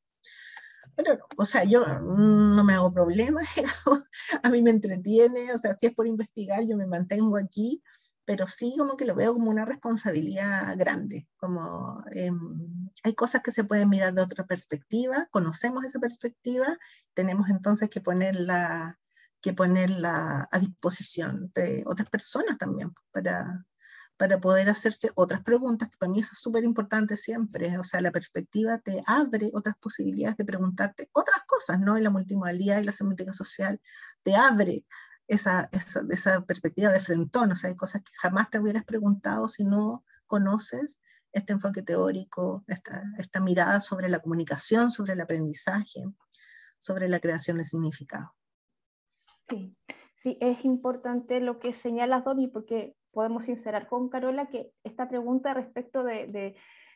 Pero, 0.95 1.17
o 1.35 1.45
sea, 1.45 1.63
yo 1.63 1.83
no 1.99 2.63
me 2.63 2.73
hago 2.73 2.93
problemas, 2.93 3.47
a 4.43 4.49
mí 4.51 4.61
me 4.61 4.69
entretiene, 4.69 5.51
o 5.51 5.57
sea, 5.57 5.75
si 5.75 5.87
es 5.87 5.95
por 5.95 6.05
investigar, 6.05 6.63
yo 6.63 6.77
me 6.77 6.85
mantengo 6.85 7.37
aquí, 7.37 7.81
pero 8.23 8.45
sí 8.45 8.75
como 8.77 8.97
que 8.97 9.05
lo 9.05 9.15
veo 9.15 9.33
como 9.33 9.49
una 9.49 9.65
responsabilidad 9.65 10.77
grande, 10.77 11.27
como 11.37 12.03
em, 12.11 12.91
hay 13.03 13.15
cosas 13.15 13.41
que 13.41 13.51
se 13.51 13.63
pueden 13.63 13.89
mirar 13.89 14.13
de 14.13 14.21
otra 14.21 14.45
perspectiva, 14.45 15.27
conocemos 15.31 15.83
esa 15.85 15.99
perspectiva, 15.99 16.67
tenemos 17.15 17.49
entonces 17.49 17.89
que 17.89 18.01
ponerla 18.01 18.99
que 19.41 19.51
ponerla 19.51 20.47
a 20.49 20.59
disposición 20.59 21.51
de 21.53 21.83
otras 21.85 22.09
personas 22.09 22.57
también 22.57 22.93
para, 23.11 23.65
para 24.17 24.39
poder 24.39 24.69
hacerse 24.69 25.11
otras 25.15 25.41
preguntas, 25.43 25.89
que 25.89 25.97
para 25.97 26.11
mí 26.11 26.19
eso 26.19 26.31
es 26.33 26.39
súper 26.39 26.63
importante 26.63 27.17
siempre, 27.17 27.77
o 27.77 27.83
sea, 27.83 28.01
la 28.01 28.11
perspectiva 28.11 28.77
te 28.77 29.01
abre 29.07 29.49
otras 29.53 29.75
posibilidades 29.77 30.37
de 30.37 30.45
preguntarte 30.45 31.09
otras 31.13 31.41
cosas, 31.47 31.79
¿no? 31.79 31.97
Y 31.97 32.01
la 32.01 32.09
multimodalidad 32.09 32.79
y 32.79 32.85
la 32.85 32.91
semántica 32.91 33.33
social 33.33 33.81
te 34.21 34.35
abre 34.35 34.85
esa, 35.27 35.69
esa, 35.71 36.41
perspectiva 36.41 36.91
de 36.91 36.99
frentón, 36.99 37.51
o 37.51 37.55
sea, 37.55 37.69
hay 37.69 37.75
cosas 37.75 38.01
que 38.01 38.11
jamás 38.21 38.49
te 38.49 38.59
hubieras 38.59 38.83
preguntado 38.83 39.47
si 39.47 39.63
no 39.63 40.03
conoces 40.27 40.99
este 41.31 41.53
enfoque 41.53 41.81
teórico, 41.81 42.63
esta, 42.67 43.01
esta 43.17 43.39
mirada 43.39 43.81
sobre 43.81 44.09
la 44.09 44.19
comunicación, 44.19 44.91
sobre 44.91 45.13
el 45.13 45.21
aprendizaje, 45.21 46.03
sobre 46.77 47.07
la 47.07 47.19
creación 47.19 47.57
de 47.57 47.63
significado. 47.63 48.35
Sí, 49.49 49.75
sí, 50.15 50.37
es 50.39 50.63
importante 50.63 51.39
lo 51.39 51.59
que 51.59 51.73
señala 51.73 52.21
Domi, 52.21 52.47
porque 52.47 52.95
podemos 53.13 53.45
sincerar 53.45 53.87
con 53.87 54.09
Carola 54.09 54.47
que 54.47 54.71
esta 54.83 55.07
pregunta 55.07 55.53
respecto 55.53 56.03
de 56.03 56.55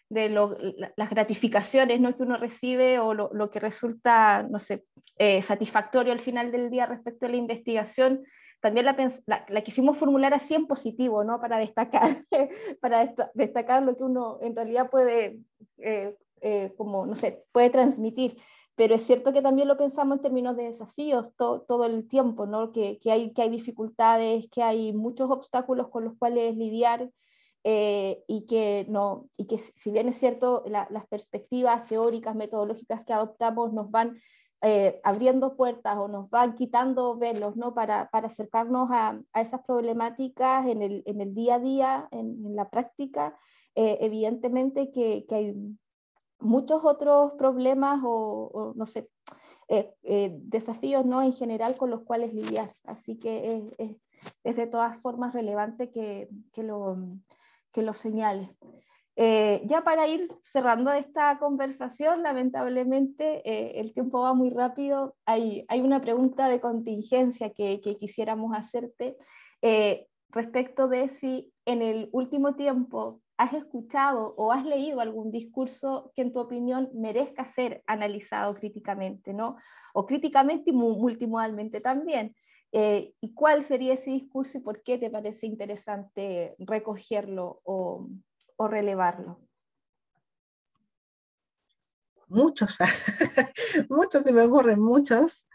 de 0.09 0.29
las 0.95 1.09
gratificaciones 1.09 1.99
¿no? 1.99 2.15
que 2.15 2.23
uno 2.23 2.37
recibe 2.37 2.99
o 2.99 3.13
lo, 3.13 3.51
que 3.51 3.59
resulta, 3.59 4.43
no 4.43 4.59
sé, 4.59 4.85
eh, 5.17 5.41
satisfactorio 5.41 6.13
al 6.13 6.21
final 6.21 6.51
del 6.51 6.69
día 6.69 6.85
respecto 6.85 7.25
a 7.25 7.29
la 7.29 7.35
investigación, 7.35 8.23
también 8.61 8.85
la, 8.85 9.45
la, 9.47 9.61
quisimos 9.61 9.97
formular 9.97 10.33
así 10.33 10.55
en 10.55 10.65
positivo, 10.65 11.23
¿no? 11.23 11.39
Para 11.39 11.57
destacar, 11.57 12.23
para 12.81 13.13
destacar 13.33 13.83
lo 13.83 13.95
que 13.95 14.03
uno 14.03 14.39
en 14.41 14.55
realidad 14.55 14.89
puede, 14.89 15.39
eh, 15.77 16.15
eh, 16.41 16.73
como, 16.77 17.05
no 17.05 17.15
sé, 17.15 17.43
puede 17.51 17.69
transmitir. 17.69 18.37
Pero 18.77 18.95
es 18.95 19.01
cierto 19.01 19.33
que 19.33 19.41
también 19.41 19.67
lo 19.67 19.75
pensamos 19.75 20.17
en 20.17 20.21
términos 20.21 20.55
de 20.55 20.65
desafíos 20.65 21.33
todo 21.35 21.85
el 21.85 22.07
tiempo, 22.07 22.45
¿no? 22.45 22.71
Que, 22.71 22.99
que, 22.99 23.11
hay, 23.11 23.33
que 23.33 23.41
hay 23.41 23.49
dificultades, 23.49 24.47
que 24.51 24.61
hay 24.61 24.93
muchos 24.93 25.31
obstáculos 25.31 25.89
con 25.89 26.05
los 26.05 26.15
cuales 26.17 26.55
lidiar, 26.55 27.09
eh, 27.63 28.23
y, 28.27 28.45
que 28.45 28.85
no, 28.87 29.29
y 29.35 29.47
que 29.47 29.57
si 29.57 29.91
bien 29.91 30.07
es 30.07 30.17
cierto, 30.17 30.63
las 30.67 31.07
perspectivas 31.07 31.87
teóricas, 31.87 32.35
metodológicas 32.35 33.03
que 33.03 33.13
adoptamos 33.13 33.73
nos 33.73 33.91
van 33.91 34.19
eh, 34.61 35.01
abriendo 35.03 35.57
puertas 35.57 35.97
o 35.97 36.07
nos 36.07 36.29
van 36.29 36.55
quitando 36.55 37.17
velos 37.17 37.57
¿no? 37.57 37.73
para, 37.73 38.09
para 38.09 38.27
acercarnos 38.27 38.89
a, 38.91 39.19
a, 39.33 39.41
esas 39.41 39.65
problemáticas 39.65 40.65
en 40.67 40.81
el, 40.81 41.03
en 41.07 41.19
el, 41.19 41.33
día 41.33 41.55
a 41.55 41.59
día, 41.59 42.07
en, 42.11 42.55
la 42.55 42.69
práctica, 42.69 43.37
eh, 43.75 43.97
evidentemente 44.01 44.89
que, 44.91 45.25
que, 45.27 45.35
hay 45.35 45.53
muchos 46.39 46.85
otros 46.85 47.33
problemas 47.33 48.01
o, 48.03 48.73
no 48.75 48.85
sé, 48.85 49.09
desafíos 50.43 51.05
¿no? 51.05 51.21
en 51.21 51.33
general 51.33 51.77
con 51.77 51.89
los 51.89 52.03
cuales 52.03 52.33
lidiar. 52.33 52.75
Así 52.83 53.17
que 53.17 53.69
es, 53.77 53.97
es, 54.43 54.55
de 54.55 54.67
todas 54.67 54.97
formas 54.97 55.33
relevante 55.33 55.89
que, 55.89 56.29
que 56.53 56.63
lo 56.63 56.97
que 57.77 57.83
lo 57.83 57.93
señale. 57.93 58.55
Eh, 59.15 59.61
ya 59.65 59.83
para 59.83 60.07
ir 60.07 60.31
cerrando 60.41 60.91
esta 60.91 61.37
conversación, 61.37 62.23
lamentablemente 62.23 63.47
eh, 63.47 63.79
el 63.79 63.93
tiempo 63.93 64.21
va 64.21 64.33
muy 64.33 64.49
rápido. 64.49 65.15
Hay, 65.25 65.63
hay 65.67 65.81
una 65.81 66.01
pregunta 66.01 66.49
de 66.49 66.59
contingencia 66.59 67.51
que, 67.51 67.79
quisiéramos 67.99 68.57
hacerte 68.57 69.15
eh, 69.61 70.07
respecto 70.29 70.87
de 70.87 71.07
si 71.07 71.51
en 71.65 71.83
el 71.83 72.09
último 72.11 72.55
tiempo 72.55 73.21
has 73.37 73.53
escuchado 73.53 74.33
o 74.35 74.51
has 74.51 74.65
leído 74.65 74.99
algún 74.99 75.31
discurso 75.31 76.11
que 76.15 76.23
en 76.23 76.33
tu 76.33 76.39
opinión 76.39 76.89
merezca 76.93 77.45
ser 77.45 77.83
analizado 77.85 78.55
críticamente, 78.55 79.33
¿no? 79.33 79.57
O 79.93 80.05
críticamente 80.05 80.71
y 80.71 80.73
multimodalmente 80.73 81.79
también. 81.79 82.35
Eh, 82.71 83.13
¿Y 83.21 83.33
cuál 83.33 83.63
sería 83.63 83.93
ese 83.93 84.09
discurso 84.09 84.57
y 84.57 84.61
por 84.61 84.81
qué 84.81 84.97
te 84.97 85.09
parece 85.09 85.45
interesante 85.45 86.55
recogerlo 86.59 87.61
o, 87.63 88.09
relevarlo? 88.57 89.39
Muchos, 92.27 92.75
muchos 93.89 94.23
se 94.23 94.33
me 94.33 94.41
ocurren, 94.41 94.81
muchos. 94.81 95.47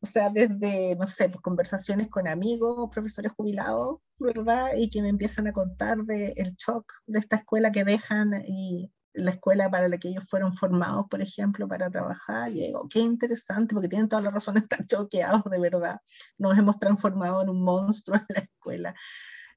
O 0.00 0.06
sea, 0.06 0.30
desde, 0.30 0.94
no 0.96 1.06
sé, 1.06 1.28
pues, 1.28 1.40
conversaciones 1.42 2.08
con 2.08 2.28
amigos, 2.28 2.90
profesores 2.92 3.32
jubilados, 3.32 3.98
¿verdad? 4.18 4.70
Y 4.76 4.90
que 4.90 5.02
me 5.02 5.08
empiezan 5.08 5.46
a 5.46 5.52
contar 5.52 5.98
del 6.04 6.32
el 6.36 6.54
shock 6.56 6.92
de 7.06 7.18
esta 7.18 7.36
escuela 7.36 7.72
que 7.72 7.84
dejan 7.84 8.32
y 8.46 8.92
la 9.16 9.30
escuela 9.30 9.70
para 9.70 9.88
la 9.88 9.98
que 9.98 10.08
ellos 10.08 10.28
fueron 10.28 10.54
formados, 10.54 11.06
por 11.10 11.22
ejemplo, 11.22 11.66
para 11.66 11.90
trabajar. 11.90 12.50
Y 12.50 12.66
digo, 12.66 12.86
qué 12.88 13.00
interesante, 13.00 13.74
porque 13.74 13.88
tienen 13.88 14.08
toda 14.08 14.22
la 14.22 14.30
razón 14.30 14.54
de 14.54 14.60
estar 14.60 14.86
choqueados, 14.86 15.44
de 15.44 15.58
verdad. 15.58 16.00
Nos 16.38 16.56
hemos 16.58 16.78
transformado 16.78 17.42
en 17.42 17.48
un 17.50 17.62
monstruo 17.62 18.16
en 18.16 18.26
la 18.28 18.40
escuela. 18.40 18.94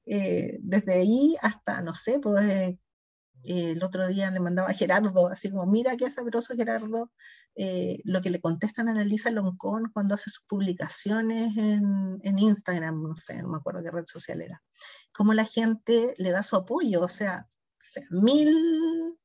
Eh, 0.06 0.58
desde 0.60 0.94
ahí 0.94 1.36
hasta, 1.42 1.82
no 1.82 1.94
sé, 1.94 2.18
pues 2.18 2.48
eh, 2.50 2.78
el 3.44 3.82
otro 3.82 4.06
día 4.08 4.30
le 4.30 4.40
mandaba 4.40 4.68
a 4.68 4.74
Gerardo, 4.74 5.28
así 5.28 5.50
como, 5.50 5.66
mira 5.66 5.96
qué 5.96 6.10
sabroso 6.10 6.54
Gerardo, 6.54 7.10
eh, 7.56 8.00
lo 8.04 8.20
que 8.22 8.30
le 8.30 8.40
contestan 8.40 8.88
a 8.88 9.04
Lisa 9.04 9.30
Loncón 9.30 9.90
cuando 9.92 10.14
hace 10.14 10.30
sus 10.30 10.44
publicaciones 10.46 11.56
en, 11.56 12.20
en, 12.22 12.38
Instagram, 12.38 13.02
no 13.02 13.16
sé, 13.16 13.42
no 13.42 13.48
me 13.48 13.56
acuerdo 13.58 13.82
qué 13.82 13.90
red 13.90 14.06
social 14.06 14.40
era, 14.40 14.62
cómo 15.12 15.34
la 15.34 15.44
gente 15.44 16.14
le 16.18 16.30
da 16.30 16.42
su 16.42 16.56
apoyo, 16.56 17.02
o 17.02 17.08
sea, 17.08 17.48
o 17.48 17.84
sea 17.84 18.04
mil 18.10 19.18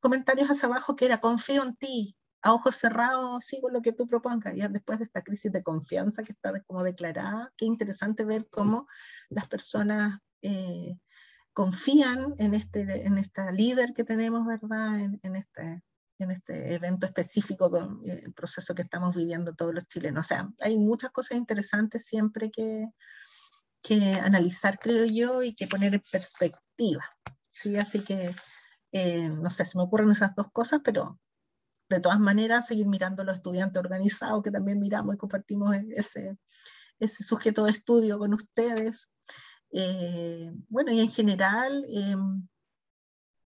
comentarios 0.00 0.50
hacia 0.50 0.66
abajo 0.66 0.96
que 0.96 1.06
era 1.06 1.20
confío 1.20 1.62
en 1.62 1.76
ti, 1.76 2.16
a 2.42 2.52
ojos 2.52 2.76
cerrados 2.76 3.44
sigo 3.44 3.70
lo 3.70 3.82
que 3.82 3.92
tú 3.92 4.06
propongas. 4.06 4.54
Ya 4.56 4.68
después 4.68 4.98
de 4.98 5.04
esta 5.04 5.22
crisis 5.22 5.52
de 5.52 5.62
confianza 5.62 6.22
que 6.24 6.32
está 6.32 6.52
como 6.64 6.82
declarada, 6.82 7.52
qué 7.56 7.66
interesante 7.66 8.24
ver 8.24 8.48
cómo 8.50 8.86
las 9.30 9.46
personas 9.46 10.18
eh, 10.42 10.98
confían 11.52 12.34
en, 12.38 12.54
este, 12.54 13.06
en 13.06 13.18
esta 13.18 13.52
líder 13.52 13.92
que 13.92 14.04
tenemos, 14.04 14.46
¿verdad? 14.46 15.00
En, 15.00 15.36
este, 15.36 15.82
en 16.18 16.30
este 16.30 16.74
evento 16.74 17.06
específico 17.06 17.70
con 17.70 18.00
eh, 18.04 18.22
el 18.24 18.32
proceso 18.32 18.74
que 18.74 18.82
estamos 18.82 19.14
viviendo 19.14 19.54
todos 19.54 19.74
los 19.74 19.86
chilenos. 19.86 20.26
O 20.26 20.28
sea, 20.28 20.48
hay 20.60 20.78
muchas 20.78 21.10
cosas 21.10 21.38
interesantes 21.38 22.06
siempre 22.06 22.50
que, 22.50 22.88
que 23.82 24.14
analizar, 24.14 24.78
creo 24.78 25.04
yo, 25.06 25.42
y 25.42 25.54
que 25.54 25.66
poner 25.66 25.94
en 25.94 26.02
perspectiva. 26.10 27.04
¿sí? 27.50 27.76
Así 27.76 28.00
que 28.04 28.30
eh, 28.92 29.30
no 29.30 29.48
sé, 29.48 29.64
se 29.64 29.78
me 29.78 29.84
ocurren 29.84 30.10
esas 30.10 30.34
dos 30.34 30.48
cosas, 30.52 30.80
pero 30.84 31.18
de 31.88 32.00
todas 32.00 32.20
maneras 32.20 32.66
seguir 32.66 32.86
mirando 32.86 33.22
a 33.22 33.24
los 33.24 33.36
estudiantes 33.36 33.80
organizados, 33.80 34.42
que 34.42 34.50
también 34.50 34.78
miramos 34.78 35.14
y 35.14 35.18
compartimos 35.18 35.74
ese, 35.96 36.38
ese 36.98 37.24
sujeto 37.24 37.64
de 37.64 37.70
estudio 37.72 38.18
con 38.18 38.34
ustedes. 38.34 39.10
Eh, 39.72 40.52
bueno, 40.68 40.92
y 40.92 41.00
en 41.00 41.10
general, 41.10 41.84
eh, 41.88 42.16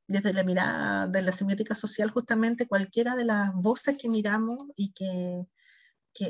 desde 0.07 0.33
la 0.33 0.43
mirada 0.43 1.07
de 1.07 1.21
la 1.21 1.31
semiótica 1.31 1.75
social, 1.75 2.11
justamente 2.11 2.67
cualquiera 2.67 3.15
de 3.15 3.25
las 3.25 3.53
voces 3.53 3.97
que 3.97 4.09
miramos 4.09 4.57
y 4.75 4.93
que, 4.93 5.45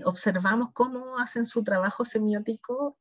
observamos 0.06 0.70
cómo 0.74 1.18
hacen 1.20 1.46
su 1.46 1.62
trabajo 1.62 2.06
semiótico, 2.06 2.98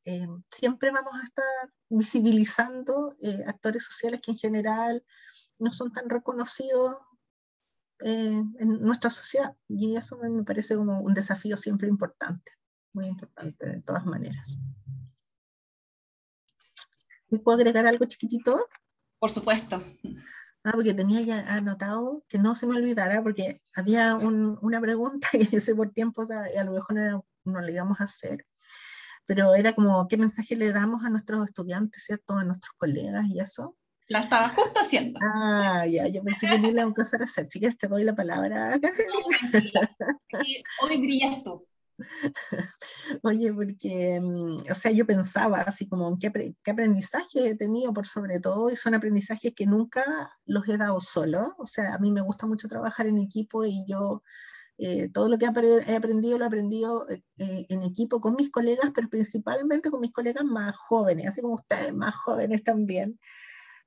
siempre 0.50 0.90
vamos 0.90 1.14
a 1.14 1.22
estar 1.22 1.72
visibilizando 1.88 3.14
actores 3.46 3.84
sociales 3.84 4.20
que 4.20 4.32
en 4.32 4.38
general 4.38 5.04
no 5.60 5.72
son 5.72 5.92
tan 5.92 6.10
reconocidos 6.10 6.96
eh, 8.04 8.42
en 8.58 8.80
nuestra 8.80 9.10
sociedad. 9.10 9.56
Y 9.68 9.96
eso 9.96 10.18
me 10.18 10.42
parece 10.42 10.76
como 10.76 11.00
un 11.00 11.14
desafío 11.14 11.56
siempre 11.56 11.88
importante, 11.88 12.52
muy 12.92 13.06
importante 13.06 13.66
de 13.66 13.80
todas 13.80 14.04
maneras. 14.04 14.58
¿Me 17.32 17.38
puedo 17.38 17.56
agregar 17.56 17.86
algo 17.86 18.04
chiquitito? 18.04 18.54
Por 19.18 19.30
supuesto. 19.30 19.82
Ah, 20.64 20.72
porque 20.74 20.92
tenía 20.92 21.22
ya 21.22 21.56
anotado 21.56 22.22
que 22.28 22.36
no 22.36 22.54
se 22.54 22.66
me 22.66 22.76
olvidara, 22.76 23.22
porque 23.22 23.62
había 23.74 24.16
una 24.16 24.80
pregunta 24.82 25.28
que 25.32 25.38
yo 25.66 25.76
por 25.76 25.92
tiempo 25.92 26.26
a 26.30 26.64
lo 26.64 26.72
mejor 26.72 26.94
no, 26.94 27.26
no 27.44 27.60
le 27.62 27.72
íbamos 27.72 28.02
a 28.02 28.04
hacer, 28.04 28.46
pero 29.24 29.54
era 29.54 29.74
como, 29.74 30.06
¿qué 30.08 30.18
mensaje 30.18 30.56
le 30.56 30.72
damos 30.72 31.06
a 31.06 31.10
nuestros 31.10 31.48
estudiantes, 31.48 32.04
¿cierto? 32.04 32.34
A 32.34 32.44
nuestros 32.44 32.74
colegas 32.76 33.26
y 33.28 33.40
eso? 33.40 33.78
La 34.08 34.20
estaba 34.20 34.50
justo 34.50 34.80
haciendo. 34.80 35.18
Ah, 35.22 35.86
ya, 35.90 36.08
yo 36.08 36.22
pensé 36.22 36.50
que 36.50 36.58
ni 36.58 36.70
la 36.70 36.84
vamos 36.84 37.14
a 37.14 37.16
hacer. 37.16 37.48
Chicas, 37.48 37.78
te 37.78 37.88
doy 37.88 38.04
la 38.04 38.14
palabra. 38.14 38.78
Hoy 40.82 40.96
brillas 40.98 41.42
tú. 41.42 41.66
Oye, 43.22 43.52
porque, 43.52 44.20
mm, 44.20 44.70
o 44.70 44.74
sea, 44.74 44.90
yo 44.92 45.06
pensaba 45.06 45.62
así 45.62 45.88
como, 45.88 46.18
¿qué, 46.18 46.32
¿qué, 46.62 46.70
aprendizaje 46.70 47.48
he 47.48 47.56
tenido 47.56 47.92
por 47.92 48.06
sobre 48.06 48.40
todo? 48.40 48.70
Y 48.70 48.76
son 48.76 48.94
aprendizajes 48.94 49.52
que 49.54 49.66
nunca 49.66 50.04
los 50.46 50.68
he 50.68 50.78
dado 50.78 51.00
solo. 51.00 51.54
O 51.58 51.66
sea, 51.66 51.94
a 51.94 51.98
mí 51.98 52.12
me 52.12 52.20
gusta 52.22 52.46
mucho 52.46 52.68
trabajar 52.68 53.06
en 53.06 53.18
equipo 53.18 53.64
y 53.64 53.84
yo 53.86 54.22
eh, 54.78 55.08
todo 55.10 55.28
lo 55.28 55.38
que 55.38 55.44
he 55.44 55.48
aprendido 55.96 56.38
lo 56.38 56.44
he 56.44 56.46
aprendido 56.46 57.08
eh, 57.08 57.22
eh, 57.38 57.66
en 57.68 57.82
equipo 57.82 58.20
con 58.20 58.34
mis 58.34 58.50
colegas, 58.50 58.90
pero 58.94 59.08
principalmente 59.08 59.90
con 59.90 60.00
mis 60.00 60.12
colegas 60.12 60.44
más 60.44 60.76
jóvenes, 60.76 61.28
así 61.28 61.40
como 61.40 61.54
ustedes, 61.54 61.94
más 61.94 62.14
jóvenes 62.16 62.64
también. 62.64 63.18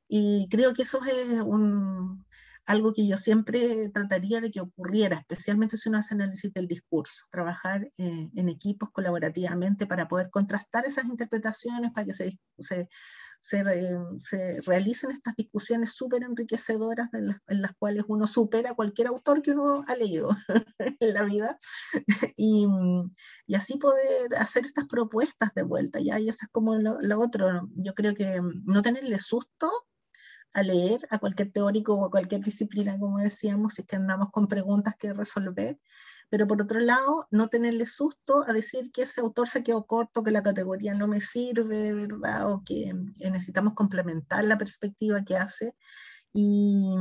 Y 0.08 0.48
creo 0.50 0.74
que 0.74 0.84
eso 0.84 1.00
es 1.04 1.42
un, 1.42 2.25
algo 2.66 2.94
que 2.94 3.08
yo 3.08 3.18
siempre 3.18 3.90
trataría 3.90 4.42
de 4.42 4.52
que 4.52 4.62
ocurriera, 4.62 5.18
especialmente 5.18 5.78
si 5.78 5.90
uno 5.90 6.00
hace 6.00 6.16
análisis 6.16 6.54
del 6.54 6.68
discurso, 6.68 7.26
trabajar 7.30 7.88
eh, 7.98 8.30
en 8.36 8.50
equipos 8.50 8.90
colaborativamente 8.92 9.86
para 9.86 10.08
poder 10.08 10.30
contrastar 10.30 10.86
esas 10.86 11.06
interpretaciones, 11.06 11.92
para 11.92 12.06
que 12.06 12.14
se, 12.14 12.40
se, 12.60 12.90
se, 13.40 13.64
se 14.24 14.62
realicen 14.62 15.12
estas 15.12 15.36
discusiones 15.36 15.94
súper 15.94 16.24
enriquecedoras 16.24 17.10
en 17.14 17.28
las, 17.28 17.38
en 17.48 17.62
las, 17.62 17.74
cuales 17.78 18.04
uno 18.08 18.26
supera 18.28 18.74
cualquier 18.74 19.08
autor 19.08 19.42
que 19.42 19.52
uno 19.52 19.84
ha 19.88 19.96
leído 19.96 20.30
en 21.00 21.14
la 21.14 21.24
vida 21.24 21.58
y, 22.36 22.66
y, 23.48 23.56
así 23.56 23.78
poder 23.78 24.36
hacer 24.38 24.66
estas 24.66 24.86
propuestas 24.86 25.54
de 25.54 25.64
vuelta, 25.64 26.00
¿ya? 26.00 26.20
Y 26.20 26.30
eso 26.30 26.40
es 26.44 26.50
como 26.52 26.76
lo, 26.78 27.00
lo 27.02 27.20
otro, 27.20 27.70
yo 27.76 27.94
creo 27.94 28.16
que 28.16 28.42
no 28.66 28.82
tenerle 28.82 29.20
susto 29.20 29.72
a 30.56 30.64
leer 30.64 31.02
a 31.10 31.20
cualquier 31.20 31.52
teórico 31.52 31.96
o 31.96 32.06
a 32.06 32.10
cualquier 32.10 32.42
disciplina, 32.42 32.98
como 32.98 33.20
decíamos, 33.20 33.74
si 33.74 33.82
es 33.82 33.88
que 33.88 33.98
andamos 33.98 34.32
con 34.32 34.48
preguntas 34.48 34.96
que 34.98 35.14
resolver, 35.14 35.78
pero 36.30 36.48
por 36.48 36.62
otro 36.62 36.80
lado, 36.80 37.28
no 37.30 37.50
tenerle 37.50 37.86
susto 37.86 38.44
a 38.48 38.54
decir 38.54 38.92
que 38.92 39.04
ese 39.04 39.22
autor 39.22 39.48
se 39.48 39.64
quedó 39.64 39.86
corto, 39.86 40.24
que 40.24 40.32
la 40.32 40.44
categoría 40.44 40.94
no 40.94 41.08
me 41.08 41.22
sirve, 41.22 41.94
¿verdad? 41.94 42.52
O 42.52 42.64
que 42.64 42.94
necesitamos 43.20 43.74
complementar 43.74 44.46
la 44.46 44.58
perspectiva 44.58 45.24
que 45.24 45.36
hace. 45.36 45.76
Y, 46.34 46.96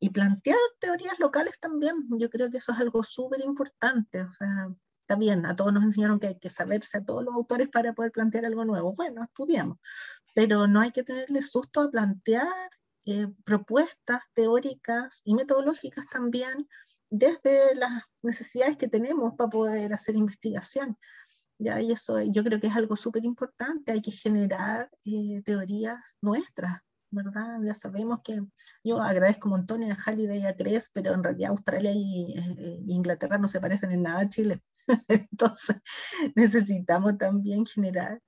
y 0.00 0.10
plantear 0.10 0.58
teorías 0.80 1.18
locales 1.18 1.58
también, 1.58 2.06
yo 2.10 2.30
creo 2.30 2.50
que 2.50 2.58
eso 2.58 2.72
es 2.72 2.78
algo 2.78 3.02
súper 3.02 3.40
importante, 3.40 4.22
o 4.22 4.30
sea, 4.30 4.68
está 5.00 5.16
bien, 5.16 5.46
a 5.46 5.56
todos 5.56 5.72
nos 5.72 5.84
enseñaron 5.84 6.20
que 6.20 6.28
hay 6.28 6.38
que 6.38 6.50
saberse 6.50 6.98
a 6.98 7.04
todos 7.04 7.24
los 7.24 7.34
autores 7.34 7.68
para 7.70 7.94
poder 7.94 8.12
plantear 8.12 8.44
algo 8.44 8.64
nuevo. 8.64 8.92
Bueno, 8.92 9.22
estudiamos, 9.24 9.78
pero 10.34 10.66
no 10.68 10.80
hay 10.80 10.90
que 10.90 11.02
tenerle 11.02 11.42
susto 11.42 11.80
a 11.80 11.90
plantear 11.90 12.46
eh, 13.08 13.26
propuestas 13.42 14.22
teóricas 14.34 15.22
y 15.24 15.34
metodológicas 15.34 16.04
también 16.10 16.68
desde 17.08 17.74
las 17.76 18.02
necesidades 18.22 18.76
que 18.76 18.88
tenemos 18.88 19.32
para 19.34 19.48
poder 19.48 19.94
hacer 19.94 20.14
investigación. 20.14 20.98
¿ya? 21.58 21.80
Y 21.80 21.92
eso 21.92 22.20
yo 22.22 22.44
creo 22.44 22.60
que 22.60 22.66
es 22.66 22.76
algo 22.76 22.96
súper 22.96 23.24
importante, 23.24 23.92
hay 23.92 24.02
que 24.02 24.10
generar 24.10 24.90
eh, 25.06 25.40
teorías 25.42 26.18
nuestras, 26.20 26.82
¿verdad? 27.10 27.60
Ya 27.64 27.74
sabemos 27.74 28.20
que 28.22 28.42
yo 28.84 29.00
agradezco 29.00 29.48
un 29.48 29.52
montón 29.56 29.84
a 29.84 29.94
Halliday 29.94 30.40
y 30.42 30.46
a 30.46 30.54
Cres, 30.54 30.90
pero 30.92 31.14
en 31.14 31.24
realidad 31.24 31.52
Australia 31.52 31.92
y 31.94 32.34
eh, 32.36 32.84
Inglaterra 32.88 33.38
no 33.38 33.48
se 33.48 33.60
parecen 33.60 33.90
en 33.92 34.02
nada 34.02 34.20
a 34.20 34.28
Chile. 34.28 34.62
Entonces 35.08 35.76
necesitamos 36.36 37.16
también 37.16 37.64
generar 37.64 38.20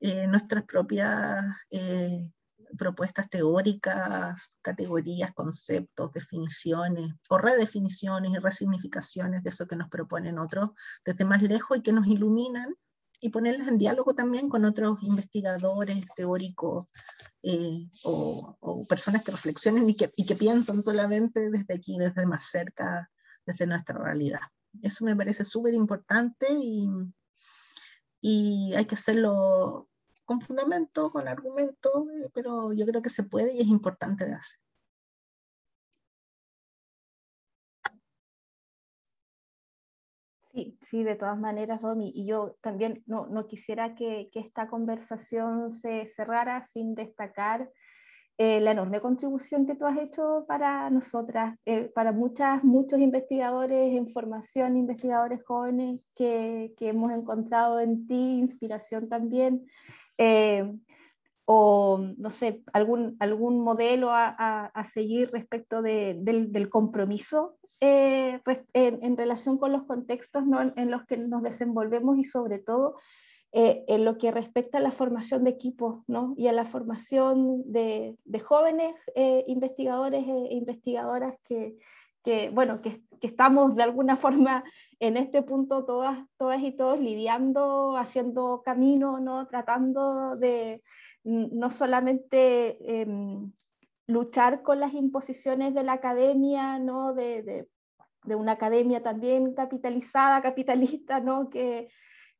eh, 0.00 0.28
nuestras 0.28 0.62
propias 0.62 1.44
eh, 1.70 2.30
propuestas 2.76 3.30
teóricas, 3.30 4.58
categorías, 4.62 5.32
conceptos, 5.32 6.12
definiciones 6.12 7.14
o 7.28 7.38
redefiniciones 7.38 8.32
y 8.32 8.38
resignificaciones 8.38 9.42
de 9.42 9.50
eso 9.50 9.66
que 9.66 9.76
nos 9.76 9.88
proponen 9.88 10.38
otros 10.38 10.70
desde 11.04 11.24
más 11.24 11.42
lejos 11.42 11.78
y 11.78 11.82
que 11.82 11.92
nos 11.92 12.06
iluminan 12.06 12.74
y 13.20 13.30
ponerlas 13.30 13.68
en 13.68 13.78
diálogo 13.78 14.14
también 14.14 14.48
con 14.48 14.64
otros 14.64 15.02
investigadores, 15.02 16.04
teóricos 16.14 16.86
eh, 17.42 17.88
o, 18.04 18.56
o, 18.60 18.86
personas 18.86 19.24
que 19.24 19.32
reflexionen 19.32 19.88
y 19.90 19.96
que, 19.96 20.10
y 20.16 20.24
que 20.24 20.36
piensan 20.36 20.82
solamente 20.82 21.50
desde 21.50 21.74
aquí, 21.74 21.98
desde 21.98 22.26
más 22.26 22.44
cerca, 22.50 23.10
desde 23.44 23.66
nuestra 23.66 23.98
realidad. 23.98 24.40
Eso 24.82 25.04
me 25.04 25.16
parece 25.16 25.44
súper 25.44 25.74
importante 25.74 26.46
y, 26.50 26.88
y 28.20 28.74
hay 28.76 28.84
que 28.84 28.94
hacerlo 28.94 29.88
con 30.28 30.42
fundamento, 30.42 31.10
con 31.10 31.26
argumento, 31.26 32.06
eh, 32.10 32.28
pero 32.34 32.74
yo 32.74 32.84
creo 32.86 33.00
que 33.00 33.08
se 33.08 33.22
puede 33.22 33.54
y 33.54 33.60
es 33.60 33.68
importante 33.68 34.26
de 34.26 34.34
hacer. 34.34 34.60
Sí, 40.52 40.78
sí, 40.82 41.02
de 41.02 41.14
todas 41.14 41.38
maneras, 41.38 41.80
Domi. 41.80 42.12
Y 42.14 42.26
yo 42.26 42.56
también 42.60 43.02
no, 43.06 43.26
no 43.26 43.46
quisiera 43.46 43.94
que, 43.94 44.28
que, 44.30 44.40
esta 44.40 44.68
conversación 44.68 45.70
se 45.70 46.06
cerrara 46.08 46.66
sin 46.66 46.94
destacar 46.94 47.70
eh, 48.36 48.60
la 48.60 48.72
enorme 48.72 49.00
contribución 49.00 49.64
que 49.66 49.76
tú 49.76 49.86
has 49.86 49.98
hecho 49.98 50.44
para 50.46 50.90
nosotras, 50.90 51.58
eh, 51.64 51.90
para 51.94 52.12
muchas, 52.12 52.62
muchos 52.64 53.00
investigadores 53.00 53.96
en 53.96 54.12
formación, 54.12 54.76
investigadores 54.76 55.42
jóvenes 55.44 56.00
que, 56.14 56.74
que 56.76 56.88
hemos 56.88 57.12
encontrado 57.12 57.80
en 57.80 58.06
ti, 58.06 58.38
inspiración 58.38 59.08
también. 59.08 59.66
Eh, 60.18 60.70
o, 61.50 61.98
no 62.18 62.30
sé, 62.30 62.62
algún, 62.74 63.16
algún 63.20 63.60
modelo 63.60 64.10
a, 64.10 64.66
a, 64.66 64.84
seguir 64.84 65.30
respecto 65.30 65.80
de, 65.80 66.14
del, 66.20 66.68
compromiso 66.68 67.56
eh, 67.80 68.40
en, 68.74 69.02
en, 69.02 69.16
relación 69.16 69.56
con 69.56 69.72
los 69.72 69.84
contextos 69.84 70.46
¿no? 70.46 70.60
en, 70.60 70.90
los 70.90 71.06
que 71.06 71.16
nos 71.16 71.42
desenvolvemos 71.42 72.18
y 72.18 72.24
sobre 72.24 72.58
todo 72.58 72.96
eh, 73.52 73.82
en 73.88 74.04
lo 74.04 74.18
que 74.18 74.30
respecta 74.30 74.76
a 74.76 74.82
la 74.82 74.90
formación 74.90 75.44
de 75.44 75.50
equipos 75.50 76.02
¿no? 76.06 76.34
y 76.36 76.48
a 76.48 76.52
la 76.52 76.66
formación 76.66 77.62
de, 77.72 78.18
de 78.26 78.40
jóvenes 78.40 78.94
investigadores 79.46 80.28
e 80.28 80.54
investigadoras 80.54 81.40
que, 81.44 81.78
que 82.28 82.50
bueno, 82.50 82.82
que, 82.82 83.00
que, 83.22 83.26
estamos 83.26 83.74
de 83.74 83.82
alguna 83.82 84.16
forma 84.24 84.62
en 85.00 85.16
este 85.16 85.40
punto 85.40 85.86
todas, 85.86 86.18
todas 86.36 86.62
y 86.62 86.72
todos 86.72 87.00
lidiando, 87.00 87.96
haciendo 87.96 88.60
camino, 88.62 89.18
¿no? 89.18 89.48
tratando 89.48 90.36
de 90.36 90.82
no 91.24 91.70
solamente 91.70 92.76
eh, 92.80 93.06
luchar 94.06 94.60
con 94.60 94.78
las 94.78 94.92
imposiciones 94.92 95.72
de 95.72 95.84
la 95.84 95.94
academia, 95.94 96.78
¿no? 96.78 97.14
de, 97.14 97.42
de, 97.42 97.68
de 98.24 98.34
una 98.34 98.52
academia 98.52 99.02
también 99.02 99.54
capitalizada, 99.54 100.42
capitalista, 100.42 101.20
¿no? 101.20 101.48
que, 101.48 101.88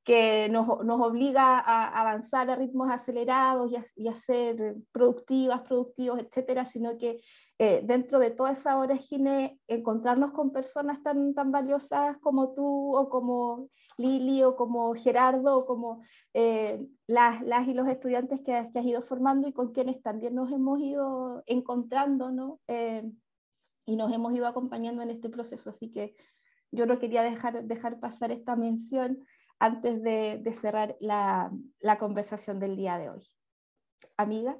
que 0.09 0.49
nos, 0.49 0.67
nos, 0.87 1.01
obliga 1.03 1.59
a 1.59 2.01
avanzar 2.01 2.49
a 2.49 2.57
ritmos 2.57 2.91
acelerados 2.91 3.71
y 3.71 3.77
a, 3.77 3.85
y 3.95 4.09
a 4.09 4.17
ser 4.17 4.77
productivas, 4.91 5.61
productivos, 5.61 6.19
etcétera, 6.19 6.65
sino 6.65 6.97
que 6.97 7.21
eh, 7.59 7.83
dentro 7.85 8.19
de 8.19 8.31
toda 8.31 8.53
esa 8.53 8.77
vorágine 8.77 9.61
encontrarnos 9.69 10.33
con 10.33 10.51
personas 10.51 11.03
tan, 11.03 11.35
tan 11.35 11.53
valiosas 11.53 12.17
como 12.21 12.55
tú 12.55 12.97
o 12.97 13.11
como 13.11 13.69
Lili 13.99 14.43
o 14.45 14.57
como 14.57 14.95
Gerardo 14.95 15.59
o 15.59 15.67
como 15.67 16.01
eh, 16.33 16.83
las, 17.07 17.43
las, 17.43 17.69
y 17.69 17.75
los 17.75 17.87
estudiantes 17.87 18.41
que, 18.41 18.67
que, 18.73 18.79
has 18.79 18.87
ido 18.87 19.03
formando 19.03 19.47
y 19.47 19.53
con 19.53 19.73
quienes 19.73 20.01
también 20.01 20.35
nos 20.35 20.51
hemos 20.51 20.81
ido 20.81 21.43
encontrando 21.45 22.31
¿no? 22.31 22.61
Eh, 22.67 23.03
y 23.85 23.97
nos 23.97 24.11
hemos 24.11 24.33
ido 24.33 24.47
acompañando 24.47 25.03
en 25.03 25.11
este 25.11 25.29
proceso. 25.29 25.69
Así 25.69 25.91
que 25.91 26.17
yo 26.71 26.87
no 26.87 26.99
quería 26.99 27.23
dejar, 27.23 27.65
dejar 27.65 28.01
pasar 28.01 28.33
esta 28.33 28.57
mención 28.57 29.27
antes 29.59 30.03
de, 30.03 30.39
de 30.43 30.53
cerrar 30.53 30.97
la, 31.01 31.51
la, 31.81 31.99
conversación 31.99 32.61
del 32.61 32.77
día 32.77 32.99
de 32.99 33.11
hoy. 33.11 33.23
Amiga. 34.17 34.57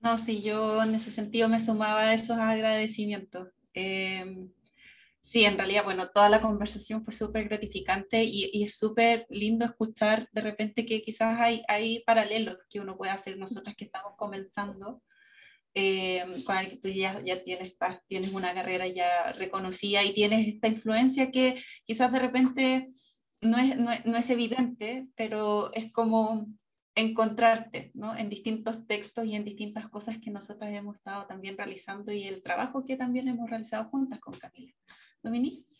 No, 0.00 0.16
sí, 0.18 0.42
yo 0.42 0.82
en 0.82 0.94
ese 0.94 1.10
sentido 1.10 1.48
me 1.48 1.60
sumaba 1.60 2.02
a 2.02 2.14
esos 2.14 2.38
agradecimientos. 2.38 3.48
Eh, 3.72 4.48
sí, 5.20 5.44
en 5.44 5.56
realidad, 5.56 5.84
bueno, 5.84 6.10
toda 6.10 6.28
la 6.28 6.42
conversación 6.42 7.02
fue 7.02 7.14
súper 7.14 7.48
gratificante 7.48 8.22
y, 8.22 8.50
y 8.52 8.64
es 8.64 8.76
súper 8.76 9.26
lindo 9.30 9.64
escuchar 9.64 10.28
de 10.32 10.40
repente 10.42 10.84
que 10.84 11.02
quizás 11.02 11.40
hay, 11.40 11.62
hay 11.68 12.02
paralelos 12.04 12.58
que 12.68 12.80
uno 12.80 12.96
puede 12.96 13.12
hacer 13.12 13.38
nosotras 13.38 13.74
que 13.76 13.86
estamos 13.86 14.12
comenzando. 14.16 15.02
Eh, 15.76 16.24
con 16.46 16.56
el 16.56 16.68
que 16.68 16.76
tú 16.76 16.88
ya, 16.88 17.20
ya 17.24 17.42
tienes, 17.42 17.76
tienes 18.06 18.32
una 18.32 18.54
carrera 18.54 18.86
ya 18.86 19.32
reconocida 19.32 20.04
y 20.04 20.14
tienes 20.14 20.46
esta 20.46 20.68
influencia 20.68 21.32
que 21.32 21.60
quizás 21.84 22.12
de 22.12 22.18
repente 22.20 22.92
no 23.44 23.58
es, 23.58 23.76
no, 23.78 23.90
no 24.04 24.16
es 24.16 24.30
evidente, 24.30 25.08
pero 25.14 25.72
es 25.72 25.92
como 25.92 26.46
encontrarte 26.94 27.90
¿no? 27.94 28.16
en 28.16 28.28
distintos 28.28 28.86
textos 28.86 29.26
y 29.26 29.34
en 29.34 29.44
distintas 29.44 29.88
cosas 29.88 30.18
que 30.18 30.30
nosotros 30.30 30.70
hemos 30.70 30.96
estado 30.96 31.26
también 31.26 31.56
realizando 31.56 32.12
y 32.12 32.24
el 32.24 32.42
trabajo 32.42 32.84
que 32.84 32.96
también 32.96 33.28
hemos 33.28 33.50
realizado 33.50 33.84
juntas 33.90 34.20
con 34.20 34.34
Camila. 34.34 34.72
Dominique. 35.22 35.73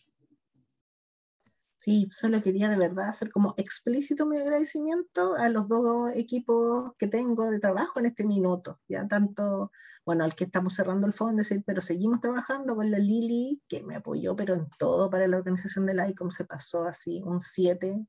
Sí, 1.84 2.08
solo 2.12 2.40
quería 2.42 2.70
de 2.70 2.78
verdad 2.78 3.10
hacer 3.10 3.30
como 3.30 3.52
explícito 3.58 4.24
mi 4.24 4.38
agradecimiento 4.38 5.34
a 5.34 5.50
los 5.50 5.68
dos 5.68 6.12
equipos 6.14 6.92
que 6.96 7.08
tengo 7.08 7.50
de 7.50 7.60
trabajo 7.60 8.00
en 8.00 8.06
este 8.06 8.26
minuto, 8.26 8.80
ya 8.88 9.06
tanto, 9.06 9.70
bueno, 10.06 10.24
al 10.24 10.34
que 10.34 10.44
estamos 10.44 10.72
cerrando 10.76 11.06
el 11.06 11.12
fondo, 11.12 11.42
pero 11.66 11.82
seguimos 11.82 12.22
trabajando 12.22 12.74
con 12.74 12.90
la 12.90 12.96
Lili, 12.98 13.62
que 13.68 13.82
me 13.82 13.96
apoyó, 13.96 14.34
pero 14.34 14.54
en 14.54 14.66
todo 14.78 15.10
para 15.10 15.28
la 15.28 15.36
organización 15.36 15.84
del 15.84 16.00
ICOM 16.08 16.30
se 16.30 16.46
pasó 16.46 16.84
así, 16.86 17.20
un 17.22 17.38
7. 17.38 18.06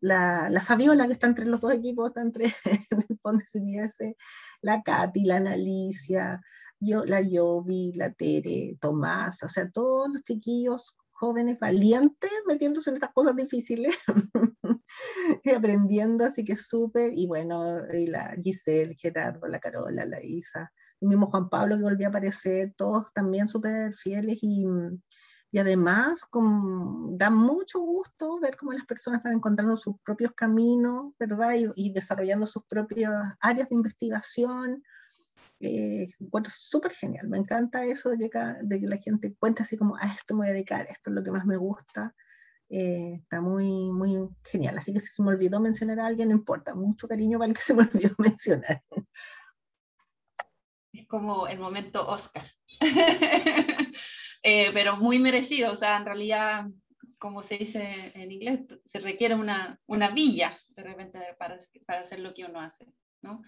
La, 0.00 0.50
la, 0.50 0.60
Fabiola, 0.60 1.06
que 1.06 1.14
está 1.14 1.28
entre 1.28 1.46
los 1.46 1.62
dos 1.62 1.72
equipos, 1.72 2.08
está 2.08 2.20
entre 2.20 2.44
el 3.08 3.18
fondo 3.22 3.42
CNS, 3.50 4.16
la 4.60 4.82
Katy, 4.82 5.24
la 5.24 5.36
Analicia, 5.36 6.42
yo, 6.78 7.06
la 7.06 7.22
Yovi, 7.22 7.94
la 7.94 8.12
Tere, 8.12 8.76
Tomás, 8.78 9.42
o 9.42 9.48
sea, 9.48 9.70
todos 9.70 10.10
los 10.10 10.22
chiquillos 10.22 10.94
jóvenes 11.18 11.58
valientes 11.58 12.30
metiéndose 12.46 12.90
en 12.90 12.96
estas 12.96 13.12
cosas 13.12 13.34
difíciles 13.34 13.94
y 15.44 15.50
aprendiendo, 15.50 16.24
así 16.24 16.44
que 16.44 16.56
súper, 16.56 17.12
y 17.14 17.26
bueno, 17.26 17.80
y 17.92 18.06
la 18.06 18.36
Giselle, 18.42 18.96
Gerardo, 18.96 19.46
la 19.48 19.58
Carola, 19.58 20.04
la 20.04 20.22
Isa, 20.22 20.72
el 21.00 21.08
mismo 21.08 21.26
Juan 21.26 21.48
Pablo 21.48 21.76
que 21.76 21.82
volvió 21.82 22.06
a 22.06 22.10
aparecer, 22.10 22.72
todos 22.76 23.12
también 23.12 23.48
súper 23.48 23.94
fieles 23.94 24.38
y, 24.42 24.64
y 25.50 25.58
además 25.58 26.24
con, 26.24 27.18
da 27.18 27.30
mucho 27.30 27.80
gusto 27.80 28.38
ver 28.40 28.56
cómo 28.56 28.72
las 28.72 28.86
personas 28.86 29.22
van 29.22 29.34
encontrando 29.34 29.76
sus 29.76 29.96
propios 30.04 30.32
caminos, 30.32 31.14
¿verdad? 31.18 31.54
Y, 31.54 31.66
y 31.74 31.92
desarrollando 31.92 32.46
sus 32.46 32.64
propias 32.64 33.12
áreas 33.40 33.68
de 33.68 33.74
investigación. 33.74 34.82
Eh, 35.60 36.06
encuentro 36.20 36.52
súper 36.54 36.92
genial, 36.92 37.28
me 37.28 37.36
encanta 37.36 37.84
eso 37.84 38.10
de 38.10 38.30
que, 38.30 38.38
de 38.62 38.80
que 38.80 38.86
la 38.86 38.96
gente 38.96 39.34
cuenta 39.34 39.64
así 39.64 39.76
como, 39.76 39.96
a 39.96 40.06
esto 40.06 40.34
me 40.34 40.42
voy 40.42 40.48
a 40.48 40.52
dedicar, 40.52 40.86
esto 40.88 41.10
es 41.10 41.16
lo 41.16 41.22
que 41.22 41.32
más 41.32 41.46
me 41.46 41.56
gusta. 41.56 42.14
Eh, 42.70 43.20
está 43.22 43.40
muy, 43.40 43.90
muy 43.92 44.28
genial. 44.44 44.76
Así 44.76 44.92
que 44.92 45.00
si 45.00 45.08
se 45.08 45.22
me 45.22 45.30
olvidó 45.30 45.58
mencionar 45.58 46.00
a 46.00 46.06
alguien, 46.06 46.28
no 46.28 46.34
importa, 46.34 46.74
mucho 46.74 47.08
cariño 47.08 47.38
para 47.38 47.48
el 47.48 47.54
que 47.54 47.62
se 47.62 47.74
me 47.74 47.82
olvidó 47.82 48.14
mencionar. 48.18 48.82
Es 50.92 51.06
como 51.06 51.48
el 51.48 51.58
momento 51.58 52.06
Oscar. 52.06 52.50
Eh, 54.44 54.70
pero 54.72 54.96
muy 54.96 55.18
merecido, 55.18 55.72
o 55.72 55.76
sea, 55.76 55.96
en 55.96 56.04
realidad, 56.04 56.66
como 57.18 57.42
se 57.42 57.58
dice 57.58 58.12
en 58.14 58.30
inglés, 58.30 58.60
se 58.84 59.00
requiere 59.00 59.34
una, 59.34 59.80
una 59.86 60.10
villa 60.10 60.56
de 60.68 60.84
repente 60.84 61.18
para, 61.36 61.58
para 61.84 62.02
hacer 62.02 62.20
lo 62.20 62.32
que 62.32 62.44
uno 62.44 62.60
hace, 62.60 62.86
¿no? 63.22 63.42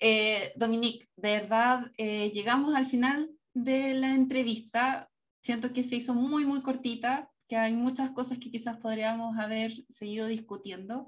Eh, 0.00 0.52
Dominique, 0.56 1.08
de 1.16 1.40
verdad, 1.40 1.90
eh, 1.96 2.30
llegamos 2.32 2.74
al 2.74 2.86
final 2.86 3.30
de 3.54 3.94
la 3.94 4.14
entrevista. 4.14 5.10
Siento 5.42 5.72
que 5.72 5.82
se 5.82 5.96
hizo 5.96 6.14
muy, 6.14 6.44
muy 6.44 6.62
cortita, 6.62 7.30
que 7.48 7.56
hay 7.56 7.72
muchas 7.74 8.10
cosas 8.10 8.38
que 8.38 8.50
quizás 8.50 8.78
podríamos 8.78 9.38
haber 9.38 9.72
seguido 9.90 10.26
discutiendo, 10.26 11.06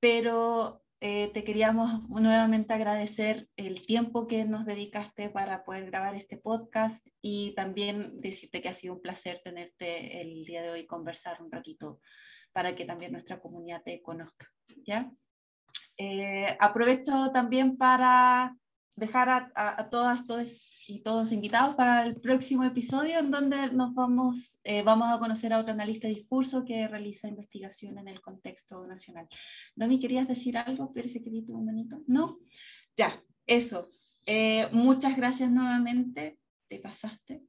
pero 0.00 0.82
eh, 1.00 1.30
te 1.34 1.44
queríamos 1.44 2.08
nuevamente 2.08 2.72
agradecer 2.72 3.48
el 3.56 3.84
tiempo 3.84 4.26
que 4.26 4.44
nos 4.44 4.64
dedicaste 4.64 5.28
para 5.28 5.64
poder 5.64 5.86
grabar 5.86 6.14
este 6.14 6.38
podcast 6.38 7.06
y 7.20 7.54
también 7.54 8.20
decirte 8.20 8.62
que 8.62 8.68
ha 8.68 8.74
sido 8.74 8.94
un 8.94 9.02
placer 9.02 9.40
tenerte 9.44 10.22
el 10.22 10.44
día 10.44 10.62
de 10.62 10.70
hoy 10.70 10.86
conversar 10.86 11.42
un 11.42 11.50
ratito 11.50 12.00
para 12.52 12.74
que 12.74 12.86
también 12.86 13.12
nuestra 13.12 13.40
comunidad 13.40 13.82
te 13.84 14.00
conozca. 14.00 14.50
¿ya? 14.86 15.10
Eh, 15.98 16.56
aprovecho 16.60 17.30
también 17.32 17.76
para 17.76 18.54
dejar 18.96 19.28
a, 19.28 19.52
a, 19.54 19.90
todas, 19.90 20.26
todos 20.26 20.72
y 20.88 21.02
todos 21.02 21.30
invitados 21.30 21.74
para 21.74 22.06
el 22.06 22.18
próximo 22.20 22.64
episodio 22.64 23.18
en 23.18 23.30
donde 23.30 23.70
nos 23.72 23.94
vamos, 23.94 24.58
eh, 24.64 24.82
vamos 24.82 25.12
a 25.12 25.18
conocer 25.18 25.52
a 25.52 25.58
otro 25.58 25.72
analista 25.72 26.08
de 26.08 26.14
discurso 26.14 26.64
que 26.64 26.88
realiza 26.88 27.28
investigación 27.28 27.98
en 27.98 28.08
el 28.08 28.22
contexto 28.22 28.86
nacional. 28.86 29.28
Domi, 29.74 30.00
¿querías 30.00 30.26
decir 30.26 30.56
algo? 30.56 30.92
Parece 30.94 31.22
que 31.22 31.30
vi 31.30 31.44
tu 31.44 31.60
manito. 31.60 32.02
¿No? 32.06 32.38
Ya, 32.96 33.22
eso. 33.46 33.90
Eh, 34.24 34.68
muchas 34.72 35.16
gracias 35.16 35.50
nuevamente. 35.50 36.38
Te 36.68 36.78
pasaste. 36.78 37.42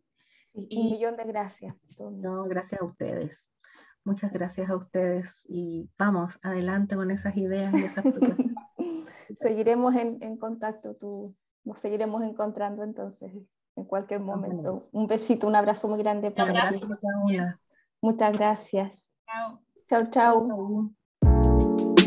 y... 0.54 0.78
Un 0.80 0.92
millón 0.92 1.16
de 1.16 1.24
gracias. 1.24 1.76
No, 1.98 2.44
gracias 2.44 2.82
a 2.82 2.86
ustedes. 2.86 3.52
Muchas 4.08 4.32
gracias 4.32 4.70
a 4.70 4.78
ustedes 4.78 5.46
y 5.50 5.90
vamos 5.98 6.40
adelante 6.42 6.96
con 6.96 7.12
esas 7.12 7.36
ideas 7.36 7.74
y 7.74 7.84
esas 7.84 8.06
propuestas. 8.06 8.56
Seguiremos 9.42 9.96
en, 9.96 10.24
en 10.24 10.38
contacto, 10.38 10.96
tú, 10.96 11.36
nos 11.66 11.82
seguiremos 11.82 12.24
encontrando 12.24 12.86
entonces 12.86 13.34
en 13.76 13.84
cualquier 13.84 14.22
momento. 14.22 14.88
Un 14.94 15.08
besito, 15.08 15.46
un 15.46 15.58
abrazo 15.58 15.90
muy 15.90 16.00
grande 16.00 16.32
para 16.32 16.70
ti. 16.70 16.80
Muchas 18.02 18.38
gracias. 18.38 19.14
Chao. 19.26 19.60
Chao, 19.90 20.10
chao. 20.10 22.07